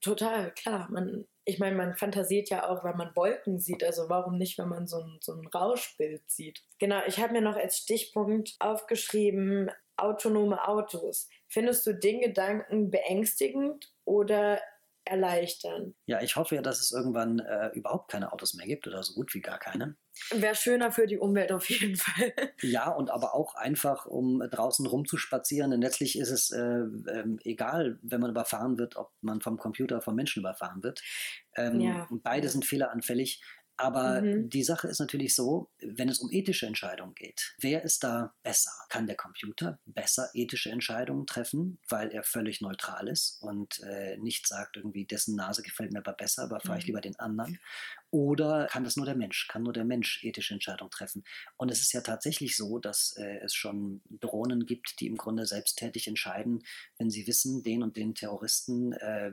Total, 0.00 0.52
klar. 0.54 0.88
Man, 0.90 1.24
ich 1.44 1.58
meine, 1.58 1.76
man 1.76 1.94
fantasiert 1.94 2.50
ja 2.50 2.68
auch, 2.68 2.84
wenn 2.84 2.96
man 2.96 3.14
Wolken 3.16 3.58
sieht. 3.58 3.82
Also 3.82 4.08
warum 4.08 4.38
nicht, 4.38 4.58
wenn 4.58 4.68
man 4.68 4.86
so 4.86 4.98
ein, 4.98 5.18
so 5.20 5.32
ein 5.32 5.46
Rauschbild 5.46 6.30
sieht? 6.30 6.62
Genau, 6.78 7.00
ich 7.06 7.18
habe 7.18 7.32
mir 7.32 7.40
noch 7.40 7.56
als 7.56 7.78
Stichpunkt 7.78 8.54
aufgeschrieben, 8.60 9.70
autonome 9.96 10.66
Autos. 10.66 11.28
Findest 11.48 11.86
du 11.86 11.94
den 11.94 12.20
Gedanken 12.20 12.90
beängstigend 12.90 13.92
oder 14.04 14.60
erleichternd? 15.04 15.96
Ja, 16.06 16.22
ich 16.22 16.36
hoffe 16.36 16.54
ja, 16.54 16.62
dass 16.62 16.80
es 16.80 16.92
irgendwann 16.92 17.40
äh, 17.40 17.68
überhaupt 17.74 18.10
keine 18.10 18.32
Autos 18.32 18.54
mehr 18.54 18.66
gibt 18.66 18.86
oder 18.86 19.02
so 19.02 19.14
gut 19.14 19.34
wie 19.34 19.40
gar 19.40 19.58
keine. 19.58 19.96
Wäre 20.30 20.54
schöner 20.54 20.92
für 20.92 21.06
die 21.06 21.18
Umwelt 21.18 21.52
auf 21.52 21.68
jeden 21.68 21.96
Fall. 21.96 22.32
Ja, 22.60 22.90
und 22.90 23.10
aber 23.10 23.34
auch 23.34 23.54
einfach, 23.54 24.06
um 24.06 24.40
draußen 24.40 24.86
rumzuspazieren. 24.86 25.70
Denn 25.70 25.80
letztlich 25.80 26.18
ist 26.18 26.30
es 26.30 26.50
äh, 26.50 26.60
äh, 26.60 27.24
egal, 27.44 27.98
wenn 28.02 28.20
man 28.20 28.30
überfahren 28.30 28.78
wird, 28.78 28.96
ob 28.96 29.12
man 29.20 29.40
vom 29.40 29.56
Computer 29.56 30.00
vom 30.00 30.14
Menschen 30.14 30.40
überfahren 30.40 30.82
wird. 30.82 31.02
Ähm, 31.56 31.80
ja. 31.80 32.08
Beide 32.10 32.48
sind 32.48 32.64
fehleranfällig. 32.64 33.42
Aber 33.76 34.20
mhm. 34.20 34.48
die 34.48 34.62
Sache 34.62 34.86
ist 34.86 35.00
natürlich 35.00 35.34
so, 35.34 35.70
wenn 35.80 36.08
es 36.08 36.20
um 36.20 36.30
ethische 36.30 36.66
Entscheidungen 36.66 37.14
geht, 37.14 37.54
wer 37.58 37.82
ist 37.82 38.04
da 38.04 38.34
besser? 38.42 38.70
Kann 38.90 39.06
der 39.06 39.16
Computer 39.16 39.80
besser 39.86 40.30
ethische 40.34 40.70
Entscheidungen 40.70 41.26
treffen, 41.26 41.80
weil 41.88 42.10
er 42.10 42.22
völlig 42.22 42.60
neutral 42.60 43.08
ist 43.08 43.42
und 43.42 43.80
äh, 43.80 44.18
nicht 44.18 44.46
sagt, 44.46 44.76
irgendwie, 44.76 45.06
dessen 45.06 45.36
Nase 45.36 45.62
gefällt 45.62 45.92
mir 45.92 46.00
aber 46.00 46.12
besser, 46.12 46.44
aber 46.44 46.60
fahre 46.60 46.78
ich 46.78 46.84
mhm. 46.84 46.88
lieber 46.88 47.00
den 47.00 47.18
anderen? 47.18 47.58
Oder 48.12 48.66
kann 48.66 48.84
das 48.84 48.96
nur 48.96 49.06
der 49.06 49.16
Mensch? 49.16 49.48
Kann 49.48 49.62
nur 49.62 49.72
der 49.72 49.86
Mensch 49.86 50.22
ethische 50.22 50.52
Entscheidungen 50.52 50.90
treffen? 50.90 51.24
Und 51.56 51.70
es 51.70 51.80
ist 51.80 51.94
ja 51.94 52.02
tatsächlich 52.02 52.58
so, 52.58 52.78
dass 52.78 53.16
äh, 53.16 53.38
es 53.38 53.54
schon 53.54 54.02
Drohnen 54.10 54.66
gibt, 54.66 55.00
die 55.00 55.06
im 55.06 55.16
Grunde 55.16 55.46
selbsttätig 55.46 56.06
entscheiden, 56.08 56.62
wenn 56.98 57.08
sie 57.08 57.26
wissen, 57.26 57.62
den 57.62 57.82
und 57.82 57.96
den 57.96 58.14
Terroristen 58.14 58.92
äh, 58.92 59.32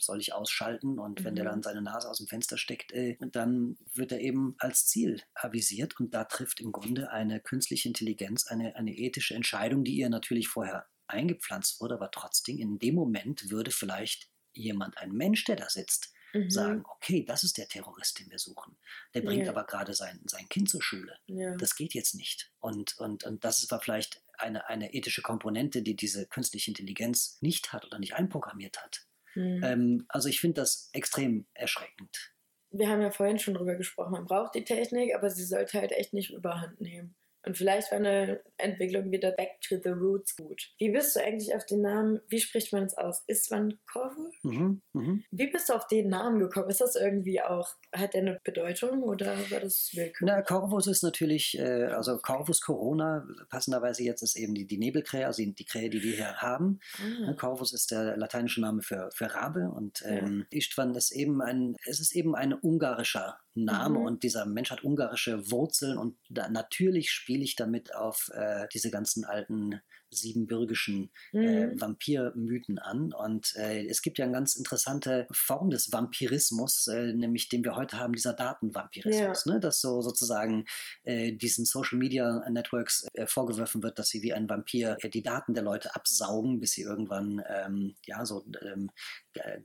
soll 0.00 0.20
ich 0.20 0.32
ausschalten 0.32 0.98
und 0.98 1.20
mhm. 1.20 1.24
wenn 1.24 1.34
der 1.36 1.44
mhm. 1.44 1.48
dann 1.48 1.62
seine 1.62 1.80
Nase 1.80 2.10
aus 2.10 2.18
dem 2.18 2.26
Fenster 2.26 2.58
steckt, 2.58 2.90
äh, 2.90 3.16
dann 3.20 3.78
wird 3.94 4.10
er 4.10 4.20
eben 4.20 4.56
als 4.58 4.86
Ziel 4.86 5.22
avisiert 5.34 6.00
und 6.00 6.12
da 6.12 6.24
trifft 6.24 6.58
im 6.58 6.72
Grunde 6.72 7.12
eine 7.12 7.38
künstliche 7.38 7.86
Intelligenz 7.86 8.48
eine, 8.48 8.74
eine 8.74 8.96
ethische 8.96 9.36
Entscheidung, 9.36 9.84
die 9.84 9.94
ihr 9.94 10.08
natürlich 10.08 10.48
vorher 10.48 10.88
eingepflanzt 11.06 11.80
wurde, 11.80 11.94
aber 11.94 12.10
trotzdem 12.10 12.58
in 12.58 12.80
dem 12.80 12.96
Moment 12.96 13.48
würde 13.48 13.70
vielleicht 13.70 14.28
jemand, 14.54 14.98
ein 14.98 15.12
Mensch, 15.12 15.44
der 15.44 15.54
da 15.54 15.68
sitzt, 15.68 16.12
mhm. 16.32 16.50
sagen, 16.50 16.84
okay, 16.96 17.24
das 17.24 17.44
ist 17.44 17.58
der 17.58 17.68
Terrorist, 17.68 18.18
den 18.18 18.30
wir 18.30 18.38
suchen. 18.38 18.76
Der 19.14 19.22
bringt 19.22 19.44
ja. 19.44 19.50
aber 19.50 19.64
gerade 19.64 19.94
sein, 19.94 20.20
sein 20.26 20.48
Kind 20.48 20.68
zur 20.68 20.82
Schule. 20.82 21.18
Ja. 21.26 21.56
Das 21.56 21.76
geht 21.76 21.94
jetzt 21.94 22.14
nicht. 22.14 22.52
Und, 22.60 22.98
und, 22.98 23.24
und 23.24 23.44
das 23.44 23.70
war 23.70 23.80
vielleicht 23.80 24.22
eine, 24.38 24.68
eine 24.68 24.94
ethische 24.94 25.22
Komponente, 25.22 25.82
die 25.82 25.96
diese 25.96 26.26
künstliche 26.26 26.70
Intelligenz 26.70 27.38
nicht 27.40 27.72
hat 27.72 27.84
oder 27.84 27.98
nicht 27.98 28.14
einprogrammiert 28.14 28.82
hat. 28.82 29.06
Mhm. 29.34 29.60
Ähm, 29.62 30.06
also 30.08 30.28
ich 30.28 30.40
finde 30.40 30.60
das 30.60 30.90
extrem 30.92 31.46
erschreckend. 31.54 32.34
Wir 32.70 32.88
haben 32.88 33.00
ja 33.00 33.10
vorhin 33.10 33.38
schon 33.38 33.54
drüber 33.54 33.76
gesprochen, 33.76 34.12
man 34.12 34.26
braucht 34.26 34.54
die 34.54 34.64
Technik, 34.64 35.14
aber 35.14 35.30
sie 35.30 35.44
sollte 35.44 35.80
halt 35.80 35.92
echt 35.92 36.12
nicht 36.12 36.30
überhand 36.30 36.80
nehmen. 36.80 37.16
Und 37.44 37.56
vielleicht 37.56 37.90
war 37.90 37.98
eine 37.98 38.40
Entwicklung 38.56 39.10
wieder 39.10 39.30
back 39.32 39.60
to 39.60 39.76
the 39.82 39.90
roots 39.90 40.36
gut. 40.36 40.70
Wie 40.78 40.90
bist 40.90 41.14
du 41.14 41.20
eigentlich 41.20 41.54
auf 41.54 41.64
den 41.66 41.82
Namen, 41.82 42.20
wie 42.28 42.40
spricht 42.40 42.72
man 42.72 42.84
es 42.84 42.96
aus? 42.96 43.22
Istvan 43.26 43.78
Korfu? 43.90 44.30
Mhm, 44.42 44.82
mh. 44.92 45.18
Wie 45.30 45.46
bist 45.46 45.68
du 45.68 45.74
auf 45.74 45.86
den 45.86 46.08
Namen 46.08 46.40
gekommen? 46.40 46.68
Ist 46.68 46.80
das 46.80 46.96
irgendwie 46.96 47.40
auch, 47.40 47.68
hat 47.94 48.14
der 48.14 48.22
eine 48.22 48.40
Bedeutung 48.44 49.02
oder 49.02 49.36
war 49.50 49.60
das 49.60 49.90
willkürlich? 49.94 50.16
Na, 50.20 50.42
Corvus 50.42 50.86
ist 50.88 51.02
natürlich, 51.02 51.58
äh, 51.58 51.84
also 51.86 52.18
Corvus 52.18 52.60
Corona, 52.60 53.26
passenderweise 53.48 54.02
jetzt 54.02 54.22
ist 54.22 54.36
eben 54.36 54.54
die, 54.54 54.66
die 54.66 54.78
Nebelkrähe, 54.78 55.26
also 55.26 55.42
die, 55.42 55.54
die 55.54 55.64
Krähe, 55.64 55.90
die 55.90 56.02
wir 56.02 56.16
hier 56.16 56.36
haben. 56.36 56.80
Ah. 56.98 57.32
Corvus 57.34 57.72
ist 57.72 57.90
der 57.90 58.16
lateinische 58.16 58.60
Name 58.60 58.82
für, 58.82 59.10
für 59.14 59.32
Rabe 59.34 59.70
und 59.70 60.02
ähm, 60.04 60.46
ja. 60.50 60.58
Istvan 60.58 60.94
ist 60.94 61.12
eben 61.12 61.40
ein, 61.40 61.76
es 61.86 62.00
ist 62.00 62.14
eben 62.14 62.34
ein 62.34 62.52
ungarischer 62.52 63.38
Name 63.64 63.98
mhm. 63.98 64.04
und 64.04 64.22
dieser 64.22 64.46
Mensch 64.46 64.70
hat 64.70 64.84
ungarische 64.84 65.50
Wurzeln 65.50 65.98
und 65.98 66.16
da, 66.28 66.48
natürlich 66.48 67.10
spiele 67.10 67.44
ich 67.44 67.56
damit 67.56 67.94
auf 67.94 68.30
äh, 68.34 68.66
diese 68.72 68.90
ganzen 68.90 69.24
alten 69.24 69.80
siebenbürgischen 70.10 71.10
äh, 71.32 71.38
mhm. 71.38 71.44
äh, 71.46 71.80
Vampirmythen 71.80 72.78
an. 72.78 73.12
Und 73.12 73.54
äh, 73.56 73.86
es 73.86 74.02
gibt 74.02 74.18
ja 74.18 74.24
eine 74.24 74.34
ganz 74.34 74.54
interessante 74.54 75.26
Form 75.30 75.70
des 75.70 75.92
Vampirismus, 75.92 76.86
äh, 76.88 77.12
nämlich 77.12 77.48
den 77.48 77.64
wir 77.64 77.76
heute 77.76 77.98
haben, 77.98 78.12
dieser 78.12 78.32
Datenvampirismus, 78.32 79.44
ja. 79.44 79.52
ne? 79.52 79.60
dass 79.60 79.80
so 79.80 80.00
sozusagen 80.00 80.66
äh, 81.04 81.32
diesen 81.32 81.64
Social 81.64 81.98
Media 81.98 82.48
Networks 82.48 83.06
äh, 83.14 83.26
vorgeworfen 83.26 83.82
wird, 83.82 83.98
dass 83.98 84.08
sie 84.08 84.22
wie 84.22 84.32
ein 84.32 84.48
Vampir 84.48 84.96
die 84.96 85.22
Daten 85.22 85.54
der 85.54 85.62
Leute 85.62 85.94
absaugen, 85.94 86.60
bis 86.60 86.72
sie 86.72 86.82
irgendwann 86.82 87.42
ähm, 87.48 87.94
ja 88.06 88.24
so 88.24 88.44
ähm, 88.62 88.90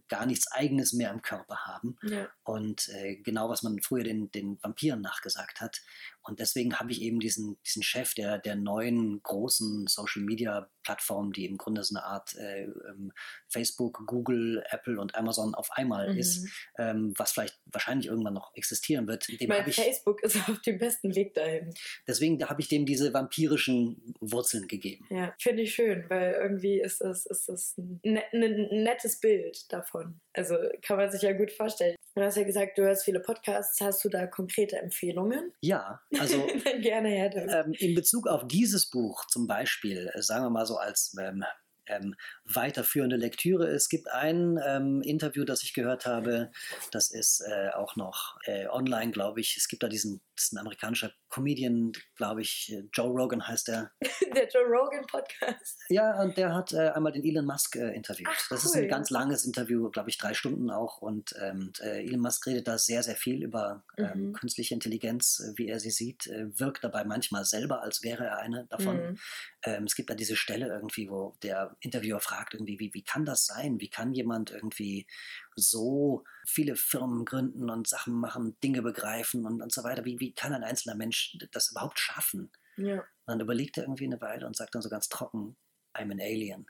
gar 0.07 0.25
nichts 0.25 0.51
Eigenes 0.51 0.93
mehr 0.93 1.11
im 1.11 1.21
Körper 1.21 1.65
haben. 1.65 1.97
Ja. 2.03 2.27
Und 2.43 2.91
genau, 3.23 3.49
was 3.49 3.63
man 3.63 3.81
früher 3.81 4.03
den, 4.03 4.29
den 4.31 4.59
Vampiren 4.61 5.01
nachgesagt 5.01 5.61
hat. 5.61 5.81
Und 6.23 6.39
deswegen 6.39 6.79
habe 6.79 6.91
ich 6.91 7.01
eben 7.01 7.19
diesen, 7.19 7.57
diesen 7.65 7.83
Chef 7.83 8.13
der, 8.13 8.39
der 8.39 8.55
neuen 8.55 9.21
großen 9.21 9.87
Social 9.87 10.23
Media 10.23 10.69
Plattformen, 10.83 11.31
die 11.31 11.45
im 11.45 11.57
Grunde 11.57 11.83
so 11.83 11.95
eine 11.95 12.05
Art 12.05 12.35
äh, 12.35 12.63
ähm, 12.63 13.11
Facebook, 13.47 14.03
Google, 14.05 14.63
Apple 14.69 14.99
und 14.99 15.15
Amazon 15.15 15.55
auf 15.55 15.71
einmal 15.71 16.11
mhm. 16.11 16.19
ist, 16.19 16.47
ähm, 16.77 17.13
was 17.17 17.31
vielleicht 17.31 17.59
wahrscheinlich 17.65 18.07
irgendwann 18.07 18.33
noch 18.33 18.53
existieren 18.55 19.07
wird. 19.07 19.27
Dem 19.39 19.49
Weil 19.49 19.67
ich, 19.67 19.75
Facebook 19.75 20.21
ist 20.23 20.37
auf 20.49 20.59
dem 20.61 20.77
besten 20.77 21.15
Weg 21.15 21.33
dahin. 21.33 21.73
Deswegen 22.07 22.37
da 22.37 22.49
habe 22.49 22.61
ich 22.61 22.67
dem 22.67 22.85
diese 22.85 23.13
vampirischen 23.13 24.15
Wurzeln 24.19 24.67
gegeben. 24.67 25.05
Ja, 25.09 25.33
finde 25.39 25.63
ich 25.63 25.73
schön, 25.73 26.05
weil 26.09 26.33
irgendwie 26.33 26.81
ist 26.81 27.01
das, 27.01 27.25
ist 27.25 27.49
das 27.49 27.77
ein, 27.77 27.99
ne, 28.03 28.23
ein 28.33 28.83
nettes 28.83 29.19
Bild 29.19 29.71
davon. 29.71 30.19
Also 30.33 30.57
kann 30.81 30.97
man 30.97 31.11
sich 31.11 31.21
ja 31.21 31.33
gut 31.33 31.51
vorstellen. 31.51 31.95
Du 32.15 32.21
hast 32.21 32.37
ja 32.37 32.43
gesagt, 32.43 32.77
du 32.77 32.83
hörst 32.83 33.05
viele 33.05 33.19
Podcasts. 33.19 33.81
Hast 33.81 34.05
du 34.05 34.09
da 34.09 34.27
konkrete 34.27 34.77
Empfehlungen? 34.77 35.51
Ja, 35.61 35.99
also 36.19 36.45
gerne 36.81 37.09
her. 37.09 37.65
Ähm, 37.65 37.73
in 37.79 37.95
Bezug 37.95 38.27
auf 38.27 38.47
dieses 38.47 38.89
Buch 38.89 39.25
zum 39.27 39.47
Beispiel, 39.47 40.11
äh, 40.13 40.21
sagen 40.21 40.45
wir 40.45 40.51
mal 40.51 40.67
so 40.67 40.77
als 40.77 41.15
ähm, 41.19 41.43
ähm, 41.87 42.15
weiterführende 42.45 43.15
Lektüre. 43.15 43.67
Es 43.67 43.89
gibt 43.89 44.09
ein 44.09 44.59
ähm, 44.65 45.01
Interview, 45.01 45.43
das 45.43 45.63
ich 45.63 45.73
gehört 45.73 46.05
habe, 46.05 46.51
das 46.91 47.11
ist 47.11 47.41
äh, 47.41 47.69
auch 47.69 47.95
noch 47.95 48.37
äh, 48.45 48.67
online, 48.67 49.11
glaube 49.11 49.39
ich. 49.39 49.57
Es 49.57 49.67
gibt 49.67 49.83
da 49.83 49.87
diesen, 49.87 50.21
das 50.35 50.45
ist 50.45 50.53
ein 50.53 50.59
amerikanischer 50.59 51.11
Comedian, 51.29 51.91
glaube 52.15 52.41
ich, 52.41 52.77
Joe 52.93 53.09
Rogan 53.09 53.47
heißt 53.47 53.67
der. 53.67 53.91
der 54.35 54.47
Joe 54.49 54.63
Rogan 54.63 55.05
Podcast. 55.07 55.79
Ja, 55.89 56.21
und 56.21 56.37
der 56.37 56.53
hat 56.53 56.73
äh, 56.73 56.89
einmal 56.89 57.11
den 57.11 57.23
Elon 57.23 57.45
Musk 57.45 57.75
äh, 57.75 57.93
interviewt. 57.95 58.27
Ach, 58.29 58.49
das 58.49 58.63
cool. 58.63 58.69
ist 58.69 58.75
ein 58.75 58.87
ganz 58.87 59.09
langes 59.09 59.43
Interview, 59.45 59.89
glaube 59.89 60.09
ich, 60.09 60.17
drei 60.17 60.33
Stunden 60.33 60.69
auch. 60.69 61.01
Und 61.01 61.35
ähm, 61.41 61.71
äh, 61.81 62.05
Elon 62.05 62.19
Musk 62.19 62.45
redet 62.45 62.67
da 62.67 62.77
sehr, 62.77 63.01
sehr 63.01 63.15
viel 63.15 63.43
über 63.43 63.83
ähm, 63.97 64.27
mhm. 64.27 64.33
künstliche 64.33 64.75
Intelligenz, 64.75 65.39
äh, 65.39 65.57
wie 65.57 65.67
er 65.67 65.79
sie 65.79 65.91
sieht, 65.91 66.29
wirkt 66.55 66.83
dabei 66.83 67.03
manchmal 67.03 67.45
selber, 67.45 67.81
als 67.81 68.03
wäre 68.03 68.25
er 68.25 68.37
eine 68.37 68.65
davon. 68.67 68.95
Mhm. 68.95 69.19
Ähm, 69.65 69.85
es 69.85 69.95
gibt 69.95 70.09
da 70.09 70.15
diese 70.15 70.35
Stelle 70.35 70.67
irgendwie, 70.67 71.09
wo 71.09 71.35
der 71.41 71.75
Interviewer 71.79 72.19
fragt, 72.19 72.53
irgendwie, 72.53 72.79
wie, 72.79 72.93
wie 72.93 73.03
kann 73.03 73.25
das 73.25 73.45
sein? 73.45 73.79
Wie 73.79 73.89
kann 73.89 74.13
jemand 74.13 74.51
irgendwie 74.51 75.07
so 75.55 76.23
viele 76.45 76.75
Firmen 76.75 77.25
gründen 77.25 77.69
und 77.69 77.87
Sachen 77.87 78.13
machen, 78.13 78.57
Dinge 78.61 78.81
begreifen 78.81 79.45
und, 79.45 79.61
und 79.61 79.71
so 79.71 79.83
weiter? 79.83 80.05
Wie, 80.05 80.19
wie 80.19 80.33
kann 80.33 80.53
ein 80.53 80.63
einzelner 80.63 80.95
Mensch 80.95 81.37
das 81.51 81.71
überhaupt 81.71 81.99
schaffen? 81.99 82.51
Ja. 82.75 83.03
dann 83.27 83.39
überlegt 83.39 83.77
er 83.77 83.83
irgendwie 83.83 84.05
eine 84.05 84.19
Weile 84.19 84.47
und 84.47 84.55
sagt 84.55 84.73
dann 84.73 84.81
so 84.81 84.89
ganz 84.89 85.07
trocken, 85.07 85.55
I'm 85.93 86.11
an 86.11 86.19
alien. 86.19 86.65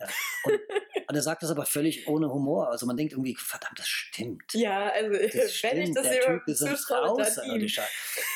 Ja. 0.00 0.06
Und, 0.44 0.60
und 1.08 1.14
er 1.14 1.22
sagt 1.22 1.42
das 1.42 1.50
aber 1.50 1.66
völlig 1.66 2.08
ohne 2.08 2.32
Humor. 2.32 2.70
Also 2.70 2.86
man 2.86 2.96
denkt 2.96 3.12
irgendwie, 3.12 3.36
verdammt, 3.36 3.78
das 3.78 3.86
stimmt. 3.86 4.52
Ja, 4.54 4.90
also 4.90 5.10
das 5.10 5.54
stimmt. 5.54 5.72
wenn 5.72 5.82
ich 5.82 5.94
das 5.94 6.02
der 6.08 6.20
Typ 6.20 6.48
ist 6.48 6.90
außerirdischer. 6.90 7.84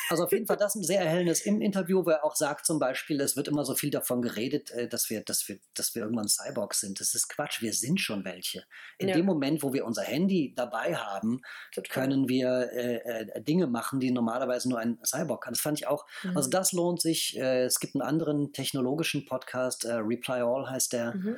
Also 0.09 0.23
auf 0.23 0.31
jeden 0.31 0.45
Fall 0.45 0.57
das 0.57 0.75
ein 0.75 0.83
sehr 0.83 1.01
erhellendes 1.01 1.41
im 1.41 1.61
Interview, 1.61 2.05
wo 2.05 2.09
er 2.11 2.23
auch 2.23 2.35
sagt 2.35 2.65
zum 2.65 2.79
Beispiel, 2.79 3.19
es 3.19 3.35
wird 3.35 3.47
immer 3.47 3.65
so 3.65 3.75
viel 3.75 3.89
davon 3.89 4.21
geredet, 4.21 4.71
äh, 4.71 4.87
dass 4.87 5.09
wir, 5.09 5.21
dass 5.21 5.47
wir, 5.49 5.59
dass 5.73 5.95
wir 5.95 6.03
irgendwann 6.03 6.27
Cyborgs 6.27 6.79
sind. 6.79 6.99
Das 6.99 7.13
ist 7.13 7.27
Quatsch, 7.29 7.61
wir 7.61 7.73
sind 7.73 7.99
schon 7.99 8.23
welche. 8.23 8.63
In 8.97 9.09
ja. 9.09 9.15
dem 9.15 9.25
Moment, 9.25 9.63
wo 9.63 9.73
wir 9.73 9.85
unser 9.85 10.03
Handy 10.03 10.53
dabei 10.55 10.95
haben, 10.95 11.41
Total. 11.73 11.91
können 11.93 12.29
wir 12.29 12.69
äh, 12.71 12.95
äh, 12.97 13.41
Dinge 13.41 13.67
machen, 13.67 13.99
die 13.99 14.11
normalerweise 14.11 14.69
nur 14.69 14.79
ein 14.79 14.97
Cyborg 15.05 15.43
kann. 15.43 15.53
Das 15.53 15.61
fand 15.61 15.79
ich 15.79 15.87
auch, 15.87 16.05
mhm. 16.23 16.37
also 16.37 16.49
das 16.49 16.71
lohnt 16.71 17.01
sich. 17.01 17.37
Äh, 17.37 17.63
es 17.65 17.79
gibt 17.79 17.95
einen 17.95 18.01
anderen 18.01 18.53
technologischen 18.53 19.25
Podcast, 19.25 19.85
äh, 19.85 19.93
Reply 19.93 20.41
All 20.41 20.69
heißt 20.69 20.93
der. 20.93 21.15
Mhm 21.15 21.37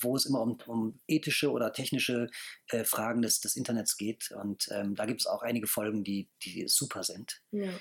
wo 0.00 0.16
es 0.16 0.26
immer 0.26 0.40
um, 0.40 0.58
um 0.66 1.00
ethische 1.06 1.50
oder 1.50 1.72
technische 1.72 2.28
äh, 2.68 2.84
Fragen 2.84 3.22
des, 3.22 3.40
des 3.40 3.56
Internets 3.56 3.96
geht. 3.96 4.30
Und 4.32 4.68
ähm, 4.70 4.94
da 4.94 5.06
gibt 5.06 5.20
es 5.20 5.26
auch 5.26 5.42
einige 5.42 5.66
Folgen, 5.66 6.04
die, 6.04 6.30
die 6.42 6.66
super 6.68 7.02
sind. 7.02 7.42
Ja. 7.50 7.72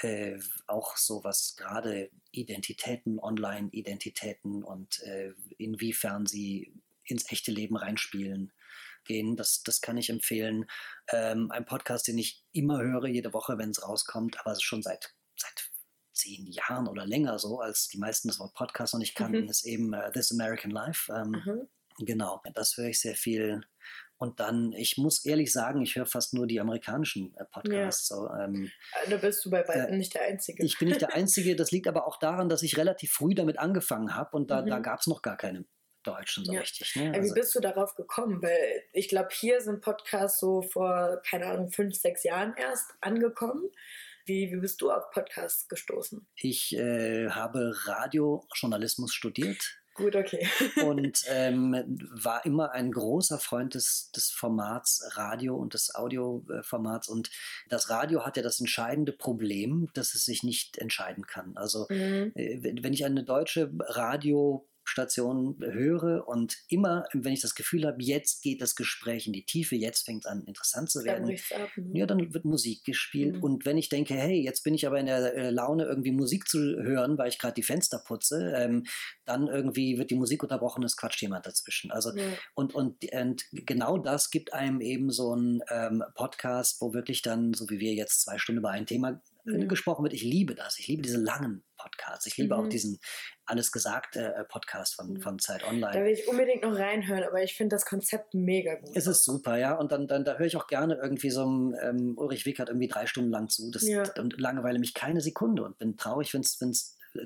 Äh, 0.00 0.38
auch 0.66 0.96
so 0.96 1.24
was 1.24 1.56
gerade 1.56 2.10
Identitäten, 2.30 3.18
Online-Identitäten 3.18 4.62
und 4.62 5.00
äh, 5.02 5.32
inwiefern 5.58 6.26
sie 6.26 6.74
ins 7.04 7.30
echte 7.30 7.52
Leben 7.52 7.76
reinspielen 7.76 8.52
gehen. 9.04 9.36
Das, 9.36 9.62
das 9.62 9.80
kann 9.80 9.96
ich 9.96 10.10
empfehlen. 10.10 10.66
Ähm, 11.12 11.50
ein 11.50 11.64
Podcast, 11.64 12.08
den 12.08 12.18
ich 12.18 12.44
immer 12.52 12.82
höre, 12.82 13.06
jede 13.06 13.32
Woche, 13.32 13.58
wenn 13.58 13.70
es 13.70 13.82
rauskommt, 13.82 14.40
aber 14.40 14.58
schon 14.60 14.82
seit, 14.82 15.14
seit 15.36 15.70
zehn 16.16 16.46
Jahren 16.46 16.88
oder 16.88 17.06
länger 17.06 17.38
so, 17.38 17.60
als 17.60 17.88
die 17.88 17.98
meisten 17.98 18.28
das 18.28 18.38
Wort 18.40 18.54
Podcast 18.54 18.94
noch 18.94 19.00
nicht 19.00 19.14
kannten, 19.14 19.42
mhm. 19.42 19.48
ist 19.48 19.64
eben 19.64 19.94
uh, 19.94 20.10
This 20.12 20.32
American 20.32 20.70
Life. 20.70 21.12
Ähm, 21.12 21.42
mhm. 21.44 21.68
Genau, 21.98 22.42
das 22.54 22.76
höre 22.76 22.88
ich 22.88 23.00
sehr 23.00 23.14
viel. 23.14 23.62
Und 24.18 24.40
dann, 24.40 24.72
ich 24.72 24.96
muss 24.96 25.24
ehrlich 25.26 25.52
sagen, 25.52 25.82
ich 25.82 25.94
höre 25.94 26.06
fast 26.06 26.32
nur 26.32 26.46
die 26.46 26.58
amerikanischen 26.58 27.34
äh, 27.36 27.44
Podcasts. 27.44 28.08
Ja. 28.08 28.16
So, 28.16 28.30
ähm, 28.30 28.70
äh, 29.04 29.10
da 29.10 29.18
bist 29.18 29.44
du 29.44 29.50
bei 29.50 29.62
beiden 29.62 29.86
äh, 29.86 29.96
nicht 29.96 30.14
der 30.14 30.22
Einzige. 30.22 30.64
Ich 30.64 30.78
bin 30.78 30.88
nicht 30.88 31.02
der 31.02 31.14
Einzige. 31.14 31.54
Das 31.54 31.70
liegt 31.70 31.86
aber 31.86 32.06
auch 32.06 32.18
daran, 32.18 32.48
dass 32.48 32.62
ich 32.62 32.78
relativ 32.78 33.12
früh 33.12 33.34
damit 33.34 33.58
angefangen 33.58 34.14
habe 34.14 34.36
und 34.36 34.50
da, 34.50 34.62
mhm. 34.62 34.68
da 34.68 34.78
gab 34.78 35.00
es 35.00 35.06
noch 35.06 35.20
gar 35.20 35.36
keine 35.36 35.66
Deutschen 36.02 36.44
so 36.44 36.52
ja. 36.52 36.60
richtig. 36.60 36.96
Ne? 36.96 37.12
Also, 37.14 37.34
Wie 37.34 37.40
bist 37.40 37.54
du 37.54 37.60
darauf 37.60 37.94
gekommen? 37.94 38.40
Weil 38.40 38.84
ich 38.92 39.08
glaube, 39.08 39.28
hier 39.32 39.60
sind 39.60 39.82
Podcasts 39.82 40.40
so 40.40 40.62
vor, 40.62 41.20
keine 41.28 41.46
Ahnung, 41.46 41.70
fünf, 41.70 41.94
sechs 41.94 42.22
Jahren 42.24 42.54
erst 42.56 42.94
angekommen. 43.00 43.70
Wie, 44.26 44.52
wie 44.52 44.56
bist 44.56 44.80
du 44.80 44.90
auf 44.90 45.10
Podcasts 45.10 45.68
gestoßen? 45.68 46.26
Ich 46.34 46.76
äh, 46.76 47.30
habe 47.30 47.72
Radiojournalismus 47.86 49.14
studiert 49.14 49.78
Gut, 49.96 50.14
okay. 50.14 50.46
und 50.84 51.22
ähm, 51.26 51.72
war 52.12 52.44
immer 52.44 52.72
ein 52.72 52.92
großer 52.92 53.38
Freund 53.38 53.74
des, 53.74 54.10
des 54.14 54.30
Formats 54.30 55.12
Radio 55.14 55.56
und 55.56 55.72
des 55.72 55.94
Audioformats. 55.94 57.08
Und 57.08 57.30
das 57.68 57.88
Radio 57.88 58.26
hat 58.26 58.36
ja 58.36 58.42
das 58.42 58.60
entscheidende 58.60 59.12
Problem, 59.12 59.88
dass 59.94 60.14
es 60.14 60.24
sich 60.24 60.42
nicht 60.42 60.76
entscheiden 60.76 61.26
kann. 61.26 61.56
Also 61.56 61.86
Mhm. 61.88 62.32
äh, 62.34 62.58
wenn 62.82 62.92
ich 62.92 63.04
eine 63.04 63.24
deutsche 63.24 63.70
Radiostation 64.86 65.56
höre 65.60 66.26
und 66.28 66.56
immer, 66.68 67.04
wenn 67.12 67.32
ich 67.32 67.40
das 67.40 67.54
Gefühl 67.54 67.86
habe, 67.86 68.02
jetzt 68.02 68.42
geht 68.42 68.60
das 68.62 68.74
Gespräch 68.76 69.26
in 69.26 69.32
die 69.32 69.44
Tiefe, 69.44 69.76
jetzt 69.76 70.04
fängt 70.04 70.24
es 70.24 70.30
an 70.30 70.44
interessant 70.44 70.90
zu 70.90 70.98
Dann 71.00 71.06
werden, 71.06 71.24
bricht's 71.26 71.52
ab. 71.52 71.68
ne? 71.76 71.98
ja, 71.98 72.06
dann 72.06 72.32
wird 72.32 72.44
Musik 72.44 72.84
gespielt. 72.84 73.36
Mhm. 73.36 73.42
Und 73.42 73.66
wenn 73.66 73.76
ich 73.78 73.88
denke, 73.88 74.14
hey, 74.14 74.40
jetzt 74.42 74.62
bin 74.62 74.74
ich 74.74 74.86
aber 74.86 74.98
in 75.00 75.06
der 75.06 75.34
äh, 75.34 75.50
Laune, 75.50 75.84
irgendwie 75.84 76.12
Musik 76.12 76.48
zu 76.48 76.58
hören, 76.58 77.18
weil 77.18 77.28
ich 77.28 77.38
gerade 77.38 77.54
die 77.54 77.62
Fenster 77.62 77.98
putze, 77.98 78.52
ähm, 78.56 78.84
dann 79.24 79.48
irgendwie 79.48 79.98
wird 79.98 80.10
die 80.10 80.14
Musik 80.16 80.42
unterbrochen, 80.42 80.82
es 80.84 80.96
quatscht 80.96 81.20
jemand 81.22 81.46
dazwischen. 81.46 81.90
Also 81.90 82.14
Ja. 82.16 82.24
und, 82.54 82.74
und, 82.74 83.04
und 83.12 83.44
genau 83.52 83.98
das 83.98 84.30
gibt 84.30 84.52
einem 84.52 84.80
eben 84.80 85.10
so 85.10 85.34
ein 85.34 85.62
ähm, 85.70 86.02
Podcast, 86.14 86.80
wo 86.80 86.94
wirklich 86.94 87.22
dann, 87.22 87.52
so 87.54 87.68
wie 87.70 87.80
wir 87.80 87.94
jetzt 87.94 88.22
zwei 88.22 88.38
Stunden 88.38 88.60
über 88.60 88.70
ein 88.70 88.86
Thema 88.86 89.20
äh, 89.46 89.60
Ja. 89.60 89.64
gesprochen 89.66 90.02
wird. 90.04 90.14
Ich 90.14 90.22
liebe 90.22 90.54
das. 90.54 90.78
Ich 90.78 90.88
liebe 90.88 91.02
diese 91.02 91.18
langen 91.18 91.62
Podcasts. 91.76 92.26
Ich 92.26 92.36
liebe 92.36 92.56
auch 92.56 92.64
Mhm. 92.64 92.70
diesen 92.70 92.98
Alles 93.44 93.70
gesagt 93.70 94.16
äh, 94.16 94.44
Podcast 94.48 94.96
von, 94.96 95.12
Mhm. 95.14 95.20
von 95.20 95.38
Zeit 95.38 95.62
Da 95.62 95.68
Online. 95.68 96.04
will 96.04 96.12
ich 96.12 96.26
unbedingt 96.26 96.62
noch 96.62 96.74
reinhören, 96.76 97.22
aber 97.24 97.42
ich 97.42 97.54
finde 97.54 97.76
das 97.76 97.84
Konzept 97.86 98.34
mega 98.34 98.74
gut. 98.74 98.90
Es 98.96 99.06
ist 99.06 99.24
super, 99.24 99.56
ja. 99.56 99.74
Und 99.76 99.92
dann, 99.92 100.06
dann 100.08 100.24
da 100.24 100.36
höre 100.36 100.46
ich 100.46 100.56
auch 100.56 100.66
gerne 100.66 100.96
irgendwie 101.00 101.30
so 101.30 101.42
einem 101.42 101.76
ähm, 101.80 102.14
Ulrich 102.18 102.44
Wickert 102.46 102.68
irgendwie 102.70 102.88
drei 102.88 103.06
Stunden 103.06 103.30
lang 103.30 103.48
zu. 103.48 103.70
Das, 103.70 103.86
Ja. 103.86 104.02
Und 104.18 104.40
langeweile 104.40 104.78
mich 104.78 104.94
keine 104.94 105.20
Sekunde 105.20 105.62
und 105.64 105.78
bin 105.78 105.96
traurig, 105.96 106.34
wenn 106.34 106.40
es 106.42 106.58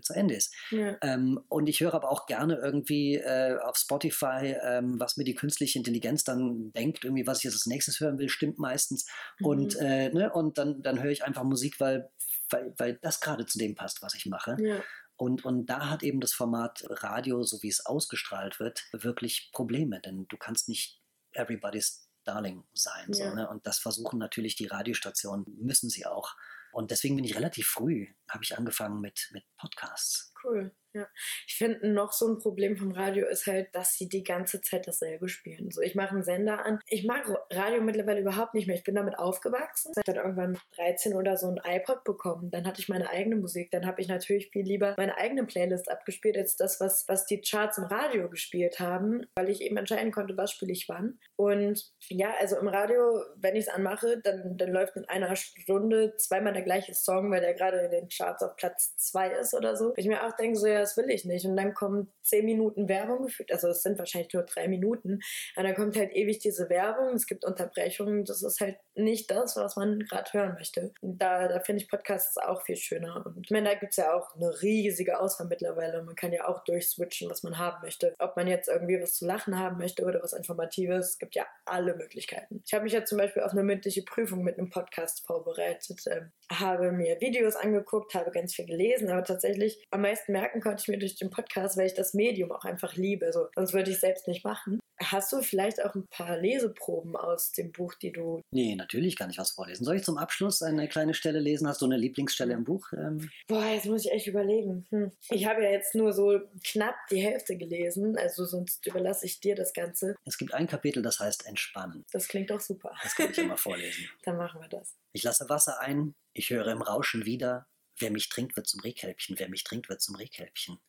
zu 0.03 0.12
Ende 0.14 0.34
ist. 0.34 0.55
Ja. 0.70 0.96
Ähm, 1.03 1.40
und 1.48 1.68
ich 1.68 1.80
höre 1.80 1.94
aber 1.94 2.12
auch 2.12 2.26
gerne 2.26 2.57
irgendwie 2.62 3.16
äh, 3.16 3.57
auf 3.59 3.76
Spotify, 3.76 4.55
ähm, 4.62 5.01
was 5.01 5.16
mir 5.16 5.24
die 5.24 5.34
künstliche 5.34 5.78
Intelligenz 5.78 6.22
dann 6.22 6.70
denkt, 6.74 7.03
irgendwie, 7.05 7.26
was 7.26 7.38
ich 7.38 7.44
jetzt 7.44 7.55
als 7.55 7.66
nächstes 7.66 7.98
hören 7.98 8.18
will, 8.18 8.28
stimmt 8.28 8.59
meistens. 8.59 9.07
Und, 9.42 9.74
Mhm. 9.80 9.86
äh, 9.86 10.09
ne, 10.11 10.32
und 10.32 10.59
dann, 10.59 10.82
dann 10.82 11.03
höre 11.03 11.11
ich 11.11 11.24
einfach 11.24 11.42
Musik, 11.42 11.80
weil, 11.80 12.09
weil, 12.51 12.74
weil 12.78 12.98
das 13.03 13.20
gerade 13.20 13.46
zu 13.46 13.59
dem 13.59 13.74
passt, 13.74 14.03
was 14.03 14.14
ich 14.14 14.26
mache. 14.26 14.57
ja. 14.61 14.82
Und, 15.16 15.44
und 15.44 15.66
da 15.66 15.90
hat 15.90 16.03
eben 16.03 16.20
das 16.20 16.32
Format 16.32 16.82
Radio, 16.88 17.42
so 17.42 17.62
wie 17.62 17.68
es 17.68 17.84
ausgestrahlt 17.84 18.59
wird, 18.59 18.86
wirklich 18.92 19.51
Probleme, 19.53 20.01
denn 20.01 20.26
du 20.28 20.38
kannst 20.38 20.66
nicht 20.66 20.98
everybody's 21.32 22.09
darling 22.24 22.64
sein. 22.72 23.12
So, 23.12 23.24
Ja. 23.24 23.34
ne? 23.34 23.51
Und 23.51 23.66
das 23.66 23.78
versuchen 23.78 24.18
natürlich 24.18 24.57
die 24.57 24.66
Radiostationen, 24.66 25.44
müssen 25.59 25.90
sie 25.90 26.07
auch. 26.07 26.34
Und 26.72 26.90
deswegen 26.90 27.16
bin 27.16 27.24
ich 27.26 27.36
relativ 27.36 27.66
früh, 27.66 28.07
habe 28.30 28.44
ich 28.44 28.57
angefangen 28.57 29.01
mit, 29.03 29.28
mit 29.32 29.44
Podcasts. 29.59 30.32
Cool. 30.42 30.74
Ja. 30.93 31.07
Ich 31.47 31.57
finde, 31.57 31.88
noch 31.88 32.12
so 32.12 32.28
ein 32.28 32.38
Problem 32.38 32.76
vom 32.76 32.93
Radio 32.93 33.26
ist 33.26 33.47
halt, 33.47 33.74
dass 33.74 33.95
sie 33.95 34.09
die 34.09 34.24
ganze 34.24 34.61
Zeit 34.61 34.86
dasselbe 34.86 35.28
spielen. 35.28 35.70
So, 35.70 35.80
ich 35.80 35.95
mache 35.95 36.11
einen 36.11 36.24
Sender 36.24 36.64
an. 36.64 36.80
Ich 36.88 37.05
mag 37.05 37.28
Radio 37.51 37.80
mittlerweile 37.80 38.20
überhaupt 38.20 38.55
nicht 38.55 38.66
mehr. 38.66 38.76
Ich 38.76 38.84
bin 38.84 38.95
damit 38.95 39.18
aufgewachsen. 39.18 39.93
Ich 39.93 39.99
habe 39.99 40.16
dann 40.16 40.24
irgendwann 40.24 40.53
mit 40.53 40.61
13 40.76 41.14
oder 41.14 41.36
so 41.36 41.49
ein 41.49 41.61
iPod 41.64 42.05
bekommen. 42.05 42.51
Dann 42.51 42.66
hatte 42.66 42.80
ich 42.80 42.88
meine 42.88 43.09
eigene 43.11 43.36
Musik. 43.36 43.70
Dann 43.70 43.86
habe 43.86 44.01
ich 44.01 44.09
natürlich 44.09 44.51
viel 44.51 44.64
lieber 44.64 44.95
meine 44.97 45.16
eigene 45.16 45.45
Playlist 45.45 45.91
abgespielt, 45.91 46.36
als 46.36 46.57
das, 46.57 46.80
was, 46.80 47.05
was 47.09 47.26
die 47.26 47.41
Charts 47.41 47.78
im 47.78 47.84
Radio 47.84 48.28
gespielt 48.28 48.80
haben, 48.80 49.26
weil 49.36 49.49
ich 49.49 49.61
eben 49.61 49.76
entscheiden 49.76 50.12
konnte, 50.12 50.36
was 50.36 50.51
spiele 50.51 50.72
ich 50.72 50.88
wann. 50.88 51.18
Und 51.36 51.93
ja, 52.09 52.34
also 52.41 52.57
im 52.57 52.68
Radio, 52.68 53.22
wenn 53.36 53.55
ich 53.55 53.66
es 53.66 53.68
anmache, 53.68 54.20
dann, 54.22 54.57
dann 54.57 54.70
läuft 54.70 54.97
in 54.97 55.05
einer 55.05 55.36
Stunde 55.36 56.16
zweimal 56.16 56.53
der 56.53 56.62
gleiche 56.62 56.95
Song, 56.95 57.30
weil 57.30 57.41
der 57.41 57.55
gerade 57.55 57.78
in 57.78 57.91
den 57.91 58.09
Charts 58.09 58.43
auf 58.43 58.57
Platz 58.57 58.97
zwei 58.97 59.30
ist 59.30 59.55
oder 59.55 59.76
so. 59.76 59.93
Ich 59.97 60.07
mir 60.07 60.26
auch 60.26 60.32
denke, 60.32 60.59
so, 60.59 60.66
ja, 60.66 60.80
das 60.81 60.97
will 60.97 61.11
ich 61.11 61.24
nicht. 61.24 61.45
Und 61.47 61.57
dann 61.57 61.74
kommen 61.74 62.12
zehn 62.22 62.45
Minuten 62.45 62.89
Werbung 62.89 63.26
gefühlt. 63.26 63.53
Also 63.53 63.68
es 63.68 63.83
sind 63.83 63.99
wahrscheinlich 63.99 64.33
nur 64.33 64.45
drei 64.45 64.68
Minuten. 64.68 65.20
Und 65.57 65.64
dann 65.64 65.74
kommt 65.74 65.97
halt 65.97 66.12
ewig 66.12 66.39
diese 66.39 66.68
Werbung. 66.68 67.14
Es 67.14 67.26
gibt 67.26 67.45
Unterbrechungen. 67.45 68.24
Das 68.24 68.43
ist 68.43 68.61
halt 68.61 68.76
nicht 68.95 69.31
das, 69.31 69.57
was 69.57 69.76
man 69.76 70.01
gerade 70.01 70.33
hören 70.33 70.55
möchte. 70.55 70.93
Da, 71.03 71.49
da 71.49 71.61
finde 71.61 71.83
ich 71.83 71.89
Podcasts 71.89 72.37
auch 72.39 72.62
viel 72.62 72.76
schöner. 72.76 73.24
Und 73.24 73.45
ich 73.45 73.51
meine, 73.51 73.68
da 73.68 73.74
gibt 73.74 73.93
es 73.93 73.97
ja 73.97 74.14
auch 74.14 74.35
eine 74.35 74.62
riesige 74.62 75.20
Auswahl 75.20 75.47
mittlerweile. 75.47 76.03
Man 76.03 76.16
kann 76.16 76.33
ja 76.33 76.49
auch 76.49 76.64
durchswitchen, 76.64 77.31
was 77.31 77.43
man 77.43 77.59
haben 77.59 77.83
möchte. 77.83 78.14
Ob 78.18 78.37
man 78.37 78.47
jetzt 78.47 78.68
irgendwie 78.68 79.01
was 79.01 79.14
zu 79.14 79.26
lachen 79.26 79.59
haben 79.59 79.78
möchte 79.78 80.05
oder 80.05 80.22
was 80.22 80.33
Informatives. 80.33 81.11
Es 81.11 81.18
gibt 81.18 81.35
ja 81.35 81.47
alle 81.64 81.95
Möglichkeiten. 81.95 82.62
Ich 82.64 82.74
habe 82.74 82.85
mich 82.85 82.93
ja 82.93 83.05
zum 83.05 83.18
Beispiel 83.18 83.43
auf 83.43 83.53
eine 83.53 83.62
mündliche 83.62 84.03
Prüfung 84.03 84.43
mit 84.43 84.59
einem 84.59 84.70
Podcast 84.70 85.26
vorbereitet. 85.26 86.01
Ähm, 86.07 86.33
habe 86.51 86.93
mir 86.93 87.20
Videos 87.20 87.57
angeguckt, 87.57 88.14
habe 88.14 88.31
ganz 88.31 88.55
viel 88.55 88.66
gelesen, 88.66 89.09
aber 89.11 89.24
tatsächlich 89.24 89.87
am 89.91 90.03
meisten 90.03 90.33
merken 90.33 90.61
konnte 90.61 90.70
ich 90.79 90.87
mir 90.89 90.99
durch 90.99 91.16
den 91.16 91.31
Podcast, 91.31 91.77
weil 91.77 91.87
ich 91.87 91.95
das 91.95 92.14
Medium 92.14 92.53
auch 92.53 92.64
einfach 92.64 92.95
liebe. 92.95 93.27
Also, 93.27 93.49
sonst 93.55 93.73
würde 93.73 93.91
ich 93.91 93.97
es 93.97 94.01
selbst 94.01 94.29
nicht 94.29 94.45
machen. 94.45 94.79
Hast 95.03 95.33
du 95.33 95.41
vielleicht 95.41 95.83
auch 95.83 95.95
ein 95.95 96.07
paar 96.09 96.37
Leseproben 96.37 97.16
aus 97.16 97.53
dem 97.53 97.73
Buch, 97.73 97.95
die 97.95 98.12
du. 98.12 98.43
Nee, 98.51 98.75
natürlich 98.75 99.16
kann 99.16 99.31
ich 99.31 99.39
was 99.39 99.53
vorlesen. 99.53 99.85
Soll 99.85 99.97
ich 99.97 100.05
zum 100.05 100.18
Abschluss 100.18 100.61
eine 100.61 100.89
kleine 100.89 101.14
Stelle 101.14 101.41
lesen? 101.41 101.66
Hast 101.66 101.81
du 101.81 101.87
eine 101.87 101.97
Lieblingsstelle 101.97 102.53
im 102.53 102.64
Buch? 102.64 102.93
Ähm, 102.93 103.31
Boah, 103.49 103.64
jetzt 103.64 103.87
muss 103.87 104.05
ich 104.05 104.12
echt 104.12 104.27
überlegen. 104.27 104.87
Hm. 104.91 105.11
Ich 105.31 105.47
habe 105.47 105.62
ja 105.64 105.71
jetzt 105.71 105.95
nur 105.95 106.12
so 106.12 106.39
knapp 106.64 106.97
die 107.11 107.23
Hälfte 107.23 107.57
gelesen, 107.57 108.16
also 108.18 108.45
sonst 108.45 108.87
überlasse 108.87 109.25
ich 109.25 109.41
dir 109.41 109.55
das 109.55 109.73
Ganze. 109.73 110.16
es 110.27 110.37
gibt 110.37 110.53
ein 110.53 110.66
Kapitel, 110.66 111.03
das 111.03 111.18
heißt 111.18 111.47
Entspannen. 111.47 112.05
Das 112.12 112.29
klingt 112.29 112.51
doch 112.51 112.61
super. 112.61 112.95
Das 113.03 113.16
kann 113.16 113.31
ich 113.31 113.37
ja 113.39 113.45
mal 113.47 113.57
vorlesen. 113.57 114.07
Dann 114.25 114.37
machen 114.37 114.61
wir 114.61 114.68
das. 114.68 114.97
Ich 115.12 115.23
lasse 115.23 115.49
Wasser 115.49 115.81
ein, 115.81 116.14
ich 116.35 116.51
höre 116.51 116.68
im 116.68 116.83
Rauschen 116.83 117.25
wieder. 117.25 117.66
Wer 118.01 118.11
mich 118.11 118.28
trinkt, 118.28 118.57
wird 118.57 118.66
zum 118.66 118.80
Rehkälbchen. 118.80 119.38
Wer 119.38 119.48
mich 119.48 119.62
trinkt, 119.62 119.88
wird 119.88 120.01
zum 120.01 120.16
Rehkälbchen. 120.16 120.80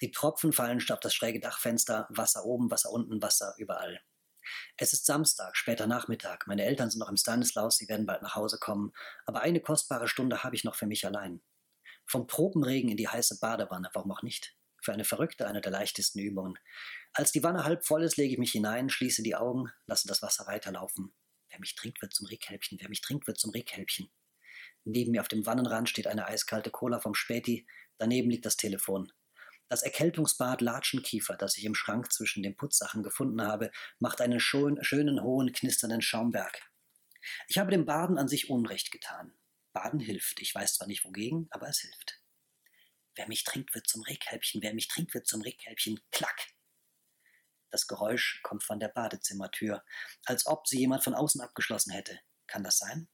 Die 0.00 0.10
Tropfen 0.10 0.52
fallen 0.52 0.82
auf 0.90 1.00
das 1.00 1.14
schräge 1.14 1.40
Dachfenster, 1.40 2.06
Wasser 2.10 2.44
oben, 2.44 2.70
Wasser 2.70 2.90
unten, 2.90 3.20
Wasser 3.20 3.54
überall. 3.58 4.00
Es 4.78 4.94
ist 4.94 5.04
Samstag, 5.04 5.56
später 5.56 5.86
Nachmittag. 5.86 6.46
Meine 6.46 6.64
Eltern 6.64 6.90
sind 6.90 7.00
noch 7.00 7.10
im 7.10 7.18
Stanislaus, 7.18 7.76
sie 7.76 7.88
werden 7.88 8.06
bald 8.06 8.22
nach 8.22 8.34
Hause 8.34 8.58
kommen. 8.58 8.94
Aber 9.26 9.42
eine 9.42 9.60
kostbare 9.60 10.08
Stunde 10.08 10.42
habe 10.42 10.56
ich 10.56 10.64
noch 10.64 10.74
für 10.74 10.86
mich 10.86 11.04
allein. 11.04 11.42
Vom 12.06 12.26
Tropenregen 12.26 12.90
in 12.90 12.96
die 12.96 13.08
heiße 13.08 13.38
Badewanne, 13.40 13.90
warum 13.92 14.10
auch 14.12 14.22
nicht? 14.22 14.56
Für 14.80 14.94
eine 14.94 15.04
Verrückte 15.04 15.46
eine 15.46 15.60
der 15.60 15.72
leichtesten 15.72 16.20
Übungen. 16.20 16.58
Als 17.12 17.32
die 17.32 17.42
Wanne 17.42 17.64
halb 17.64 17.84
voll 17.84 18.02
ist, 18.04 18.16
lege 18.16 18.32
ich 18.32 18.38
mich 18.38 18.52
hinein, 18.52 18.88
schließe 18.88 19.22
die 19.22 19.36
Augen, 19.36 19.70
lasse 19.86 20.08
das 20.08 20.22
Wasser 20.22 20.46
weiterlaufen. 20.46 21.12
Wer 21.50 21.60
mich 21.60 21.74
trinkt, 21.74 22.00
wird 22.00 22.14
zum 22.14 22.26
Rehkälbchen. 22.26 22.78
Wer 22.80 22.88
mich 22.88 23.02
trinkt, 23.02 23.26
wird 23.26 23.38
zum 23.38 23.50
Rehkälbchen. 23.50 24.10
Neben 24.90 25.10
mir 25.10 25.20
auf 25.20 25.28
dem 25.28 25.44
Wannenrand 25.44 25.90
steht 25.90 26.06
eine 26.06 26.26
eiskalte 26.28 26.70
Cola 26.70 26.98
vom 26.98 27.14
Späti. 27.14 27.66
Daneben 27.98 28.30
liegt 28.30 28.46
das 28.46 28.56
Telefon. 28.56 29.12
Das 29.68 29.82
Erkältungsbad 29.82 30.62
Latschenkiefer, 30.62 31.36
das 31.36 31.58
ich 31.58 31.66
im 31.66 31.74
Schrank 31.74 32.10
zwischen 32.10 32.42
den 32.42 32.56
Putzsachen 32.56 33.02
gefunden 33.02 33.42
habe, 33.42 33.70
macht 33.98 34.22
einen 34.22 34.40
schön, 34.40 34.82
schönen, 34.82 35.22
hohen, 35.22 35.52
knisternden 35.52 36.00
Schaumberg. 36.00 36.62
Ich 37.48 37.58
habe 37.58 37.70
dem 37.70 37.84
Baden 37.84 38.16
an 38.16 38.28
sich 38.28 38.48
Unrecht 38.48 38.90
getan. 38.90 39.34
Baden 39.74 40.00
hilft. 40.00 40.40
Ich 40.40 40.54
weiß 40.54 40.76
zwar 40.76 40.86
nicht 40.86 41.04
wogegen, 41.04 41.48
aber 41.50 41.68
es 41.68 41.80
hilft. 41.80 42.22
Wer 43.14 43.28
mich 43.28 43.44
trinkt, 43.44 43.74
wird 43.74 43.86
zum 43.86 44.00
Rehkälbchen. 44.04 44.62
Wer 44.62 44.72
mich 44.72 44.88
trinkt, 44.88 45.12
wird 45.12 45.26
zum 45.26 45.42
Rehkälbchen. 45.42 46.00
Klack! 46.12 46.46
Das 47.70 47.86
Geräusch 47.86 48.40
kommt 48.42 48.64
von 48.64 48.80
der 48.80 48.88
Badezimmertür, 48.88 49.84
als 50.24 50.46
ob 50.46 50.66
sie 50.66 50.78
jemand 50.78 51.04
von 51.04 51.14
außen 51.14 51.42
abgeschlossen 51.42 51.92
hätte. 51.92 52.18
Kann 52.46 52.64
das 52.64 52.78
sein? 52.78 53.10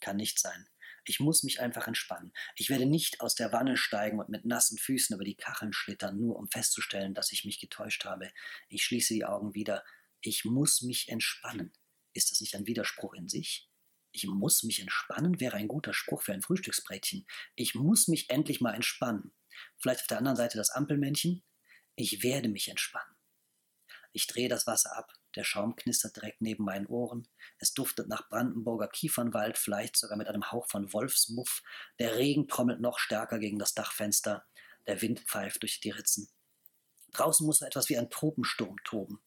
Kann 0.00 0.16
nicht 0.16 0.40
sein. 0.40 0.68
Ich 1.04 1.20
muss 1.20 1.42
mich 1.42 1.60
einfach 1.60 1.86
entspannen. 1.86 2.32
Ich 2.56 2.70
werde 2.70 2.86
nicht 2.86 3.20
aus 3.20 3.34
der 3.34 3.52
Wanne 3.52 3.76
steigen 3.76 4.20
und 4.20 4.28
mit 4.28 4.44
nassen 4.44 4.78
Füßen 4.78 5.14
über 5.14 5.24
die 5.24 5.36
Kacheln 5.36 5.72
schlittern, 5.72 6.18
nur 6.18 6.36
um 6.36 6.48
festzustellen, 6.48 7.14
dass 7.14 7.32
ich 7.32 7.44
mich 7.44 7.58
getäuscht 7.58 8.04
habe. 8.04 8.30
Ich 8.68 8.84
schließe 8.84 9.14
die 9.14 9.24
Augen 9.24 9.54
wieder. 9.54 9.84
Ich 10.20 10.44
muss 10.44 10.82
mich 10.82 11.08
entspannen. 11.08 11.72
Ist 12.12 12.30
das 12.30 12.40
nicht 12.40 12.54
ein 12.54 12.66
Widerspruch 12.66 13.14
in 13.14 13.28
sich? 13.28 13.68
Ich 14.12 14.26
muss 14.26 14.62
mich 14.62 14.80
entspannen 14.80 15.40
wäre 15.40 15.56
ein 15.56 15.68
guter 15.68 15.94
Spruch 15.94 16.22
für 16.22 16.34
ein 16.34 16.42
Frühstücksbrätchen. 16.42 17.26
Ich 17.56 17.74
muss 17.74 18.08
mich 18.08 18.28
endlich 18.28 18.60
mal 18.60 18.74
entspannen. 18.74 19.32
Vielleicht 19.78 20.02
auf 20.02 20.06
der 20.06 20.18
anderen 20.18 20.36
Seite 20.36 20.58
das 20.58 20.70
Ampelmännchen. 20.70 21.42
Ich 21.96 22.22
werde 22.22 22.48
mich 22.48 22.68
entspannen. 22.68 23.16
Ich 24.12 24.26
drehe 24.26 24.48
das 24.48 24.66
Wasser 24.66 24.96
ab. 24.96 25.12
Der 25.36 25.44
Schaum 25.44 25.76
knistert 25.76 26.16
direkt 26.16 26.42
neben 26.42 26.64
meinen 26.64 26.86
Ohren. 26.86 27.26
Es 27.58 27.72
duftet 27.74 28.08
nach 28.08 28.28
Brandenburger 28.28 28.88
Kiefernwald, 28.88 29.58
vielleicht 29.58 29.96
sogar 29.96 30.16
mit 30.16 30.28
einem 30.28 30.50
Hauch 30.52 30.66
von 30.68 30.92
Wolfsmuff. 30.92 31.62
Der 31.98 32.16
Regen 32.16 32.48
trommelt 32.48 32.80
noch 32.80 32.98
stärker 32.98 33.38
gegen 33.38 33.58
das 33.58 33.74
Dachfenster. 33.74 34.44
Der 34.86 35.00
Wind 35.00 35.20
pfeift 35.20 35.62
durch 35.62 35.80
die 35.80 35.90
Ritzen. 35.90 36.28
Draußen 37.12 37.46
muss 37.46 37.58
so 37.58 37.66
etwas 37.66 37.88
wie 37.88 37.98
ein 37.98 38.10
Tropensturm 38.10 38.76
toben. 38.84 39.20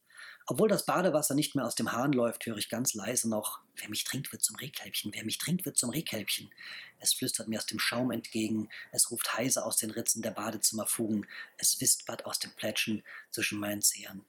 Obwohl 0.47 0.69
das 0.69 0.85
Badewasser 0.85 1.33
nicht 1.33 1.55
mehr 1.55 1.65
aus 1.65 1.73
dem 1.73 1.91
Hahn 1.91 2.13
läuft, 2.13 2.45
höre 2.45 2.57
ich 2.57 2.69
ganz 2.69 2.93
leise 2.93 3.27
noch, 3.27 3.61
wer 3.75 3.89
mich 3.89 4.03
trinkt, 4.03 4.31
wird 4.31 4.43
zum 4.43 4.55
Rehkälbchen, 4.57 5.11
wer 5.13 5.25
mich 5.25 5.39
trinkt, 5.39 5.65
wird 5.65 5.77
zum 5.77 5.89
Rehkälbchen. 5.89 6.51
Es 6.99 7.13
flüstert 7.13 7.47
mir 7.47 7.57
aus 7.57 7.65
dem 7.65 7.79
Schaum 7.79 8.11
entgegen, 8.11 8.69
es 8.91 9.09
ruft 9.09 9.35
heise 9.35 9.65
aus 9.65 9.77
den 9.77 9.89
Ritzen 9.89 10.21
der 10.21 10.31
Badezimmerfugen, 10.31 11.25
es 11.57 11.81
wispert 11.81 12.25
aus 12.25 12.37
dem 12.39 12.51
Plätschen 12.51 13.03
zwischen 13.31 13.59
meinen 13.59 13.81
Zehern. 13.81 14.23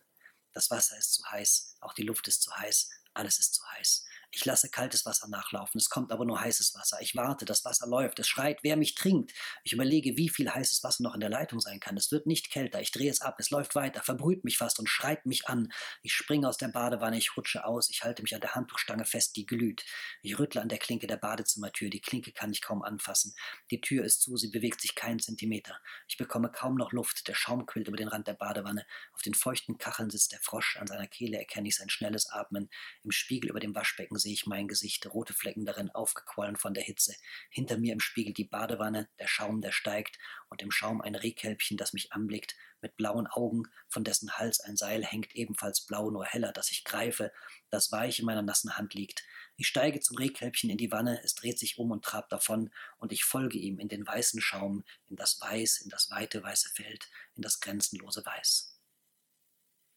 Das 0.56 0.70
Wasser 0.70 0.96
ist 0.96 1.12
zu 1.12 1.22
heiß, 1.30 1.76
auch 1.82 1.92
die 1.92 2.02
Luft 2.02 2.26
ist 2.28 2.40
zu 2.40 2.50
heiß, 2.56 2.88
alles 3.12 3.38
ist 3.38 3.52
zu 3.52 3.62
heiß. 3.72 4.06
Ich 4.36 4.44
lasse 4.44 4.68
kaltes 4.68 5.06
Wasser 5.06 5.28
nachlaufen, 5.28 5.78
es 5.78 5.88
kommt 5.88 6.12
aber 6.12 6.26
nur 6.26 6.38
heißes 6.38 6.74
Wasser. 6.74 7.00
Ich 7.00 7.16
warte, 7.16 7.46
das 7.46 7.64
Wasser 7.64 7.86
läuft, 7.86 8.18
es 8.18 8.28
schreit, 8.28 8.58
wer 8.60 8.76
mich 8.76 8.94
trinkt. 8.94 9.32
Ich 9.64 9.72
überlege, 9.72 10.18
wie 10.18 10.28
viel 10.28 10.52
heißes 10.52 10.84
Wasser 10.84 11.04
noch 11.04 11.14
in 11.14 11.20
der 11.20 11.30
Leitung 11.30 11.58
sein 11.58 11.80
kann. 11.80 11.96
Es 11.96 12.12
wird 12.12 12.26
nicht 12.26 12.50
kälter, 12.50 12.82
ich 12.82 12.90
drehe 12.90 13.10
es 13.10 13.22
ab, 13.22 13.36
es 13.38 13.48
läuft 13.48 13.74
weiter, 13.74 14.02
verbrüht 14.02 14.44
mich 14.44 14.58
fast 14.58 14.78
und 14.78 14.90
schreit 14.90 15.24
mich 15.24 15.48
an. 15.48 15.72
Ich 16.02 16.12
springe 16.12 16.46
aus 16.46 16.58
der 16.58 16.68
Badewanne, 16.68 17.16
ich 17.16 17.34
rutsche 17.34 17.64
aus, 17.64 17.88
ich 17.88 18.04
halte 18.04 18.20
mich 18.20 18.34
an 18.34 18.42
der 18.42 18.54
Handtuchstange 18.54 19.06
fest, 19.06 19.36
die 19.36 19.46
glüht. 19.46 19.86
Ich 20.20 20.38
rüttle 20.38 20.60
an 20.60 20.68
der 20.68 20.76
Klinke 20.76 21.06
der 21.06 21.16
Badezimmertür, 21.16 21.88
die 21.88 22.02
Klinke 22.02 22.32
kann 22.32 22.52
ich 22.52 22.60
kaum 22.60 22.82
anfassen. 22.82 23.34
Die 23.70 23.80
Tür 23.80 24.04
ist 24.04 24.20
zu, 24.20 24.36
sie 24.36 24.50
bewegt 24.50 24.82
sich 24.82 24.94
keinen 24.94 25.18
Zentimeter. 25.18 25.80
Ich 26.08 26.18
bekomme 26.18 26.52
kaum 26.52 26.74
noch 26.74 26.92
Luft, 26.92 27.26
der 27.26 27.34
Schaum 27.34 27.64
quillt 27.64 27.88
über 27.88 27.96
den 27.96 28.08
Rand 28.08 28.28
der 28.28 28.34
Badewanne. 28.34 28.84
Auf 29.14 29.22
den 29.22 29.32
feuchten 29.32 29.78
Kacheln 29.78 30.10
sitzt 30.10 30.32
der 30.32 30.40
Frosch, 30.40 30.76
an 30.76 30.86
seiner 30.86 31.06
Kehle 31.06 31.38
erkenne 31.38 31.68
ich 31.68 31.76
sein 31.76 31.88
schnelles 31.88 32.28
Atmen. 32.28 32.68
Im 33.02 33.12
Spiegel 33.12 33.48
über 33.48 33.60
dem 33.60 33.74
Waschbecken 33.74 34.18
sehe 34.26 34.32
ich 34.32 34.46
mein 34.48 34.66
Gesicht, 34.66 35.06
rote 35.06 35.34
Flecken 35.34 35.64
darin 35.64 35.88
aufgequollen 35.88 36.56
von 36.56 36.74
der 36.74 36.82
Hitze. 36.82 37.14
Hinter 37.48 37.78
mir 37.78 37.92
im 37.92 38.00
Spiegel 38.00 38.34
die 38.34 38.42
Badewanne, 38.42 39.08
der 39.20 39.28
Schaum, 39.28 39.60
der 39.60 39.70
steigt, 39.70 40.18
und 40.48 40.62
im 40.62 40.72
Schaum 40.72 41.00
ein 41.00 41.14
Rehkälbchen, 41.14 41.76
das 41.76 41.92
mich 41.92 42.12
anblickt, 42.12 42.56
mit 42.82 42.96
blauen 42.96 43.28
Augen, 43.28 43.68
von 43.86 44.02
dessen 44.02 44.36
Hals 44.36 44.58
ein 44.58 44.76
Seil 44.76 45.04
hängt, 45.04 45.36
ebenfalls 45.36 45.82
blau, 45.82 46.10
nur 46.10 46.24
heller, 46.24 46.50
das 46.50 46.72
ich 46.72 46.82
greife, 46.82 47.32
das 47.70 47.92
weich 47.92 48.18
in 48.18 48.26
meiner 48.26 48.42
nassen 48.42 48.76
Hand 48.76 48.94
liegt. 48.94 49.24
Ich 49.56 49.68
steige 49.68 50.00
zum 50.00 50.16
Rehkälbchen 50.16 50.70
in 50.70 50.76
die 50.76 50.90
Wanne, 50.90 51.22
es 51.22 51.36
dreht 51.36 51.60
sich 51.60 51.78
um 51.78 51.92
und 51.92 52.04
trabt 52.04 52.32
davon, 52.32 52.70
und 52.98 53.12
ich 53.12 53.22
folge 53.22 53.58
ihm 53.58 53.78
in 53.78 53.86
den 53.86 54.04
weißen 54.04 54.40
Schaum, 54.40 54.82
in 55.08 55.14
das 55.14 55.40
Weiß, 55.40 55.82
in 55.82 55.88
das 55.88 56.10
weite 56.10 56.42
weiße 56.42 56.70
Feld, 56.74 57.08
in 57.36 57.42
das 57.42 57.60
grenzenlose 57.60 58.26
Weiß. 58.26 58.75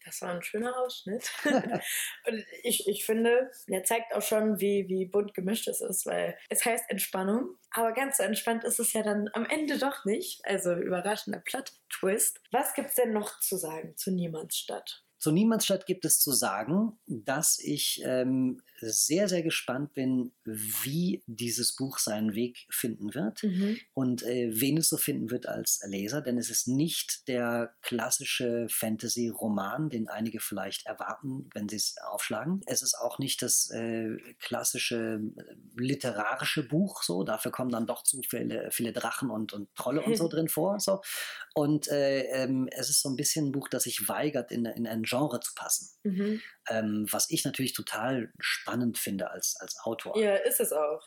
Das 0.10 0.24
war 0.24 0.32
ein 0.32 0.42
schöner 0.42 0.76
Ausschnitt. 0.76 1.32
und 1.46 2.46
ich, 2.64 2.88
ich 2.88 3.06
finde, 3.06 3.52
der 3.68 3.84
zeigt 3.84 4.12
auch 4.16 4.24
schon, 4.24 4.60
wie, 4.60 4.88
wie 4.88 5.06
bunt 5.06 5.36
gemischt 5.36 5.68
es 5.68 5.82
ist, 5.82 6.08
weil 6.08 6.36
es 6.50 6.66
heißt 6.66 6.86
Entspannung, 6.90 7.58
aber 7.70 7.94
ganz 7.94 8.18
so 8.18 8.24
entspannt 8.24 8.64
ist 8.64 8.80
es 8.80 8.94
ja 8.94 9.04
dann 9.04 9.30
am 9.34 9.46
Ende 9.46 9.78
doch 9.78 10.04
nicht. 10.06 10.44
Also 10.46 10.74
überraschender 10.74 11.42
Plot-Twist. 11.42 12.42
Was 12.52 12.74
gibt 12.74 12.90
es 12.90 12.96
denn 12.96 13.14
noch 13.14 13.40
zu 13.40 13.56
sagen 13.56 13.96
zu 13.98 14.12
Niemandsstadt? 14.12 15.04
Zu 15.20 15.32
Niemandsstadt 15.32 15.86
gibt 15.86 16.06
es 16.06 16.20
zu 16.20 16.32
sagen, 16.32 16.98
dass 17.06 17.60
ich 17.60 18.02
ähm, 18.04 18.64
sehr, 18.82 19.28
sehr 19.28 19.44
gespannt 19.44 19.94
bin, 19.94 20.32
wie 20.46 21.24
dieses 21.28 21.76
Buch 21.76 22.00
seinen 22.00 22.34
Weg 22.34 22.68
finden 22.70 23.14
wird 23.14 23.44
mhm. 23.44 23.78
und 23.94 24.24
äh, 24.24 24.50
wen 24.54 24.78
es 24.78 24.90
so 24.90 24.98
finden 24.98 25.32
wird 25.32 25.48
als 25.48 25.82
Leser, 25.86 26.22
denn 26.22 26.38
es 26.38 26.50
ist 26.50 26.68
nicht 26.68 27.28
der 27.28 27.76
klassische 27.82 28.68
Fantasy-Roman, 28.70 29.90
den 29.90 30.08
einige 30.08 30.40
vielleicht 30.40 30.86
erwarten, 30.86 31.50
wenn 31.54 31.70
sie 31.70 31.76
es 31.76 31.96
aufschlagen. 32.06 32.62
Es 32.66 32.82
ist 32.82 32.96
auch 32.96 33.20
nicht 33.20 33.42
das 33.42 33.70
äh, 33.72 34.18
klassische 34.40 35.22
äh, 35.38 35.56
literarische 35.76 36.68
Buch, 36.68 37.04
so 37.04 37.24
dafür 37.24 37.52
kommen 37.52 37.72
dann 37.72 37.88
doch 37.88 38.04
zu 38.04 38.22
viele, 38.28 38.70
viele 38.72 38.94
Drachen 38.94 39.30
und, 39.30 39.54
und 39.54 39.74
Trolle 39.76 40.02
und 40.02 40.16
so 40.16 40.28
drin 40.30 40.50
vor. 40.50 40.80
So. 40.80 41.02
Und 41.54 41.88
äh, 41.90 42.22
ähm, 42.32 42.68
es 42.72 42.90
ist 42.90 43.02
so 43.02 43.10
ein 43.10 43.16
bisschen 43.16 43.48
ein 43.48 43.52
Buch, 43.52 43.68
das 43.68 43.84
sich 43.84 44.08
weigert, 44.08 44.52
in, 44.52 44.66
in 44.66 44.88
ein 44.88 45.04
Genre 45.04 45.40
zu 45.40 45.54
passen. 45.56 45.90
Mhm. 46.04 46.42
Ähm, 46.70 47.06
was 47.10 47.30
ich 47.30 47.44
natürlich 47.44 47.74
total 47.74 48.32
spannend 48.40 48.69
finde 48.96 49.32
als, 49.32 49.56
als 49.60 49.78
Autor. 49.84 50.18
Ja, 50.18 50.36
ist 50.36 50.60
es 50.60 50.74
auch. 50.74 51.02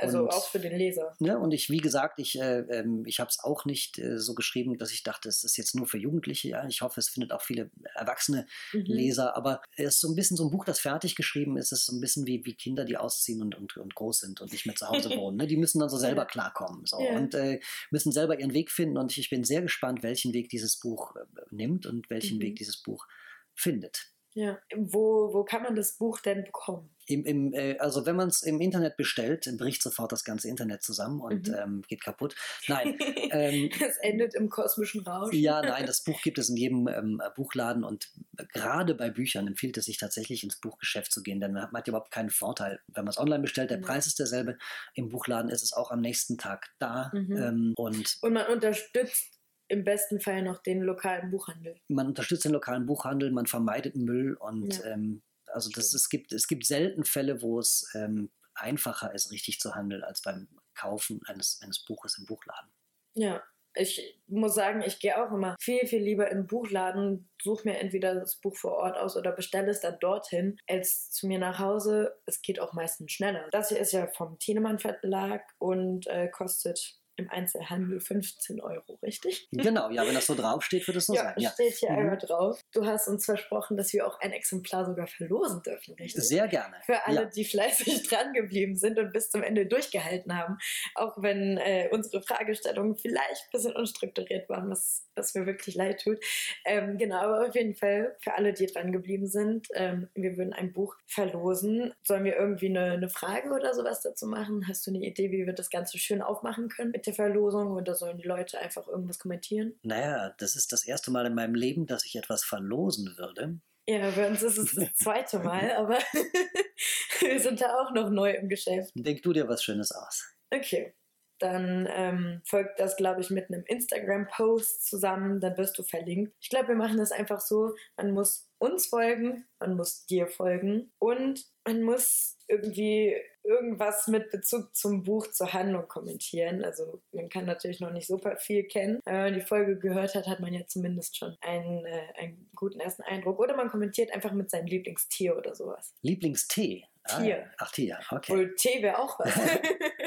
Also 0.00 0.22
und, 0.22 0.28
auch 0.30 0.48
für 0.48 0.60
den 0.60 0.76
Leser. 0.76 1.14
Ne, 1.18 1.38
und 1.38 1.52
ich, 1.52 1.70
wie 1.70 1.78
gesagt, 1.78 2.20
ich, 2.20 2.38
äh, 2.40 2.60
ähm, 2.70 3.02
ich 3.04 3.18
habe 3.18 3.30
es 3.30 3.40
auch 3.42 3.64
nicht 3.64 3.98
äh, 3.98 4.18
so 4.18 4.34
geschrieben, 4.34 4.78
dass 4.78 4.92
ich 4.92 5.02
dachte, 5.02 5.28
es 5.28 5.42
ist 5.42 5.56
jetzt 5.56 5.74
nur 5.74 5.86
für 5.86 5.98
Jugendliche. 5.98 6.48
Ja, 6.48 6.66
ich 6.66 6.82
hoffe, 6.82 7.00
es 7.00 7.08
findet 7.08 7.32
auch 7.32 7.42
viele 7.42 7.70
erwachsene 7.94 8.46
mhm. 8.72 8.82
Leser. 8.84 9.36
Aber 9.36 9.60
es 9.76 9.94
ist 9.94 10.00
so 10.00 10.08
ein 10.08 10.14
bisschen 10.14 10.36
so 10.36 10.46
ein 10.46 10.50
Buch, 10.50 10.64
das 10.64 10.78
fertig 10.78 11.16
geschrieben 11.16 11.56
ist. 11.56 11.72
Es 11.72 11.80
ist 11.80 11.86
so 11.86 11.96
ein 11.96 12.00
bisschen 12.00 12.26
wie, 12.26 12.44
wie 12.44 12.54
Kinder, 12.54 12.84
die 12.84 12.96
ausziehen 12.96 13.42
und, 13.42 13.56
und, 13.56 13.76
und 13.76 13.94
groß 13.94 14.20
sind 14.20 14.40
und 14.40 14.52
nicht 14.52 14.66
mehr 14.66 14.76
zu 14.76 14.88
Hause 14.88 15.10
wohnen. 15.16 15.36
Ne? 15.36 15.46
Die 15.46 15.56
müssen 15.56 15.80
dann 15.80 15.88
so 15.88 15.96
selber 15.98 16.26
klarkommen 16.26 16.86
so, 16.86 17.00
ja. 17.00 17.16
und 17.16 17.34
äh, 17.34 17.60
müssen 17.90 18.12
selber 18.12 18.38
ihren 18.38 18.54
Weg 18.54 18.70
finden. 18.70 18.98
Und 18.98 19.10
ich, 19.10 19.18
ich 19.18 19.30
bin 19.30 19.42
sehr 19.42 19.62
gespannt, 19.62 20.02
welchen 20.02 20.32
Weg 20.32 20.48
dieses 20.48 20.78
Buch 20.78 21.16
äh, 21.16 21.24
nimmt 21.50 21.86
und 21.86 22.08
welchen 22.08 22.38
mhm. 22.38 22.42
Weg 22.42 22.56
dieses 22.56 22.80
Buch 22.80 23.06
findet. 23.54 24.12
Ja, 24.34 24.60
wo, 24.76 25.34
wo 25.34 25.42
kann 25.42 25.64
man 25.64 25.74
das 25.74 25.96
Buch 25.96 26.20
denn 26.20 26.44
bekommen? 26.44 26.94
Im, 27.08 27.24
im, 27.24 27.52
äh, 27.54 27.78
also 27.78 28.06
wenn 28.06 28.16
man 28.16 28.28
es 28.28 28.42
im 28.42 28.60
Internet 28.60 28.96
bestellt, 28.96 29.48
bricht 29.56 29.82
sofort 29.82 30.12
das 30.12 30.24
ganze 30.24 30.48
Internet 30.48 30.82
zusammen 30.82 31.20
und 31.20 31.48
mhm. 31.48 31.54
ähm, 31.54 31.82
geht 31.88 32.02
kaputt. 32.02 32.34
Nein. 32.68 32.98
Ähm, 33.30 33.70
es 33.86 33.98
endet 33.98 34.34
im 34.34 34.48
kosmischen 34.48 35.02
Rausch. 35.02 35.34
Ja, 35.34 35.60
nein, 35.60 35.84
das 35.84 36.02
Buch 36.02 36.20
gibt 36.22 36.38
es 36.38 36.48
in 36.48 36.56
jedem 36.56 36.88
ähm, 36.88 37.20
Buchladen 37.36 37.84
und 37.84 38.10
gerade 38.54 38.94
bei 38.94 39.10
Büchern 39.10 39.46
empfiehlt 39.46 39.76
es 39.76 39.84
sich 39.84 39.98
tatsächlich 39.98 40.44
ins 40.44 40.58
Buchgeschäft 40.60 41.12
zu 41.12 41.22
gehen, 41.22 41.40
denn 41.40 41.52
man 41.52 41.70
hat 41.70 41.88
überhaupt 41.88 42.10
keinen 42.10 42.30
Vorteil. 42.30 42.80
Wenn 42.86 43.04
man 43.04 43.10
es 43.10 43.18
online 43.18 43.40
bestellt, 43.40 43.70
der 43.70 43.78
mhm. 43.78 43.82
Preis 43.82 44.06
ist 44.06 44.18
derselbe. 44.18 44.56
Im 44.94 45.10
Buchladen 45.10 45.50
ist 45.50 45.62
es 45.62 45.74
auch 45.74 45.90
am 45.90 46.00
nächsten 46.00 46.38
Tag 46.38 46.70
da. 46.78 47.10
Mhm. 47.12 47.36
Ähm, 47.36 47.72
und, 47.76 48.16
und 48.22 48.32
man 48.32 48.46
unterstützt 48.46 49.38
im 49.68 49.84
besten 49.84 50.20
Fall 50.20 50.42
noch 50.42 50.62
den 50.62 50.80
lokalen 50.80 51.30
Buchhandel. 51.30 51.76
Man 51.88 52.06
unterstützt 52.06 52.44
den 52.44 52.52
lokalen 52.52 52.86
Buchhandel, 52.86 53.30
man 53.30 53.46
vermeidet 53.46 53.96
Müll 53.96 54.34
und 54.34 54.78
ja. 54.78 54.86
ähm, 54.86 55.22
also 55.52 55.70
das, 55.70 55.94
es, 55.94 56.08
gibt, 56.08 56.32
es 56.32 56.46
gibt 56.48 56.66
selten 56.66 57.04
Fälle, 57.04 57.42
wo 57.42 57.58
es 57.58 57.90
ähm, 57.94 58.30
einfacher 58.54 59.14
ist, 59.14 59.30
richtig 59.30 59.60
zu 59.60 59.74
handeln, 59.74 60.04
als 60.04 60.22
beim 60.22 60.48
Kaufen 60.74 61.20
eines, 61.26 61.60
eines 61.62 61.84
Buches 61.84 62.18
im 62.18 62.26
Buchladen. 62.26 62.70
Ja, 63.14 63.42
ich 63.74 64.20
muss 64.26 64.54
sagen, 64.54 64.82
ich 64.82 64.98
gehe 64.98 65.22
auch 65.22 65.32
immer 65.32 65.54
viel, 65.60 65.86
viel 65.86 66.02
lieber 66.02 66.30
in 66.30 66.38
den 66.38 66.46
Buchladen, 66.46 67.30
suche 67.40 67.68
mir 67.68 67.78
entweder 67.78 68.14
das 68.14 68.36
Buch 68.36 68.56
vor 68.56 68.72
Ort 68.72 68.96
aus 68.96 69.16
oder 69.16 69.32
bestelle 69.32 69.70
es 69.70 69.80
dann 69.80 69.98
dorthin, 70.00 70.58
als 70.68 71.10
zu 71.10 71.26
mir 71.26 71.38
nach 71.38 71.58
Hause. 71.58 72.16
Es 72.26 72.42
geht 72.42 72.60
auch 72.60 72.72
meistens 72.72 73.12
schneller. 73.12 73.48
Das 73.50 73.68
hier 73.68 73.78
ist 73.78 73.92
ja 73.92 74.08
vom 74.08 74.38
Thienemann 74.38 74.78
Verlag 74.78 75.42
und 75.58 76.06
äh, 76.08 76.28
kostet 76.28 76.98
im 77.18 77.28
Einzelhandel 77.30 78.00
15 78.00 78.60
Euro, 78.60 78.98
richtig? 79.02 79.48
Genau, 79.50 79.90
ja, 79.90 80.06
wenn 80.06 80.14
das 80.14 80.26
so 80.26 80.34
draufsteht, 80.34 80.86
wird 80.86 80.96
es 80.96 81.06
so 81.06 81.14
ja, 81.14 81.24
sein. 81.24 81.34
Ja, 81.38 81.50
steht 81.50 81.74
hier 81.74 81.90
mhm. 81.90 81.98
einmal 81.98 82.18
drauf. 82.18 82.60
Du 82.72 82.86
hast 82.86 83.08
uns 83.08 83.24
versprochen, 83.24 83.76
dass 83.76 83.92
wir 83.92 84.06
auch 84.06 84.20
ein 84.20 84.32
Exemplar 84.32 84.84
sogar 84.86 85.06
verlosen 85.06 85.62
dürfen, 85.62 85.94
richtig? 85.94 86.24
Sehr 86.24 86.48
gerne. 86.48 86.76
Für 86.86 87.04
alle, 87.06 87.22
ja. 87.22 87.24
die 87.24 87.44
fleißig 87.44 88.02
dran 88.08 88.32
geblieben 88.32 88.76
sind 88.76 88.98
und 88.98 89.12
bis 89.12 89.30
zum 89.30 89.42
Ende 89.42 89.66
durchgehalten 89.66 90.36
haben, 90.36 90.58
auch 90.94 91.16
wenn 91.20 91.58
äh, 91.58 91.88
unsere 91.90 92.22
Fragestellungen 92.22 92.96
vielleicht 92.96 93.44
ein 93.46 93.50
bisschen 93.52 93.74
unstrukturiert 93.74 94.48
waren, 94.48 94.70
was, 94.70 95.07
was 95.18 95.34
mir 95.34 95.46
wirklich 95.46 95.74
leid 95.74 96.00
tut. 96.02 96.18
Ähm, 96.64 96.96
genau, 96.98 97.16
aber 97.16 97.48
auf 97.48 97.54
jeden 97.54 97.74
Fall 97.74 98.16
für 98.20 98.34
alle, 98.34 98.52
die 98.52 98.66
dran 98.66 98.92
geblieben 98.92 99.26
sind, 99.26 99.68
ähm, 99.74 100.08
wir 100.14 100.36
würden 100.36 100.52
ein 100.52 100.72
Buch 100.72 100.96
verlosen. 101.06 101.92
Sollen 102.04 102.24
wir 102.24 102.36
irgendwie 102.36 102.68
eine, 102.68 102.92
eine 102.92 103.08
Frage 103.08 103.50
oder 103.50 103.74
sowas 103.74 104.00
dazu 104.00 104.26
machen? 104.26 104.66
Hast 104.68 104.86
du 104.86 104.90
eine 104.90 105.04
Idee, 105.04 105.30
wie 105.30 105.46
wir 105.46 105.52
das 105.52 105.70
Ganze 105.70 105.98
schön 105.98 106.22
aufmachen 106.22 106.68
können 106.68 106.92
mit 106.92 107.06
der 107.06 107.14
Verlosung 107.14 107.72
oder 107.72 107.94
sollen 107.94 108.18
die 108.18 108.28
Leute 108.28 108.58
einfach 108.58 108.86
irgendwas 108.86 109.18
kommentieren? 109.18 109.74
Naja, 109.82 110.34
das 110.38 110.56
ist 110.56 110.72
das 110.72 110.86
erste 110.86 111.10
Mal 111.10 111.26
in 111.26 111.34
meinem 111.34 111.54
Leben, 111.54 111.86
dass 111.86 112.04
ich 112.04 112.16
etwas 112.16 112.44
verlosen 112.44 113.16
würde. 113.18 113.58
Ja, 113.88 114.10
bei 114.10 114.28
uns 114.28 114.42
ist 114.42 114.58
es 114.58 114.74
das 114.74 114.94
zweite 114.96 115.38
Mal, 115.42 115.72
aber 115.72 115.98
wir 117.20 117.40
sind 117.40 117.60
da 117.60 117.74
auch 117.80 117.92
noch 117.92 118.10
neu 118.10 118.30
im 118.32 118.48
Geschäft. 118.48 118.92
Denk 118.94 119.22
du 119.22 119.32
dir 119.32 119.48
was 119.48 119.64
Schönes 119.64 119.92
aus. 119.92 120.34
Okay. 120.50 120.94
Dann 121.38 121.88
ähm, 121.90 122.42
folgt 122.44 122.80
das, 122.80 122.96
glaube 122.96 123.20
ich, 123.20 123.30
mit 123.30 123.50
einem 123.50 123.64
Instagram-Post 123.66 124.86
zusammen. 124.86 125.40
Dann 125.40 125.56
wirst 125.56 125.78
du 125.78 125.82
verlinkt. 125.82 126.32
Ich 126.40 126.50
glaube, 126.50 126.68
wir 126.68 126.74
machen 126.76 126.98
das 126.98 127.12
einfach 127.12 127.40
so. 127.40 127.74
Man 127.96 128.12
muss 128.12 128.48
uns 128.58 128.86
folgen, 128.86 129.46
man 129.60 129.76
muss 129.76 130.04
dir 130.06 130.26
folgen 130.26 130.90
und 130.98 131.44
man 131.64 131.82
muss 131.82 132.36
irgendwie 132.48 133.14
irgendwas 133.44 134.08
mit 134.08 134.30
Bezug 134.30 134.74
zum 134.76 135.04
Buch 135.04 135.28
zur 135.28 135.52
Handlung 135.52 135.88
kommentieren. 135.88 136.64
Also 136.64 137.00
man 137.12 137.28
kann 137.28 137.46
natürlich 137.46 137.80
noch 137.80 137.92
nicht 137.92 138.06
super 138.06 138.36
viel 138.36 138.64
kennen. 138.64 139.00
Aber 139.04 139.16
wenn 139.16 139.24
man 139.24 139.34
die 139.34 139.46
Folge 139.46 139.78
gehört 139.78 140.14
hat, 140.14 140.26
hat 140.26 140.40
man 140.40 140.52
ja 140.52 140.66
zumindest 140.66 141.16
schon 141.16 141.36
einen, 141.40 141.84
äh, 141.86 142.02
einen 142.16 142.50
guten 142.54 142.80
ersten 142.80 143.02
Eindruck. 143.02 143.38
Oder 143.38 143.56
man 143.56 143.68
kommentiert 143.68 144.12
einfach 144.12 144.32
mit 144.32 144.50
seinem 144.50 144.66
Lieblingstier 144.66 145.36
oder 145.36 145.54
sowas. 145.54 145.94
Lieblingstee? 146.02 146.84
Ah, 147.04 147.22
Tier. 147.22 147.46
Ah, 147.46 147.54
ach, 147.58 147.72
Tier, 147.72 147.98
okay. 148.10 148.32
Wohl 148.32 148.54
Tee 148.54 148.82
wäre 148.82 148.98
auch 148.98 149.18
was. 149.18 149.34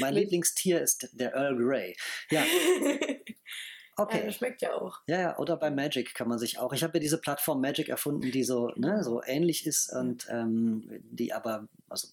mein 0.00 0.14
Lieblingstier 0.14 0.80
ist 0.80 1.08
der 1.12 1.34
Earl 1.34 1.56
Grey. 1.56 1.96
Ja. 2.30 2.44
Okay. 3.98 4.26
Ja, 4.26 4.32
schmeckt 4.32 4.60
ja 4.60 4.74
auch. 4.74 5.00
Ja, 5.06 5.20
ja, 5.20 5.38
oder 5.38 5.56
bei 5.56 5.70
Magic 5.70 6.14
kann 6.14 6.28
man 6.28 6.38
sich 6.38 6.58
auch. 6.58 6.74
Ich 6.74 6.82
habe 6.82 6.98
ja 6.98 7.00
diese 7.00 7.18
Plattform 7.18 7.62
Magic 7.62 7.88
erfunden, 7.88 8.30
die 8.30 8.44
so, 8.44 8.70
ne, 8.76 9.02
so 9.02 9.22
ähnlich 9.24 9.66
ist 9.66 9.90
und 9.90 10.26
ähm, 10.30 11.00
die 11.02 11.32
aber, 11.32 11.66
also 11.88 12.08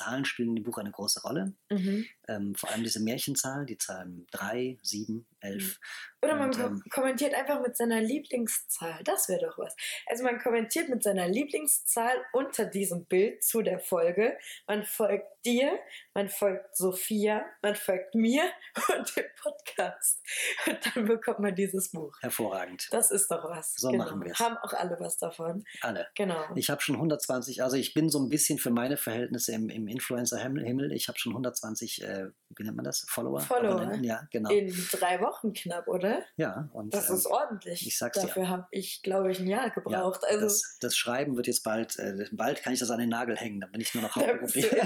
Zahlen 0.00 0.24
spielen 0.24 0.56
im 0.56 0.62
Buch 0.62 0.78
eine 0.78 0.90
große 0.90 1.20
Rolle. 1.22 1.52
Mhm. 1.68 2.06
Ähm, 2.26 2.54
vor 2.54 2.70
allem 2.70 2.82
diese 2.82 3.00
Märchenzahl, 3.00 3.66
die 3.66 3.76
Zahlen 3.76 4.26
3, 4.30 4.78
7, 4.82 5.26
elf. 5.40 5.78
Oder 6.22 6.36
man 6.36 6.50
Und, 6.50 6.58
ähm, 6.58 6.82
kommentiert 6.90 7.34
einfach 7.34 7.60
mit 7.60 7.76
seiner 7.76 8.00
Lieblingszahl. 8.00 9.02
Das 9.04 9.28
wäre 9.28 9.46
doch 9.46 9.58
was. 9.58 9.74
Also 10.06 10.22
man 10.24 10.38
kommentiert 10.38 10.88
mit 10.88 11.02
seiner 11.02 11.28
Lieblingszahl 11.28 12.16
unter 12.32 12.66
diesem 12.66 13.06
Bild 13.06 13.42
zu 13.42 13.62
der 13.62 13.78
Folge. 13.78 14.38
Man 14.66 14.84
folgt 14.84 15.26
dir, 15.44 15.78
man 16.14 16.28
folgt 16.28 16.76
Sophia, 16.76 17.44
man 17.62 17.74
folgt 17.74 18.14
mir 18.14 18.42
und 18.96 19.16
dem 19.16 19.24
Podcast. 19.40 20.22
Und 20.66 20.78
dann 20.94 21.06
bekommt 21.06 21.40
man 21.40 21.54
dieses 21.54 21.90
Buch. 21.90 22.14
Hervorragend. 22.20 22.88
Das 22.90 23.10
ist 23.10 23.30
doch 23.30 23.44
was. 23.44 23.74
So 23.76 23.92
machen 23.92 24.22
wir's. 24.22 24.38
Haben 24.38 24.58
auch 24.58 24.72
alle 24.74 24.96
was 25.00 25.16
davon. 25.16 25.64
Alle. 25.80 26.06
Genau. 26.16 26.44
Ich 26.54 26.68
habe 26.68 26.82
schon 26.82 26.96
120, 26.96 27.62
also 27.62 27.76
ich 27.76 27.94
bin 27.94 28.10
so 28.10 28.20
ein 28.20 28.28
bisschen 28.28 28.58
für 28.58 28.70
meine 28.70 28.96
Verhältnisse 28.96 29.52
im, 29.52 29.70
im 29.70 29.88
Influencer-Himmel. 29.90 30.92
Ich 30.92 31.08
habe 31.08 31.18
schon 31.18 31.32
120, 31.32 32.02
äh, 32.02 32.26
wie 32.56 32.62
nennt 32.62 32.76
man 32.76 32.84
das? 32.84 33.06
Follower? 33.08 33.40
Follower. 33.40 33.94
Ja, 34.02 34.26
genau. 34.30 34.50
In 34.50 34.74
drei 34.92 35.20
Wochen 35.20 35.52
knapp, 35.52 35.88
oder? 35.88 36.22
ja, 36.36 36.68
und 36.72 36.94
Das 36.94 37.10
ähm, 37.10 37.16
ist 37.16 37.26
ordentlich. 37.26 37.86
ich 37.86 37.98
sag's. 37.98 38.20
Dafür 38.20 38.48
habe 38.48 38.66
ich, 38.70 39.02
glaube 39.02 39.30
ich, 39.30 39.40
ein 39.40 39.46
Jahr 39.46 39.66
ja, 39.66 39.68
gebraucht. 39.68 40.24
also 40.24 40.40
das, 40.44 40.78
das 40.80 40.96
Schreiben 40.96 41.36
wird 41.36 41.46
jetzt 41.46 41.62
bald, 41.62 41.98
äh, 41.98 42.26
bald 42.32 42.62
kann 42.62 42.72
ich 42.72 42.80
das 42.80 42.90
an 42.90 42.98
den 42.98 43.08
Nagel 43.08 43.36
hängen, 43.36 43.60
dann 43.60 43.72
bin 43.72 43.80
ich 43.80 43.94
nur 43.94 44.02
noch 44.02 44.14
Hauptberuflich. 44.16 44.70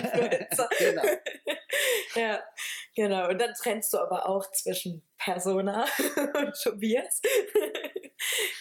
Genau. 0.79 1.03
ja, 2.15 2.43
genau. 2.95 3.29
Und 3.29 3.41
dann 3.41 3.55
trennst 3.55 3.93
du 3.93 3.99
aber 3.99 4.29
auch 4.29 4.51
zwischen 4.53 5.03
Persona 5.19 5.87
und 6.35 6.55
Tobias. 6.63 7.21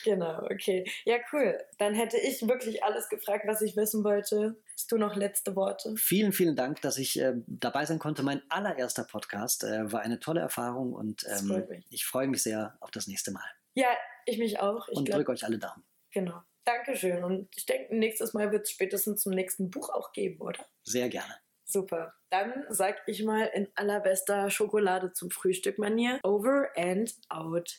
genau, 0.04 0.44
okay. 0.52 0.90
Ja, 1.06 1.18
cool. 1.32 1.60
Dann 1.78 1.94
hätte 1.94 2.18
ich 2.18 2.48
wirklich 2.48 2.84
alles 2.84 3.10
gefragt, 3.10 3.46
was 3.48 3.62
ich 3.62 3.76
wissen 3.76 4.04
wollte. 4.04 4.56
Hast 4.76 4.92
du 4.92 4.98
noch 4.98 5.16
letzte 5.16 5.56
Worte? 5.56 5.94
Vielen, 5.98 6.32
vielen 6.32 6.56
Dank, 6.56 6.82
dass 6.82 6.98
ich 6.98 7.20
äh, 7.20 7.34
dabei 7.46 7.86
sein 7.86 8.00
konnte. 8.00 8.24
Mein 8.24 8.42
allererster 8.50 9.04
Podcast 9.04 9.64
äh, 9.64 9.92
war 9.92 10.02
eine 10.02 10.20
tolle 10.20 10.42
Erfahrung 10.42 10.94
und 10.94 11.26
ähm, 11.28 11.84
ich 11.90 12.06
freue 12.06 12.28
mich 12.28 12.42
sehr 12.42 12.76
auf 12.80 12.90
das 12.90 13.08
nächste 13.08 13.32
Mal. 13.32 13.46
Ja, 13.76 13.90
ich 14.26 14.40
mich 14.40 14.60
auch. 14.60 14.88
Ich 14.90 14.98
und 14.98 15.14
drücke 15.14 15.32
euch 15.32 15.46
alle 15.46 15.60
Daumen. 15.60 15.84
genau. 16.12 16.42
Dankeschön. 16.66 17.26
Und 17.26 17.50
ich 17.58 17.66
denke, 17.66 17.94
nächstes 17.94 18.34
Mal 18.34 18.52
wird 18.54 18.64
es 18.64 18.72
spätestens 18.72 19.22
zum 19.22 19.34
nächsten 19.34 19.70
Buch 19.70 19.90
auch 19.90 20.14
geben, 20.14 20.40
oder? 20.40 20.66
Sehr 20.84 21.10
gerne. 21.10 21.36
Super. 21.66 22.14
Dann 22.30 22.66
sag 22.70 23.02
ich 23.06 23.24
mal 23.24 23.46
in 23.54 23.68
allerbester 23.76 24.50
Schokolade 24.50 25.12
zum 25.12 25.30
Frühstück 25.30 25.78
Manier. 25.78 26.20
Over 26.24 26.70
and 26.78 27.14
out. 27.30 27.70